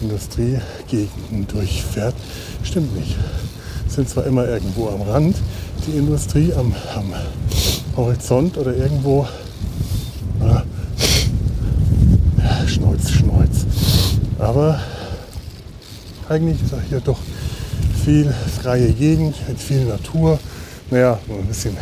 Industriegegenden 0.00 1.46
durchfährt. 1.48 2.14
Stimmt 2.62 2.96
nicht. 2.96 3.14
Sind 3.88 4.08
zwar 4.08 4.24
immer 4.24 4.48
irgendwo 4.48 4.88
am 4.88 5.02
Rand 5.02 5.36
die 5.86 5.98
Industrie, 5.98 6.54
am, 6.54 6.74
am 6.94 7.12
Horizont 7.94 8.56
oder 8.56 8.74
irgendwo 8.74 9.26
äh, 10.40 10.62
Schneuz, 12.66 13.10
Schneuz. 13.10 13.66
Aber 14.38 14.80
eigentlich 16.28 16.62
ist 16.62 16.74
hier 16.88 17.00
doch 17.00 17.18
viel 18.04 18.34
freie 18.62 18.92
Gegend 18.92 19.36
mit 19.48 19.60
viel 19.60 19.84
Natur. 19.84 20.38
Naja, 20.90 21.18
ein 21.28 21.46
bisschen, 21.46 21.76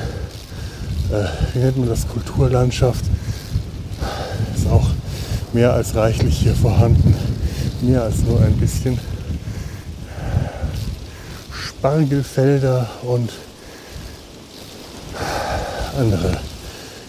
äh, 1.12 1.26
wie 1.52 1.58
nennt 1.58 1.76
man 1.78 1.88
das, 1.88 2.06
Kulturlandschaft. 2.08 3.04
Ist 4.56 4.68
auch 4.68 4.88
mehr 5.52 5.72
als 5.72 5.94
reichlich 5.94 6.38
hier 6.38 6.54
vorhanden. 6.54 7.14
Mehr 7.82 8.02
als 8.02 8.22
nur 8.22 8.40
ein 8.40 8.56
bisschen. 8.56 8.98
Spargelfelder 11.52 12.88
und 13.02 13.30
andere 15.98 16.38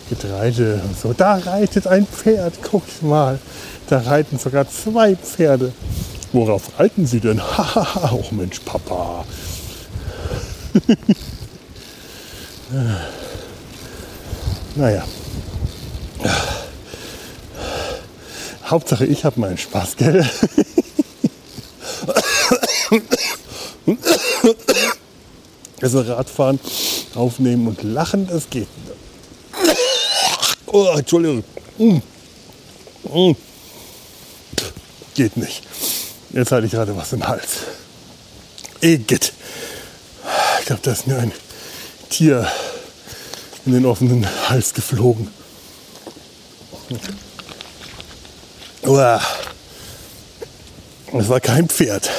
Getreide 0.09 0.81
und 0.83 0.97
so. 0.99 1.13
Da 1.13 1.35
reitet 1.35 1.87
ein 1.87 2.05
Pferd, 2.07 2.55
guck 2.61 2.83
mal. 3.01 3.39
Da 3.89 3.99
reiten 3.99 4.37
sogar 4.37 4.69
zwei 4.69 5.15
Pferde. 5.15 5.71
Worauf 6.33 6.79
reiten 6.79 7.05
Sie 7.05 7.19
denn? 7.19 7.41
Hahaha, 7.57 8.11
oh 8.13 8.25
Mensch, 8.31 8.59
Papa. 8.59 9.25
naja. 14.75 15.03
Hauptsache, 18.65 19.05
ich 19.05 19.23
habe 19.23 19.39
meinen 19.39 19.57
Spaß, 19.57 19.95
gell? 19.95 20.29
also 25.81 26.01
Radfahren, 26.01 26.59
aufnehmen 27.15 27.67
und 27.67 27.81
lachen, 27.83 28.27
das 28.27 28.49
geht. 28.49 28.67
Oh, 30.67 30.93
Entschuldigung. 30.97 31.43
Mm. 31.77 31.97
Mm. 33.03 33.35
Geht 35.15 35.37
nicht. 35.37 35.63
Jetzt 36.31 36.51
hatte 36.51 36.65
ich 36.65 36.71
gerade 36.71 36.95
was 36.95 37.13
im 37.13 37.27
Hals. 37.27 37.59
Eget. 38.81 39.33
Ich 40.59 40.65
glaube, 40.65 40.81
da 40.83 40.91
ist 40.91 41.07
mir 41.07 41.17
ein 41.17 41.31
Tier 42.09 42.49
in 43.65 43.73
den 43.73 43.85
offenen 43.85 44.27
Hals 44.49 44.73
geflogen. 44.73 45.29
Das 51.11 51.29
war 51.29 51.39
kein 51.39 51.67
Pferd. 51.67 52.09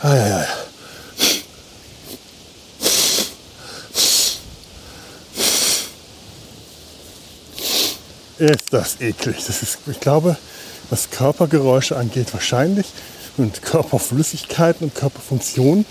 Ah, 0.00 0.14
ja, 0.14 0.28
ja. 0.28 0.46
Ist 8.38 8.72
das 8.72 9.00
eklig. 9.00 9.36
Das 9.46 9.62
ist, 9.62 9.78
ich 9.86 10.00
glaube, 10.00 10.36
was 10.90 11.10
Körpergeräusche 11.10 11.96
angeht, 11.96 12.32
wahrscheinlich 12.32 12.86
und 13.36 13.62
Körperflüssigkeiten 13.62 14.88
und 14.88 14.94
Körperfunktionen 14.94 15.84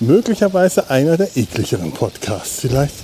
möglicherweise 0.00 0.90
einer 0.90 1.16
der 1.16 1.36
ekligeren 1.36 1.92
Podcasts. 1.92 2.60
Vielleicht 2.60 2.94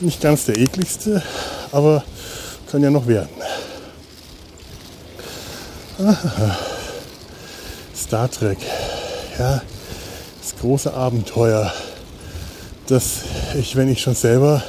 nicht 0.00 0.20
ganz 0.20 0.46
der 0.46 0.58
ekligste, 0.58 1.22
aber 1.70 2.04
kann 2.70 2.82
ja 2.82 2.90
noch 2.90 3.06
werden. 3.06 3.28
Star 7.94 8.30
Trek, 8.30 8.58
ja, 9.38 9.62
das 10.40 10.56
große 10.60 10.92
Abenteuer, 10.92 11.72
das 12.88 13.18
ich, 13.58 13.76
wenn 13.76 13.88
ich 13.88 14.00
schon 14.00 14.14
selber 14.14 14.62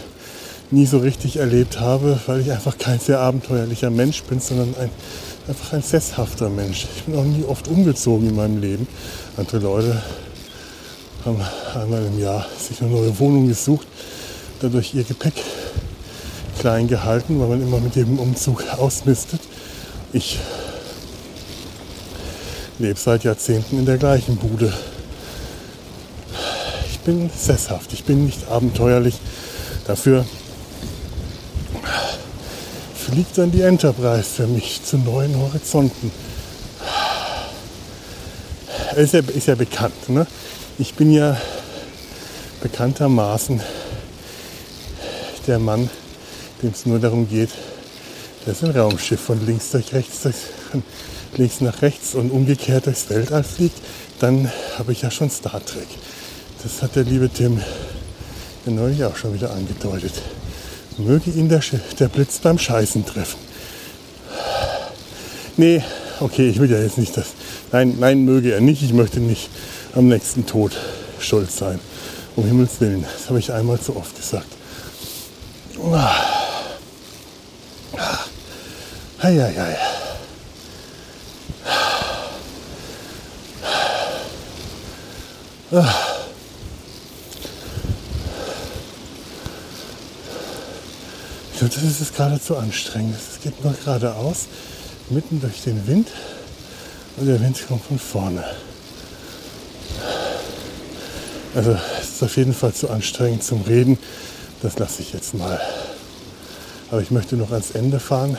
nie 0.74 0.86
so 0.88 0.98
richtig 0.98 1.38
erlebt 1.38 1.80
habe, 1.80 2.20
weil 2.26 2.41
ich 2.41 2.52
einfach 2.52 2.78
kein 2.78 3.00
sehr 3.00 3.20
abenteuerlicher 3.20 3.91
Mensch 3.91 4.24
bin, 4.24 4.40
sondern 4.40 4.74
ein, 4.80 4.90
einfach 5.48 5.74
ein 5.74 5.84
sesshafter 5.84 6.50
Mensch. 6.50 6.88
Ich 6.95 7.04
bin 7.04 7.16
auch 7.16 7.24
nie 7.24 7.44
oft 7.45 7.68
umgezogen 7.68 8.30
in 8.30 8.36
meinem 8.36 8.60
Leben. 8.60 8.88
Andere 9.38 9.60
Leute 9.60 10.02
haben 11.24 11.40
einmal 11.80 12.04
im 12.06 12.20
Jahr 12.20 12.45
sich 12.58 12.82
eine 12.82 12.90
neue 12.90 13.18
Wohnung 13.20 13.48
gesucht, 13.48 13.88
dadurch 14.62 14.95
ihr 14.95 15.04
Gepäck 15.04 15.36
klein 16.60 16.88
gehalten, 16.88 17.40
weil 17.40 17.50
man 17.50 17.62
immer 17.62 17.80
mit 17.80 17.95
jedem 17.95 18.18
Umzug 18.18 18.64
ausmistet. 18.78 19.41
Ich 20.12 20.40
lebe 22.80 23.00
seit 23.00 23.24
Jahrzehnten 23.24 23.78
in 23.78 23.86
der 23.86 23.98
gleichen 23.98 24.38
Bude. 24.38 24.74
Ich 26.90 27.00
bin 27.00 27.30
sesshaft, 27.30 27.94
ich 27.94 28.06
bin 28.06 28.26
nicht 28.26 28.48
abenteuerlich. 28.50 29.16
Dafür 29.86 30.26
fliegt 33.14 33.38
dann 33.38 33.52
die 33.52 33.61
Enterprise 33.61 34.23
für 34.23 34.48
mich 34.48 34.81
zu 34.84 34.98
neuen 34.98 35.38
Horizonten. 35.38 36.11
Ist 38.95 39.14
ja, 39.14 39.19
ist 39.19 39.48
ja 39.48 39.53
bekannt. 39.53 40.10
Ne? 40.10 40.26
Ich 40.80 40.95
bin 40.95 41.14
ja 41.14 41.40
bekanntermaßen 42.64 43.61
der 45.45 45.60
Mann, 45.60 45.91
dem 46.64 46.72
es 46.72 46.88
nur 46.88 46.98
darum 46.98 47.30
geht, 47.30 47.52
dass 48.48 48.64
ein 48.64 48.72
Raumschiff 48.72 49.22
von 49.22 49.45
links 49.45 49.69
durch 49.69 49.94
rechts, 49.94 50.22
von 50.72 50.84
links 51.35 51.61
nach 51.61 51.84
rechts 51.84 52.15
und 52.15 52.31
umgekehrt 52.31 52.88
durchs 52.88 53.11
Weltall 53.11 53.44
fliegt, 53.44 53.77
dann 54.22 54.52
habe 54.80 54.91
ich 54.91 55.03
ja 55.03 55.11
schon 55.11 55.30
Star 55.30 55.64
Trek. 55.64 55.88
Das 56.64 56.81
hat 56.81 56.95
der 56.95 57.03
liebe 57.03 57.30
Tim 57.30 57.61
ja 58.65 58.72
neulich 58.72 59.03
auch 59.03 59.15
schon 59.15 59.35
wieder 59.35 59.52
angedeutet. 59.52 60.14
Möge 60.98 61.32
ihn 61.32 61.49
der, 61.49 61.61
der 61.99 62.07
Blitz 62.07 62.40
beim 62.40 62.57
Scheißen 62.57 63.06
treffen. 63.06 63.40
Nee, 65.57 65.84
okay, 66.20 66.49
ich 66.49 66.60
will 66.60 66.72
ja 66.72 66.80
jetzt 66.80 66.98
nicht 66.98 67.15
das. 67.15 67.28
Nein, 67.72 67.95
nein, 67.99 68.26
möge 68.26 68.53
er 68.53 68.61
nicht. 68.61 68.82
Ich 68.84 68.94
möchte 68.94 69.20
nicht 69.20 69.49
am 69.95 70.07
nächsten 70.07 70.45
Tod 70.45 70.72
schuld 71.20 71.52
sein. 71.52 71.80
Um 72.36 72.45
Himmels 72.45 72.80
Willen. 72.82 73.03
Das 73.03 73.30
habe 73.30 73.40
ich 73.40 73.52
einmal 73.52 73.80
zu 73.80 73.95
oft 73.95 74.15
gesagt. 74.15 74.48
Eieiei. 79.20 79.78
Ah. 85.72 86.12
Das 91.68 91.84
ist 91.84 92.02
es 92.02 92.14
geradezu 92.14 92.57
anstrengend. 92.57 93.15
Es 93.15 93.41
geht 93.41 93.64
nur 93.64 93.73
geradeaus, 93.73 94.48
mitten 95.10 95.40
durch 95.40 95.61
den 95.61 95.85
Wind 95.88 96.07
und 97.18 97.27
der 97.27 97.40
Wind 97.40 97.68
kommt 97.68 97.85
von 97.85 97.99
vorne. 97.99 98.44
Also 101.56 101.77
es 102.02 102.10
ist 102.10 102.23
auf 102.23 102.35
jeden 102.38 102.53
Fall 102.53 102.73
zu 102.73 102.90
anstrengend 102.90 103.44
zum 103.44 103.61
Reden. 103.61 103.99
Das 104.64 104.80
lasse 104.80 105.02
ich 105.02 105.14
jetzt 105.14 105.35
mal. 105.35 105.61
Aber 106.90 107.02
ich 107.02 107.11
möchte 107.11 107.35
noch 107.35 107.52
ans 107.52 107.72
Ende 107.72 107.99
fahren, 107.99 108.38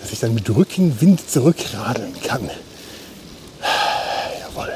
dass 0.00 0.12
ich 0.12 0.20
dann 0.20 0.32
mit 0.32 0.48
Rückenwind 0.48 1.28
zurückradeln 1.28 2.14
kann. 2.22 2.50
Jawohl. 4.40 4.72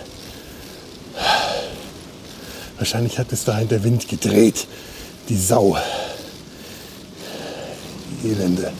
Wahrscheinlich 2.77 3.19
hat 3.19 3.29
bis 3.29 3.45
dahin 3.45 3.69
der 3.69 3.83
Wind 3.85 4.09
gedreht. 4.09 4.67
Die 5.29 5.39
Sau. 5.39 5.79
Elende. 8.25 8.73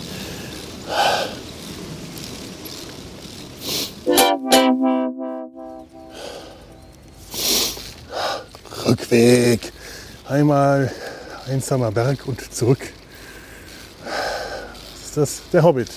Rückweg. 8.87 9.73
Einmal 10.29 10.91
einsamer 11.47 11.93
Berg 11.93 12.27
und 12.27 12.55
zurück. 12.55 12.81
Das 14.03 15.05
ist 15.05 15.17
das 15.17 15.43
der 15.53 15.63
Hobbit. 15.63 15.91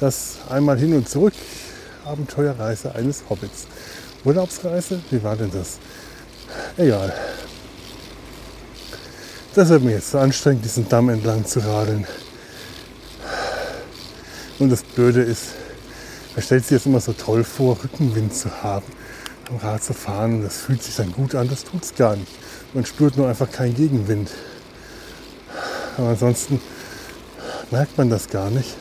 Das 0.00 0.36
einmal 0.48 0.78
hin 0.78 0.94
und 0.94 1.08
zurück 1.08 1.34
Abenteuerreise 2.04 2.94
eines 2.94 3.24
Hobbits. 3.28 3.66
Urlaubsreise? 4.24 5.00
Wie 5.10 5.22
war 5.22 5.36
denn 5.36 5.50
das? 5.50 5.78
Egal. 6.76 7.12
Das 9.54 9.68
wird 9.68 9.82
mir 9.82 9.92
jetzt 9.92 10.10
so 10.10 10.18
anstrengend, 10.18 10.64
diesen 10.64 10.88
Damm 10.88 11.08
entlang 11.08 11.44
zu 11.44 11.60
radeln. 11.60 12.06
Und 14.58 14.70
das 14.70 14.82
Blöde 14.82 15.22
ist, 15.22 15.46
man 16.34 16.42
stellt 16.42 16.62
sich 16.62 16.72
jetzt 16.72 16.86
immer 16.86 17.00
so 17.00 17.12
toll 17.12 17.42
vor, 17.42 17.76
Rückenwind 17.82 18.34
zu 18.34 18.62
haben, 18.62 18.86
am 19.50 19.56
Rad 19.56 19.82
zu 19.82 19.94
fahren. 19.94 20.42
Das 20.42 20.58
fühlt 20.58 20.82
sich 20.82 20.94
dann 20.94 21.12
gut 21.12 21.34
an, 21.34 21.48
das 21.48 21.64
tut 21.64 21.82
es 21.82 21.94
gar 21.94 22.16
nicht. 22.16 22.32
Man 22.72 22.86
spürt 22.86 23.16
nur 23.16 23.28
einfach 23.28 23.50
keinen 23.50 23.74
Gegenwind. 23.74 24.30
Aber 25.96 26.08
ansonsten 26.08 26.60
merkt 27.70 27.98
man 27.98 28.10
das 28.10 28.28
gar 28.28 28.50
nicht. 28.50 28.74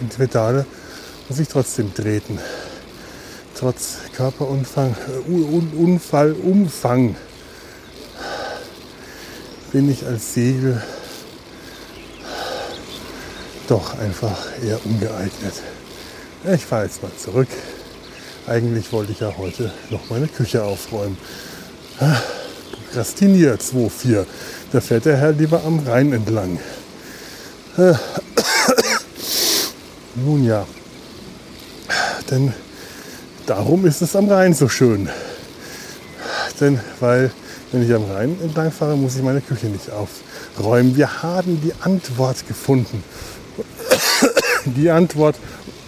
Die 0.00 0.16
Pedale 0.16 0.66
muss 1.28 1.38
ich 1.38 1.48
trotzdem 1.48 1.94
treten. 1.94 2.38
Trotz 3.54 3.98
Körperumfang, 4.14 4.94
äh, 5.08 5.76
Unfallumfang 5.76 7.16
bin 9.72 9.90
ich 9.90 10.06
als 10.06 10.34
Segel 10.34 10.82
doch 13.70 13.98
einfach 13.98 14.36
eher 14.64 14.84
ungeeignet. 14.84 15.54
Ich 16.52 16.66
fahre 16.66 16.84
jetzt 16.84 17.02
mal 17.02 17.12
zurück. 17.16 17.48
Eigentlich 18.46 18.92
wollte 18.92 19.12
ich 19.12 19.20
ja 19.20 19.32
heute 19.38 19.72
noch 19.90 20.10
meine 20.10 20.26
Küche 20.26 20.64
aufräumen. 20.64 21.16
Prokrastiniert 22.86 23.60
2-4. 23.60 24.26
Da 24.72 24.80
fährt 24.80 25.04
der 25.04 25.18
Herr 25.18 25.32
lieber 25.32 25.62
am 25.64 25.78
Rhein 25.80 26.12
entlang. 26.12 26.58
Nun 30.16 30.44
ja, 30.44 30.66
denn 32.28 32.52
darum 33.46 33.86
ist 33.86 34.02
es 34.02 34.16
am 34.16 34.28
Rhein 34.28 34.52
so 34.52 34.68
schön. 34.68 35.08
Denn 36.60 36.80
weil, 36.98 37.30
wenn 37.70 37.84
ich 37.84 37.94
am 37.94 38.10
Rhein 38.10 38.36
entlang 38.42 38.72
fahre, 38.72 38.96
muss 38.96 39.14
ich 39.14 39.22
meine 39.22 39.40
Küche 39.40 39.66
nicht 39.66 39.90
aufräumen. 39.90 40.96
Wir 40.96 41.22
haben 41.22 41.60
die 41.62 41.72
Antwort 41.80 42.48
gefunden. 42.48 43.04
Die 44.76 44.90
Antwort, 44.90 45.36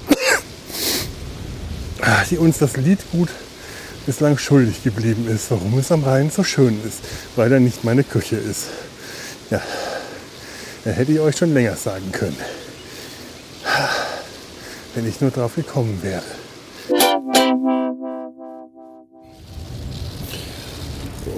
die 2.31 2.39
uns 2.39 2.59
das 2.59 2.77
Lied 2.77 2.99
gut 3.11 3.29
bislang 4.07 4.39
schuldig 4.39 4.83
geblieben 4.83 5.29
ist, 5.29 5.51
warum 5.51 5.79
es 5.79 5.93
am 5.93 6.05
Rhein 6.05 6.31
so 6.31 6.43
schön 6.43 6.81
ist, 6.87 7.01
weil 7.37 7.53
er 7.53 7.61
nicht 7.61 7.85
meine 7.85 8.03
Küche 8.03 8.37
ist. 8.37 8.67
Ja, 9.51 9.61
da 10.85 10.91
hätte 10.91 11.13
ich 11.13 11.21
euch 11.21 11.37
schon 11.37 11.55
länger 11.55 11.77
sagen 11.77 12.11
können, 12.11 12.37
wenn 14.95 15.09
ich 15.09 15.21
nur 15.21 15.31
drauf 15.31 15.55
gekommen 15.55 16.01
wäre. 16.03 16.23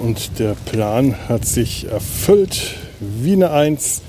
Und 0.01 0.39
der 0.39 0.55
Plan 0.55 1.29
hat 1.29 1.45
sich 1.45 1.87
erfüllt 1.87 2.75
wie 2.99 3.33
eine 3.33 3.51
Eins, 3.51 4.01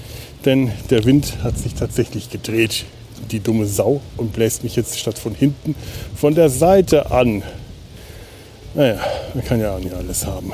denn 0.44 0.72
der 0.90 1.04
Wind 1.04 1.38
hat 1.42 1.58
sich 1.58 1.74
tatsächlich 1.74 2.30
gedreht. 2.30 2.86
Die 3.30 3.40
dumme 3.40 3.66
Sau 3.66 4.00
und 4.16 4.32
bläst 4.32 4.62
mich 4.64 4.76
jetzt 4.76 4.98
statt 4.98 5.18
von 5.18 5.34
hinten 5.34 5.74
von 6.14 6.34
der 6.34 6.48
Seite 6.48 7.10
an. 7.10 7.42
Naja, 8.74 8.98
man 9.34 9.44
kann 9.44 9.60
ja 9.60 9.74
auch 9.74 9.80
nicht 9.80 9.94
alles 9.94 10.26
haben. 10.26 10.52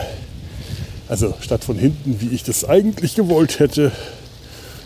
Also 1.09 1.35
statt 1.41 1.65
von 1.65 1.77
hinten, 1.77 2.21
wie 2.21 2.35
ich 2.35 2.45
das 2.45 2.65
eigentlich 2.65 3.15
gewollt 3.15 3.59
hätte, 3.59 3.93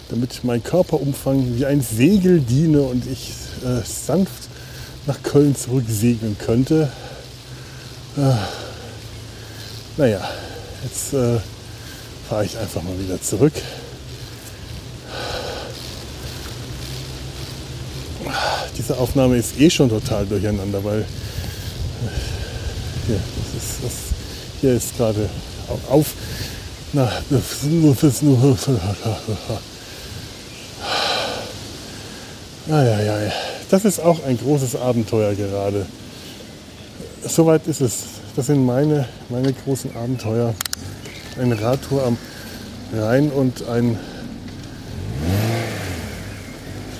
damit 0.08 0.42
mein 0.42 0.62
Körperumfang 0.62 1.56
wie 1.56 1.66
ein 1.66 1.80
Segel 1.80 2.40
diene 2.40 2.82
und 2.82 3.04
ich 3.06 3.32
äh, 3.64 3.82
sanft 3.84 4.48
nach 5.06 5.22
Köln 5.22 5.54
zurück 5.54 5.84
segeln 5.88 6.36
könnte. 6.38 6.90
Äh, 8.16 8.32
naja, 9.96 10.28
jetzt 10.84 11.12
äh, 11.14 11.38
fahre 12.28 12.44
ich 12.44 12.58
einfach 12.58 12.82
mal 12.82 12.98
wieder 12.98 13.20
zurück. 13.20 13.54
Diese 18.76 18.96
Aufnahme 18.98 19.36
ist 19.36 19.58
eh 19.58 19.70
schon 19.70 19.88
total 19.88 20.26
durcheinander, 20.26 20.82
weil 20.84 21.00
äh, 21.00 21.04
hier, 23.06 23.20
das 23.36 23.62
ist, 23.62 23.84
das, 23.84 23.92
hier 24.60 24.72
ist 24.74 24.96
gerade 24.96 25.28
auf. 25.90 26.14
Na, 26.92 27.10
das 27.30 27.62
ist 28.02 28.22
nur. 28.22 28.58
Eieiei. 32.70 33.32
Das 33.68 33.84
ist 33.84 33.98
auch 33.98 34.22
ein 34.24 34.38
großes 34.38 34.76
Abenteuer 34.76 35.34
gerade. 35.34 35.86
Soweit 37.26 37.66
ist 37.66 37.80
es. 37.80 38.04
Das 38.36 38.46
sind 38.46 38.64
meine, 38.64 39.08
meine 39.28 39.52
großen 39.52 39.90
Abenteuer. 39.96 40.54
Eine 41.36 41.60
Radtour 41.60 42.04
am 42.04 42.16
Rhein 42.94 43.30
und 43.30 43.66
ein 43.68 43.98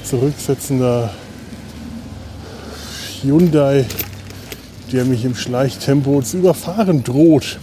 zurücksetzender 0.07 1.11
Hyundai, 3.23 3.85
der 4.93 5.05
mich 5.05 5.25
im 5.25 5.35
Schleichtempo 5.35 6.23
zu 6.23 6.39
überfahren 6.39 7.03
droht 7.03 7.59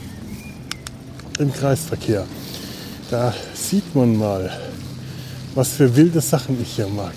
im 1.39 1.53
Kreisverkehr. 1.53 2.25
Da 3.09 3.33
sieht 3.53 3.95
man 3.95 4.17
mal, 4.17 4.51
was 5.55 5.69
für 5.69 5.95
wilde 5.95 6.19
Sachen 6.19 6.61
ich 6.61 6.75
hier 6.75 6.87
mag. 6.87 7.13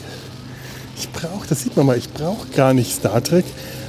Ich 0.97 1.11
brauche, 1.11 1.47
das 1.49 1.63
sieht 1.63 1.77
man 1.77 1.87
mal, 1.87 1.99
ich 1.99 2.13
brauche 2.13 2.47
gar 2.55 2.73
nicht 2.73 2.93
Star 2.93 3.23
Trek 3.23 3.45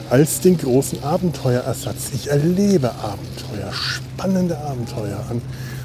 als 0.09 0.39
den 0.39 0.57
großen 0.57 1.03
Abenteuerersatz. 1.03 2.11
Ich 2.15 2.29
erlebe 2.29 2.91
Abenteuer, 2.95 3.71
spannende 3.73 4.57
Abenteuer 4.57 5.23
an 5.29 5.41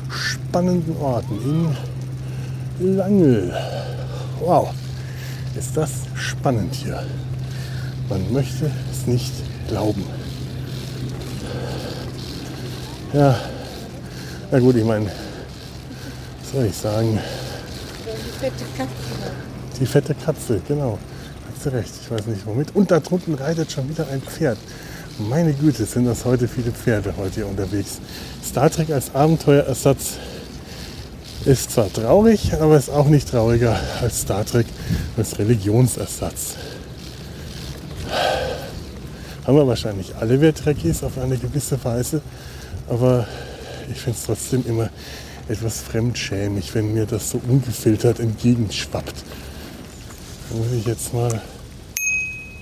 spannenden 0.08 0.96
Orten 0.96 1.76
in 2.80 2.96
Langel. 2.96 3.54
Wow, 4.40 4.70
ist 5.56 5.76
das 5.76 5.90
spannend 6.14 6.74
hier. 6.74 7.02
Man 8.08 8.32
möchte 8.32 8.70
es 8.90 9.06
nicht 9.06 9.32
glauben. 9.68 10.04
Ja, 13.12 13.38
na 14.50 14.58
gut, 14.58 14.76
ich 14.76 14.84
meine, 14.84 15.06
was 15.06 16.52
soll 16.52 16.66
ich 16.66 16.76
sagen? 16.76 17.18
Die 18.04 18.38
fette 18.38 18.64
Katze. 18.76 18.92
Die 19.80 19.86
fette 19.86 20.14
Katze, 20.14 20.60
genau. 20.66 20.98
Hast 21.50 21.66
du 21.66 21.70
recht, 21.70 21.92
ich 22.02 22.10
weiß 22.10 22.26
nicht 22.26 22.46
womit. 22.46 22.74
Und 22.74 22.90
da 22.90 23.00
drunten 23.00 23.34
reitet 23.34 23.70
schon 23.70 23.88
wieder 23.88 24.06
ein 24.08 24.20
Pferd. 24.20 24.58
Meine 25.18 25.52
Güte, 25.52 25.84
sind 25.84 26.06
das 26.06 26.24
heute 26.24 26.48
viele 26.48 26.72
Pferde 26.72 27.14
heute 27.16 27.34
hier 27.36 27.46
unterwegs. 27.46 28.00
Star 28.44 28.70
Trek 28.70 28.90
als 28.90 29.14
Abenteuerersatz 29.14 30.18
ist 31.44 31.72
zwar 31.72 31.92
traurig, 31.92 32.52
aber 32.54 32.76
ist 32.76 32.90
auch 32.90 33.08
nicht 33.08 33.28
trauriger 33.30 33.78
als 34.00 34.20
Star 34.22 34.44
Trek 34.44 34.66
als 35.16 35.38
Religionsersatz. 35.38 36.56
Haben 39.46 39.56
wir 39.56 39.66
wahrscheinlich 39.66 40.14
alle 40.16 40.40
wir 40.40 40.54
Trekkies 40.54 41.02
auf 41.02 41.18
eine 41.18 41.36
gewisse 41.36 41.82
Weise, 41.84 42.22
aber 42.88 43.26
ich 43.90 44.00
finde 44.00 44.18
es 44.18 44.26
trotzdem 44.26 44.64
immer 44.66 44.88
etwas 45.48 45.80
fremdschämig, 45.80 46.72
wenn 46.74 46.94
mir 46.94 47.06
das 47.06 47.30
so 47.30 47.40
ungefiltert 47.48 48.20
entgegenschwappt. 48.20 49.16
Da 50.50 50.56
muss 50.56 50.72
ich 50.72 50.86
jetzt 50.86 51.12
mal 51.12 51.32
ein 51.32 51.40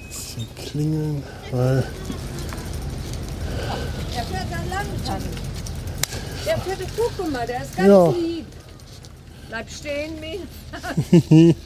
bisschen 0.08 0.46
klingeln, 0.56 1.22
weil 1.52 1.84
Der 4.14 4.22
fährt 4.24 4.46
dann 4.50 4.70
lang. 4.70 4.86
Der 6.46 6.58
fährt 6.58 6.78
guck 6.96 7.30
mal, 7.30 7.46
der 7.46 7.62
ist 7.62 7.76
ganz 7.76 7.88
Ja. 7.88 8.08
lieb. 8.08 8.46
Bleib 9.50 9.68
stehen, 9.68 10.12
Mädel. 10.20 10.46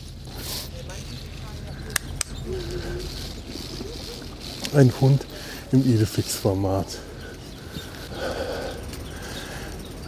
ein 4.75 4.93
Hund 5.03 5.27
im 5.71 5.85
Idefix-Format. 5.85 6.87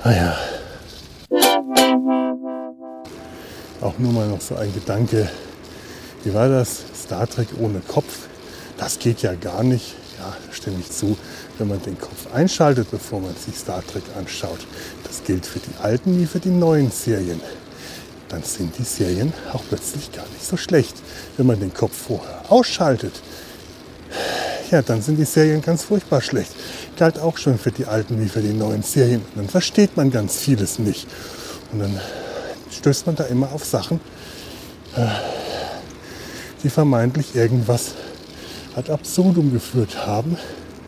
Ah 0.03 0.13
ja. 0.13 0.39
Auch 3.83 3.99
nur 3.99 4.13
mal 4.13 4.27
noch 4.29 4.41
so 4.41 4.57
ein 4.57 4.73
Gedanke. 4.73 5.29
Wie 6.25 6.33
war 6.33 6.49
das? 6.49 6.83
Star 6.95 7.29
Trek 7.29 7.49
ohne 7.59 7.81
Kopf? 7.81 8.21
Das 8.79 8.99
geht 8.99 9.21
ja 9.21 9.35
gar 9.35 9.63
nicht. 9.63 9.97
Ja, 10.19 10.35
stimme 10.51 10.79
ich 10.81 10.91
zu, 10.91 11.19
wenn 11.59 11.69
man 11.69 11.83
den 11.83 11.99
Kopf 11.99 12.33
einschaltet, 12.33 12.91
bevor 12.91 13.21
man 13.21 13.37
sich 13.37 13.55
Star 13.59 13.87
Trek 13.87 14.05
anschaut. 14.17 14.67
Das 15.05 15.23
gilt 15.25 15.45
für 15.45 15.59
die 15.59 15.77
alten 15.83 16.19
wie 16.19 16.25
für 16.25 16.41
die 16.41 16.49
neuen 16.49 16.91
Serien. 16.91 17.43
Dann 18.29 18.43
sind 18.43 18.77
die 18.79 18.85
Serien 18.85 19.33
auch 19.53 19.63
plötzlich 19.69 20.13
gar 20.13 20.27
nicht 20.29 20.45
so 20.45 20.57
schlecht. 20.57 20.97
Wenn 21.37 21.47
man 21.47 21.61
den 21.61 21.73
Kopf 21.73 21.97
vorher 21.97 22.43
ausschaltet, 22.49 23.13
ja, 24.71 24.83
dann 24.83 25.01
sind 25.01 25.17
die 25.17 25.25
Serien 25.25 25.63
ganz 25.63 25.85
furchtbar 25.85 26.21
schlecht. 26.21 26.53
Galt 26.97 27.19
auch 27.19 27.39
schon 27.39 27.59
für 27.59 27.71
die 27.71 27.87
alten 27.87 28.21
wie 28.21 28.29
für 28.29 28.41
die 28.41 28.53
neuen 28.53 28.83
Serien. 28.83 29.21
Und 29.21 29.37
dann 29.37 29.49
versteht 29.49 29.97
man 29.97 30.11
ganz 30.11 30.39
vieles 30.39 30.79
nicht. 30.79 31.07
Und 31.73 31.81
dann 31.81 32.01
stößt 32.71 33.07
man 33.07 33.15
da 33.15 33.25
immer 33.25 33.53
auf 33.53 33.65
Sachen, 33.65 34.01
äh, 34.97 35.07
die 36.63 36.71
vermeintlich 36.71 37.37
irgendwas 37.37 37.95
ad 38.75 38.91
absurdum 38.91 39.53
geführt 39.53 40.07
haben. 40.07 40.37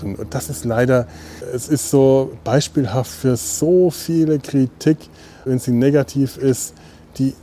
Und 0.02 0.18
das 0.30 0.48
ist 0.48 0.64
leider, 0.64 1.06
es 1.52 1.68
ist 1.68 1.90
so 1.90 2.32
beispielhaft 2.44 3.10
für 3.10 3.36
so 3.36 3.90
viele 3.90 4.38
Kritik, 4.38 4.98
wenn 5.44 5.58
sie 5.58 5.72
negativ 5.72 6.36
ist, 6.36 6.74
die 7.18 7.34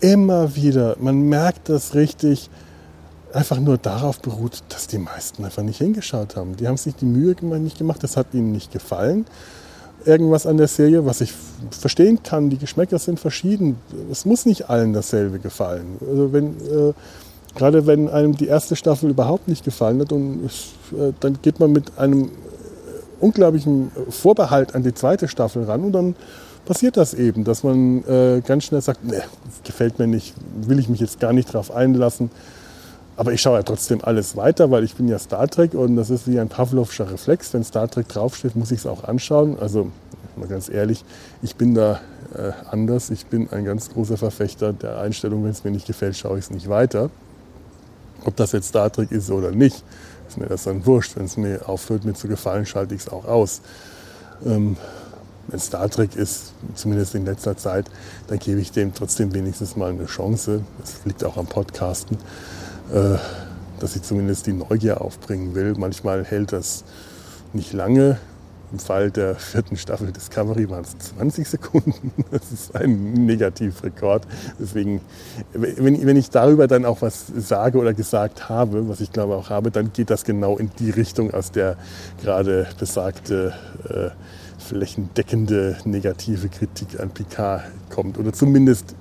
immer 0.00 0.54
wieder, 0.56 0.96
man 0.98 1.20
merkt 1.28 1.68
das 1.68 1.94
richtig, 1.94 2.50
einfach 3.32 3.60
nur 3.60 3.78
darauf 3.78 4.20
beruht, 4.20 4.62
dass 4.68 4.86
die 4.86 4.98
meisten 4.98 5.44
einfach 5.44 5.62
nicht 5.62 5.78
hingeschaut 5.78 6.36
haben. 6.36 6.56
Die 6.56 6.66
haben 6.66 6.76
sich 6.76 6.96
die 6.96 7.04
Mühe 7.04 7.34
nicht 7.58 7.78
gemacht, 7.78 8.02
das 8.02 8.16
hat 8.16 8.28
ihnen 8.32 8.52
nicht 8.52 8.72
gefallen. 8.72 9.26
Irgendwas 10.04 10.46
an 10.46 10.56
der 10.56 10.68
Serie, 10.68 11.04
was 11.04 11.20
ich 11.20 11.34
verstehen 11.70 12.22
kann, 12.22 12.48
die 12.48 12.56
Geschmäcker 12.56 12.98
sind 12.98 13.20
verschieden. 13.20 13.76
Es 14.10 14.24
muss 14.24 14.46
nicht 14.46 14.70
allen 14.70 14.94
dasselbe 14.94 15.38
gefallen. 15.38 15.98
Also 16.00 16.32
wenn, 16.32 16.56
äh, 16.56 16.94
gerade 17.54 17.86
wenn 17.86 18.08
einem 18.08 18.34
die 18.34 18.46
erste 18.46 18.76
Staffel 18.76 19.10
überhaupt 19.10 19.46
nicht 19.46 19.62
gefallen 19.62 20.00
hat, 20.00 20.12
und 20.12 20.46
äh, 20.92 21.12
dann 21.20 21.38
geht 21.42 21.60
man 21.60 21.72
mit 21.72 21.98
einem 21.98 22.24
äh, 22.24 22.28
unglaublichen 23.20 23.92
Vorbehalt 24.08 24.74
an 24.74 24.82
die 24.82 24.94
zweite 24.94 25.28
Staffel 25.28 25.64
ran 25.64 25.84
und 25.84 25.92
dann 25.92 26.16
passiert 26.64 26.96
das 26.96 27.14
eben, 27.14 27.44
dass 27.44 27.62
man 27.62 28.04
äh, 28.04 28.42
ganz 28.46 28.64
schnell 28.64 28.80
sagt, 28.80 29.04
ne, 29.04 29.22
gefällt 29.64 29.98
mir 29.98 30.06
nicht, 30.06 30.34
will 30.62 30.78
ich 30.78 30.88
mich 30.88 31.00
jetzt 31.00 31.20
gar 31.20 31.32
nicht 31.32 31.52
drauf 31.52 31.70
einlassen. 31.74 32.30
Aber 33.16 33.32
ich 33.32 33.42
schaue 33.42 33.58
ja 33.58 33.62
trotzdem 33.62 34.02
alles 34.02 34.36
weiter, 34.36 34.70
weil 34.70 34.82
ich 34.82 34.94
bin 34.94 35.06
ja 35.06 35.18
Star 35.18 35.46
Trek 35.46 35.74
und 35.74 35.96
das 35.96 36.08
ist 36.08 36.26
wie 36.26 36.40
ein 36.40 36.48
Pavlovscher 36.48 37.10
Reflex. 37.10 37.52
Wenn 37.52 37.64
Star 37.64 37.90
Trek 37.90 38.08
draufsteht, 38.08 38.56
muss 38.56 38.70
ich 38.70 38.78
es 38.78 38.86
auch 38.86 39.04
anschauen. 39.04 39.58
Also 39.60 39.90
mal 40.36 40.48
ganz 40.48 40.70
ehrlich, 40.70 41.04
ich 41.42 41.56
bin 41.56 41.74
da 41.74 42.00
äh, 42.34 42.52
anders. 42.70 43.10
Ich 43.10 43.26
bin 43.26 43.50
ein 43.50 43.64
ganz 43.64 43.90
großer 43.90 44.16
Verfechter 44.16 44.72
der 44.72 45.00
Einstellung, 45.00 45.44
wenn 45.44 45.50
es 45.50 45.64
mir 45.64 45.70
nicht 45.70 45.86
gefällt, 45.86 46.16
schaue 46.16 46.38
ich 46.38 46.46
es 46.46 46.50
nicht 46.50 46.68
weiter. 46.68 47.10
Ob 48.24 48.36
das 48.36 48.52
jetzt 48.52 48.68
Star 48.68 48.90
Trek 48.90 49.10
ist 49.12 49.30
oder 49.30 49.50
nicht, 49.50 49.82
ist 50.28 50.38
mir 50.38 50.46
das 50.46 50.64
dann 50.64 50.86
wurscht. 50.86 51.16
Wenn 51.16 51.24
es 51.24 51.36
mir 51.36 51.68
aufhört, 51.68 52.04
mir 52.04 52.14
zu 52.14 52.28
gefallen, 52.28 52.66
schalte 52.66 52.94
ich 52.94 53.02
es 53.02 53.08
auch 53.08 53.26
aus. 53.26 53.60
Ähm, 54.46 54.76
wenn 55.48 55.58
Star 55.58 55.88
Trek 55.88 56.16
ist, 56.16 56.52
zumindest 56.74 57.14
in 57.14 57.24
letzter 57.24 57.56
Zeit, 57.56 57.90
dann 58.28 58.38
gebe 58.38 58.60
ich 58.60 58.72
dem 58.72 58.94
trotzdem 58.94 59.34
wenigstens 59.34 59.76
mal 59.76 59.90
eine 59.90 60.06
Chance. 60.06 60.62
Das 60.80 61.04
liegt 61.04 61.24
auch 61.24 61.36
am 61.36 61.46
Podcasten. 61.46 62.18
Äh, 62.92 63.18
dass 63.80 63.96
ich 63.96 64.02
zumindest 64.02 64.46
die 64.46 64.52
Neugier 64.52 65.00
aufbringen 65.00 65.54
will. 65.54 65.74
Manchmal 65.76 66.24
hält 66.24 66.52
das 66.52 66.84
nicht 67.52 67.72
lange. 67.72 68.18
Im 68.72 68.78
Fall 68.78 69.10
der 69.10 69.34
vierten 69.34 69.76
Staffel 69.76 70.12
Discovery 70.12 70.70
waren 70.70 70.84
es 70.84 70.96
20 71.16 71.48
Sekunden. 71.48 72.12
Das 72.30 72.52
ist 72.52 72.76
ein 72.76 73.26
Negativrekord. 73.26 74.24
Deswegen, 74.60 75.00
wenn, 75.52 76.06
wenn 76.06 76.16
ich 76.16 76.30
darüber 76.30 76.68
dann 76.68 76.84
auch 76.84 77.02
was 77.02 77.26
sage 77.36 77.78
oder 77.78 77.92
gesagt 77.92 78.48
habe, 78.48 78.88
was 78.88 79.00
ich 79.00 79.10
glaube 79.10 79.34
auch 79.34 79.50
habe, 79.50 79.72
dann 79.72 79.92
geht 79.92 80.10
das 80.10 80.24
genau 80.24 80.56
in 80.58 80.70
die 80.78 80.90
Richtung, 80.90 81.34
aus 81.34 81.50
der 81.50 81.76
gerade 82.22 82.68
besagte 82.78 83.54
äh, 83.88 84.10
flächendeckende 84.60 85.78
negative 85.84 86.48
Kritik 86.48 87.00
an 87.00 87.10
Picard 87.10 87.62
kommt. 87.90 88.18
Oder 88.18 88.32
zumindest 88.32 88.94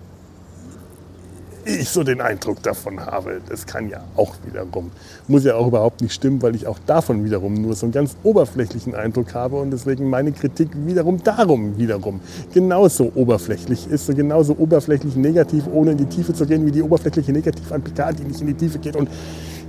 ich 1.66 1.90
so 1.90 2.04
den 2.04 2.22
Eindruck 2.22 2.64
davon 2.64 3.00
habe. 3.00 3.42
Das 3.48 3.66
kann 3.66 3.90
ja 3.90 4.04
auch 4.16 4.36
wiederum, 4.46 4.92
muss 5.28 5.44
ja 5.44 5.56
auch 5.56 5.68
überhaupt 5.68 6.02
nicht 6.02 6.14
stimmen, 6.14 6.42
weil 6.42 6.56
ich 6.56 6.68
auch 6.68 6.80
davon 6.86 7.24
wiederum 7.24 7.54
nur 7.54 7.76
so 7.76 7.86
einen 7.86 7.94
ganz 7.94 8.16
oberflächlichen 8.24 8.96
Eindruck 8.96 9.34
habe 9.34 9.58
und 9.58 9.72
deswegen 9.72 10.10
meine 10.10 10.32
Kritik 10.32 10.70
wiederum 10.86 11.22
darum 11.24 11.78
wiederum 11.78 12.22
genauso 12.54 13.12
oberflächlich 13.16 13.88
ist, 13.88 14.10
und 14.10 14.16
genauso 14.16 14.56
oberflächlich 14.58 15.16
negativ, 15.16 15.66
ohne 15.72 15.92
in 15.92 15.98
die 15.98 16.06
Tiefe 16.06 16.34
zu 16.34 16.46
gehen, 16.46 16.66
wie 16.66 16.72
die 16.72 16.82
oberflächliche 16.82 17.32
Negativ 17.32 17.72
an 17.72 17.82
Picard, 17.82 18.18
die 18.20 18.24
nicht 18.24 18.42
in 18.42 18.48
die 18.48 18.54
Tiefe 18.54 18.80
geht. 18.80 18.96
Und 18.96 19.10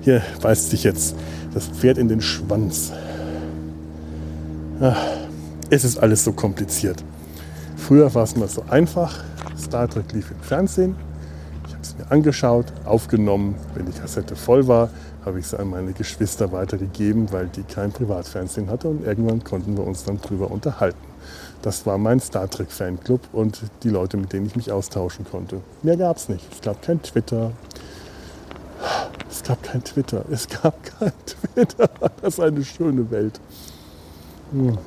hier 0.02 0.22
beißt 0.40 0.70
sich 0.70 0.84
jetzt 0.84 1.14
das 1.52 1.66
Pferd 1.66 1.98
in 1.98 2.08
den 2.08 2.20
Schwanz. 2.20 2.92
Ach, 4.80 4.96
es 5.70 5.84
ist 5.84 5.98
alles 5.98 6.24
so 6.24 6.32
kompliziert. 6.32 7.02
Früher 7.76 8.12
war 8.14 8.24
es 8.24 8.36
mal 8.36 8.48
so 8.48 8.62
einfach. 8.68 9.24
Star 9.58 9.88
Trek 9.88 10.12
lief 10.12 10.30
im 10.30 10.40
Fernsehen 10.40 10.96
mir 12.00 12.10
angeschaut, 12.10 12.66
aufgenommen. 12.84 13.54
Wenn 13.74 13.86
die 13.86 13.92
Kassette 13.92 14.36
voll 14.36 14.66
war, 14.66 14.90
habe 15.24 15.38
ich 15.38 15.46
sie 15.46 15.58
an 15.58 15.68
meine 15.68 15.92
Geschwister 15.92 16.50
weitergegeben, 16.52 17.30
weil 17.32 17.48
die 17.48 17.62
kein 17.62 17.92
Privatfernsehen 17.92 18.70
hatte 18.70 18.88
und 18.88 19.04
irgendwann 19.04 19.44
konnten 19.44 19.76
wir 19.76 19.86
uns 19.86 20.04
dann 20.04 20.20
drüber 20.20 20.50
unterhalten. 20.50 20.98
Das 21.62 21.84
war 21.84 21.98
mein 21.98 22.20
Star 22.20 22.48
Trek 22.48 22.72
Fanclub 22.72 23.20
und 23.32 23.62
die 23.82 23.90
Leute, 23.90 24.16
mit 24.16 24.32
denen 24.32 24.46
ich 24.46 24.56
mich 24.56 24.72
austauschen 24.72 25.26
konnte. 25.30 25.60
Mehr 25.82 25.98
gab 25.98 26.16
es 26.16 26.28
nicht. 26.30 26.46
Es 26.50 26.62
gab 26.62 26.80
kein 26.80 27.02
Twitter. 27.02 27.52
Es 29.30 29.42
gab 29.42 29.62
kein 29.62 29.84
Twitter. 29.84 30.24
Es 30.30 30.48
gab 30.48 30.82
kein 30.82 31.12
Twitter. 31.54 31.90
Das 32.22 32.34
ist 32.34 32.40
eine 32.40 32.64
schöne 32.64 33.10
Welt. 33.10 33.38
Hm. 34.52 34.78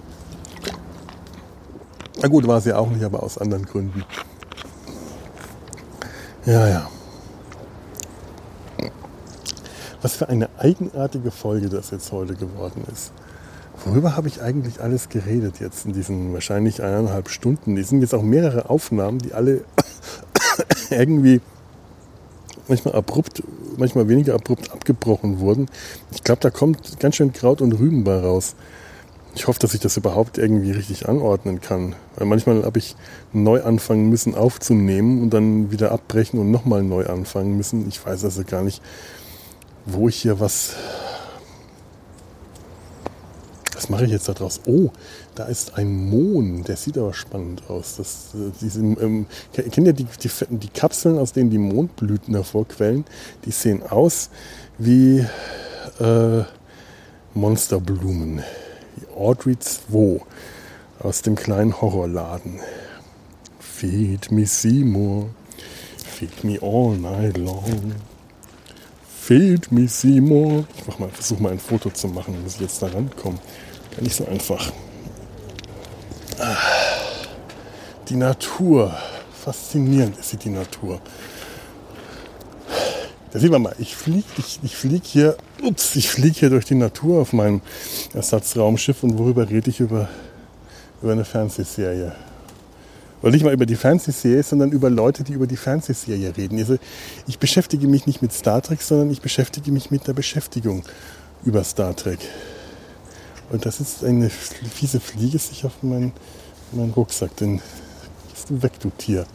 Na 2.22 2.28
gut, 2.28 2.48
war 2.48 2.62
sie 2.62 2.74
auch 2.74 2.90
nicht, 2.90 3.04
aber 3.04 3.24
aus 3.24 3.38
anderen 3.38 3.66
Gründen. 3.66 4.04
Ja, 6.46 6.68
ja. 6.68 6.90
Was 10.02 10.16
für 10.16 10.28
eine 10.28 10.50
eigenartige 10.58 11.32
Folge 11.32 11.70
das 11.70 11.92
jetzt 11.92 12.12
heute 12.12 12.36
geworden 12.36 12.84
ist. 12.92 13.14
Worüber 13.86 14.16
habe 14.16 14.28
ich 14.28 14.42
eigentlich 14.42 14.82
alles 14.82 15.10
geredet 15.10 15.60
jetzt 15.60 15.86
in 15.86 15.94
diesen 15.94 16.34
wahrscheinlich 16.34 16.84
eineinhalb 16.84 17.30
Stunden? 17.30 17.76
Die 17.76 17.84
sind 17.84 18.02
jetzt 18.02 18.14
auch 18.14 18.22
mehrere 18.22 18.70
Aufnahmen, 18.70 19.20
die 19.20 19.34
alle 19.34 19.64
irgendwie 20.90 21.42
manchmal 22.68 22.96
abrupt, 22.96 23.44
manchmal 23.78 24.08
weniger 24.08 24.36
abrupt 24.36 24.72
abgebrochen 24.72 25.40
wurden. 25.40 25.68
Ich 26.12 26.24
glaube, 26.24 26.42
da 26.42 26.50
kommt 26.50 27.00
ganz 27.00 27.16
schön 27.16 27.34
Kraut 27.34 27.62
und 27.62 27.74
Rüben 27.74 28.04
bei 28.04 28.20
raus. 28.20 28.56
Ich 29.36 29.48
hoffe, 29.48 29.60
dass 29.60 29.74
ich 29.74 29.80
das 29.80 29.98
überhaupt 29.98 30.38
irgendwie 30.38 30.72
richtig 30.72 31.10
anordnen 31.10 31.60
kann. 31.60 31.96
Weil 32.16 32.28
manchmal 32.28 32.64
habe 32.64 32.78
ich 32.78 32.96
neu 33.32 33.64
anfangen 33.64 34.10
müssen 34.10 34.36
aufzunehmen 34.36 35.24
und 35.24 35.32
dann 35.32 35.72
wieder 35.72 35.92
abbrechen 35.92 36.40
und 36.40 36.52
nochmal 36.52 36.84
neu 36.84 37.08
anfangen 37.08 37.58
müssen. 37.58 37.88
Ich 37.88 38.06
weiß 38.06 38.24
also 38.24 38.44
gar 38.44 38.62
nicht, 38.62 38.82
wo 39.86 40.08
ich 40.08 40.18
hier 40.18 40.40
was. 40.40 40.76
Was 43.74 43.90
mache 43.90 44.06
ich 44.06 44.12
jetzt 44.12 44.30
da 44.30 44.34
draus? 44.34 44.62
Oh, 44.68 44.92
da 45.34 45.46
ist 45.46 45.78
ein 45.78 46.10
Mohn. 46.10 46.64
Der 46.64 46.78
sieht 46.78 46.98
aber 46.98 47.14
spannend 47.14 47.64
aus. 47.70 47.96
Das, 47.98 48.30
diese, 48.62 48.80
ähm, 48.80 49.26
kennt 49.52 49.88
ihr 49.88 49.94
die, 49.94 50.06
die, 50.06 50.30
die 50.52 50.70
Kapseln, 50.70 51.18
aus 51.18 51.34
denen 51.34 51.50
die 51.50 51.58
Mondblüten 51.58 52.36
hervorquellen? 52.36 53.04
Die 53.46 53.52
sehen 53.52 53.82
aus 53.84 54.30
wie 54.78 55.26
äh, 56.00 56.44
Monsterblumen. 57.34 58.44
Audrey 59.16 59.58
2 59.58 60.22
aus 61.00 61.22
dem 61.22 61.36
kleinen 61.36 61.82
Horrorladen. 61.82 62.60
Feed 63.60 64.32
me 64.32 64.46
Seymour, 64.46 65.30
feed 65.98 66.44
me 66.44 66.60
all 66.62 66.96
night 66.96 67.38
long. 67.38 67.94
Fehlt 69.08 69.72
me 69.72 69.88
Seymour. 69.88 70.66
Ich 70.76 70.86
mach 70.86 71.00
mal, 71.00 71.10
versuche 71.10 71.42
mal 71.42 71.54
ein 71.54 71.60
Foto 71.60 71.90
zu 71.90 72.08
machen, 72.08 72.42
muss 72.44 72.56
ich 72.56 72.62
jetzt 72.62 72.82
da 72.82 72.88
rankommen. 72.88 73.40
Gar 73.96 74.04
nicht 74.04 74.16
so 74.16 74.26
einfach. 74.26 74.72
Die 78.10 78.16
Natur. 78.16 78.94
Faszinierend 79.44 80.18
ist 80.18 80.30
sie, 80.30 80.38
die 80.38 80.50
Natur. 80.50 81.02
Da 83.32 83.40
sieht 83.40 83.52
man 83.52 83.62
mal, 83.62 83.76
ich 83.80 83.96
fliege 83.96 84.24
ich, 84.38 84.60
ich 84.62 84.76
flieg 84.76 85.04
hier, 85.06 85.36
ups, 85.64 85.96
ich 85.96 86.10
fliege 86.10 86.40
hier 86.40 86.50
durch 86.50 86.66
die 86.66 86.76
Natur 86.76 87.22
auf 87.22 87.34
meinem 87.34 87.62
Ersatzraumschiff 88.14 89.04
und 89.04 89.18
worüber 89.18 89.50
rede 89.50 89.70
ich 89.70 89.80
über, 89.80 90.10
über 91.02 91.12
eine 91.12 91.26
Fernsehserie? 91.26 92.14
Oder 93.22 93.32
nicht 93.32 93.44
mal 93.44 93.54
über 93.54 93.66
die 93.66 93.78
Fernsehserie, 93.78 94.44
sondern 94.44 94.72
über 94.72 94.90
Leute, 94.90 95.24
die 95.24 95.32
über 95.32 95.48
die 95.48 95.56
Fernsehserie 95.56 96.36
reden. 96.36 96.60
Also 96.60 96.78
ich 97.26 97.40
beschäftige 97.40 97.88
mich 97.88 98.06
nicht 98.06 98.22
mit 98.22 98.34
Star 98.34 98.62
Trek, 98.62 98.82
sondern 98.82 99.10
ich 99.12 99.22
beschäftige 99.22 99.72
mich 99.72 99.92
mit 99.92 100.08
der 100.08 100.14
Beschäftigung 100.14 100.84
über 101.46 101.64
Star 101.64 101.96
Trek. 101.96 102.20
Und 103.50 103.66
das 103.66 103.80
ist 103.80 104.04
eine 104.04 104.30
fiese 104.30 105.00
Fliege 105.00 105.40
sich 105.40 105.64
auf 105.64 105.82
meinen, 105.84 106.12
meinen 106.74 106.92
Rucksack. 106.92 107.36
Den 107.38 107.62
gehst 108.34 108.50
du 108.50 108.62
weg, 108.62 108.74
du 108.82 108.90
Tier. 108.90 109.26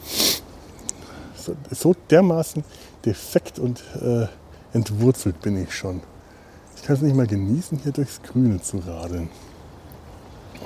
So, 1.34 1.56
so 1.70 1.94
dermaßen 2.10 2.64
defekt 3.06 3.58
und 3.58 3.82
äh, 4.02 4.26
entwurzelt 4.74 5.40
bin 5.40 5.62
ich 5.62 5.72
schon. 5.72 6.02
Ich 6.80 6.86
kann 6.86 6.96
es 6.96 7.02
nicht 7.02 7.16
mal 7.16 7.26
genießen, 7.26 7.80
hier 7.82 7.92
durchs 7.92 8.22
Grüne 8.22 8.62
zu 8.62 8.78
radeln. 8.78 9.28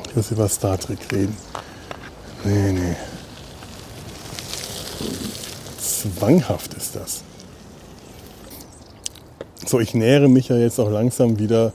Ich 0.09 0.17
muss 0.17 0.31
über 0.31 0.49
Star 0.49 0.79
Trek 0.79 0.99
reden. 1.11 1.37
Nee, 2.45 2.73
nee. 2.73 2.97
Zwanghaft 5.79 6.75
ist 6.75 6.95
das. 6.97 7.23
So, 9.67 9.81
ich 9.81 9.95
nähere 9.95 10.29
mich 10.29 10.49
ja 10.49 10.57
jetzt 10.57 10.79
auch 10.79 10.91
langsam 10.91 11.39
wieder. 11.39 11.73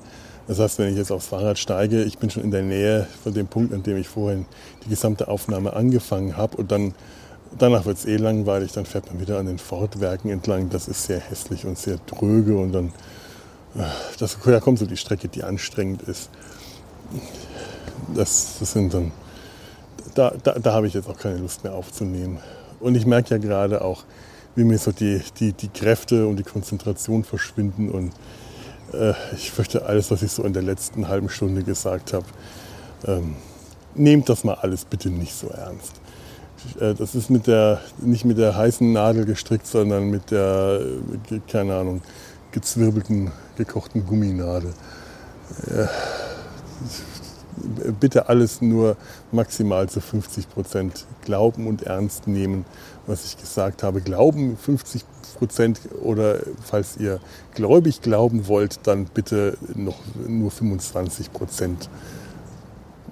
Das 0.47 0.59
heißt, 0.59 0.80
wenn 0.80 0.91
ich 0.91 0.97
jetzt 0.97 1.11
aufs 1.11 1.27
Fahrrad 1.27 1.57
steige, 1.57 2.03
ich 2.03 2.19
bin 2.19 2.30
schon 2.30 2.43
in 2.43 2.51
der 2.51 2.64
Nähe 2.64 3.07
von 3.23 3.34
dem 3.34 3.47
Punkt, 3.47 3.73
an 3.73 3.84
dem 3.84 3.97
ich 3.97 4.07
vorhin 4.07 4.45
die 4.85 4.89
gesamte 4.89 5.27
Aufnahme 5.27 5.73
angefangen 5.73 6.38
habe. 6.38 6.57
Und 6.57 6.72
dann, 6.72 6.93
danach 7.57 7.85
wird 7.85 7.97
es 7.97 8.05
eh 8.05 8.18
langweilig, 8.18 8.72
dann 8.72 8.85
fährt 8.85 9.07
man 9.07 9.19
wieder 9.19 9.39
an 9.39 9.45
den 9.47 9.57
Fortwerken 9.57 10.30
entlang. 10.30 10.69
Das 10.69 10.88
ist 10.88 11.05
sehr 11.05 11.19
hässlich 11.19 11.65
und 11.65 11.77
sehr 11.77 11.97
dröge. 12.05 12.55
Und 12.57 12.72
dann, 12.72 12.93
das, 14.20 14.38
da 14.44 14.60
kommt 14.60 14.80
so 14.80 14.86
die 14.86 14.98
Strecke, 14.98 15.28
die 15.28 15.44
anstrengend 15.44 16.02
ist. 16.04 16.30
das, 18.16 18.58
das 18.60 18.72
sind 18.72 18.94
dann, 18.94 19.12
da, 20.16 20.34
da, 20.44 20.54
da 20.54 20.74
habe 20.74 20.88
ich 20.88 20.94
jetzt 20.94 21.08
auch 21.08 21.18
keine 21.18 21.38
Lust 21.38 21.64
mehr 21.64 21.74
aufzunehmen. 21.74 22.40
Und 22.80 22.95
ich 22.95 23.06
merke 23.06 23.32
ja 23.32 23.38
gerade 23.38 23.82
auch, 23.82 24.04
wie 24.56 24.64
mir 24.64 24.78
so 24.78 24.91
die, 24.91 25.22
die, 25.40 25.54
die 25.54 25.70
Kräfte 25.70 26.28
und 26.28 26.38
die 26.38 26.44
Konzentration 26.44 27.24
verschwinden. 27.24 27.91
Und 27.91 28.14
äh, 28.94 29.14
ich 29.36 29.52
fürchte, 29.52 29.86
alles, 29.86 30.10
was 30.10 30.24
ich 30.24 30.32
so 30.32 30.44
in 30.44 30.54
der 30.54 30.64
letzten 30.64 31.08
halben 31.08 31.30
Stunde 31.30 31.64
gesagt 31.64 32.14
habe, 32.14 32.26
ähm, 33.06 33.36
nehmt 33.94 34.30
das 34.30 34.44
mal 34.44 34.56
alles 34.56 34.86
bitte 34.86 35.10
nicht 35.10 35.36
so 35.36 35.49
ernst. 35.49 35.94
Äh, 36.80 36.95
das 36.95 37.16
ist 37.16 37.30
mit 37.30 37.48
der, 37.48 37.82
nicht 37.99 38.26
mit 38.26 38.38
der 38.38 38.56
heißen 38.56 38.91
Nadel 38.91 39.26
gestrickt, 39.26 39.68
sondern 39.68 40.10
mit 40.10 40.32
der, 40.32 40.82
äh, 41.32 41.40
keine 41.48 41.76
Ahnung, 41.76 42.02
gezwirbelten, 42.57 43.31
gekochten 43.55 44.03
Gumminadel. 44.07 44.73
Äh, 45.67 45.85
bitte 47.99 48.29
alles 48.29 48.61
nur 48.61 48.97
maximal 49.31 49.88
zu 49.88 50.01
50 50.01 50.49
Prozent 50.49 51.05
glauben 51.23 51.67
und 51.67 51.84
ernst 51.84 52.27
nehmen, 52.27 52.65
was 53.05 53.25
ich 53.25 53.38
gesagt 53.38 53.84
habe. 53.84 54.01
Glauben 54.01 54.57
50 54.57 55.05
Prozent 55.38 55.79
oder 56.01 56.39
falls 56.63 56.97
ihr 56.97 57.19
gläubig 57.53 58.01
glauben 58.01 58.47
wollt, 58.47 58.79
dann 58.88 59.05
bitte 59.05 59.55
noch 59.75 59.99
nur 60.27 60.49
25 60.49 61.31
Prozent. 61.34 61.89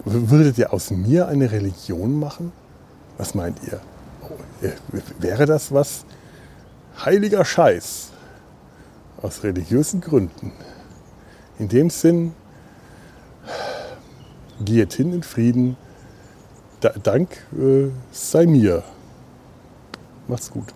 Würdet 0.05 0.57
ihr 0.57 0.73
aus 0.73 0.89
mir 0.89 1.27
eine 1.27 1.51
Religion 1.51 2.19
machen? 2.19 2.51
Was 3.17 3.35
meint 3.35 3.59
ihr? 3.67 3.79
Wäre 5.19 5.45
das 5.45 5.71
was? 5.71 6.03
Heiliger 7.03 7.45
Scheiß. 7.45 8.09
Aus 9.21 9.43
religiösen 9.43 10.01
Gründen. 10.01 10.51
In 11.57 11.69
dem 11.69 11.89
Sinn, 11.89 12.33
geht 14.63 14.93
hin 14.93 15.13
in 15.13 15.23
Frieden. 15.23 15.77
Dank 17.03 17.29
äh, 17.57 17.89
sei 18.11 18.45
mir. 18.45 18.83
Macht's 20.27 20.51
gut. 20.51 20.73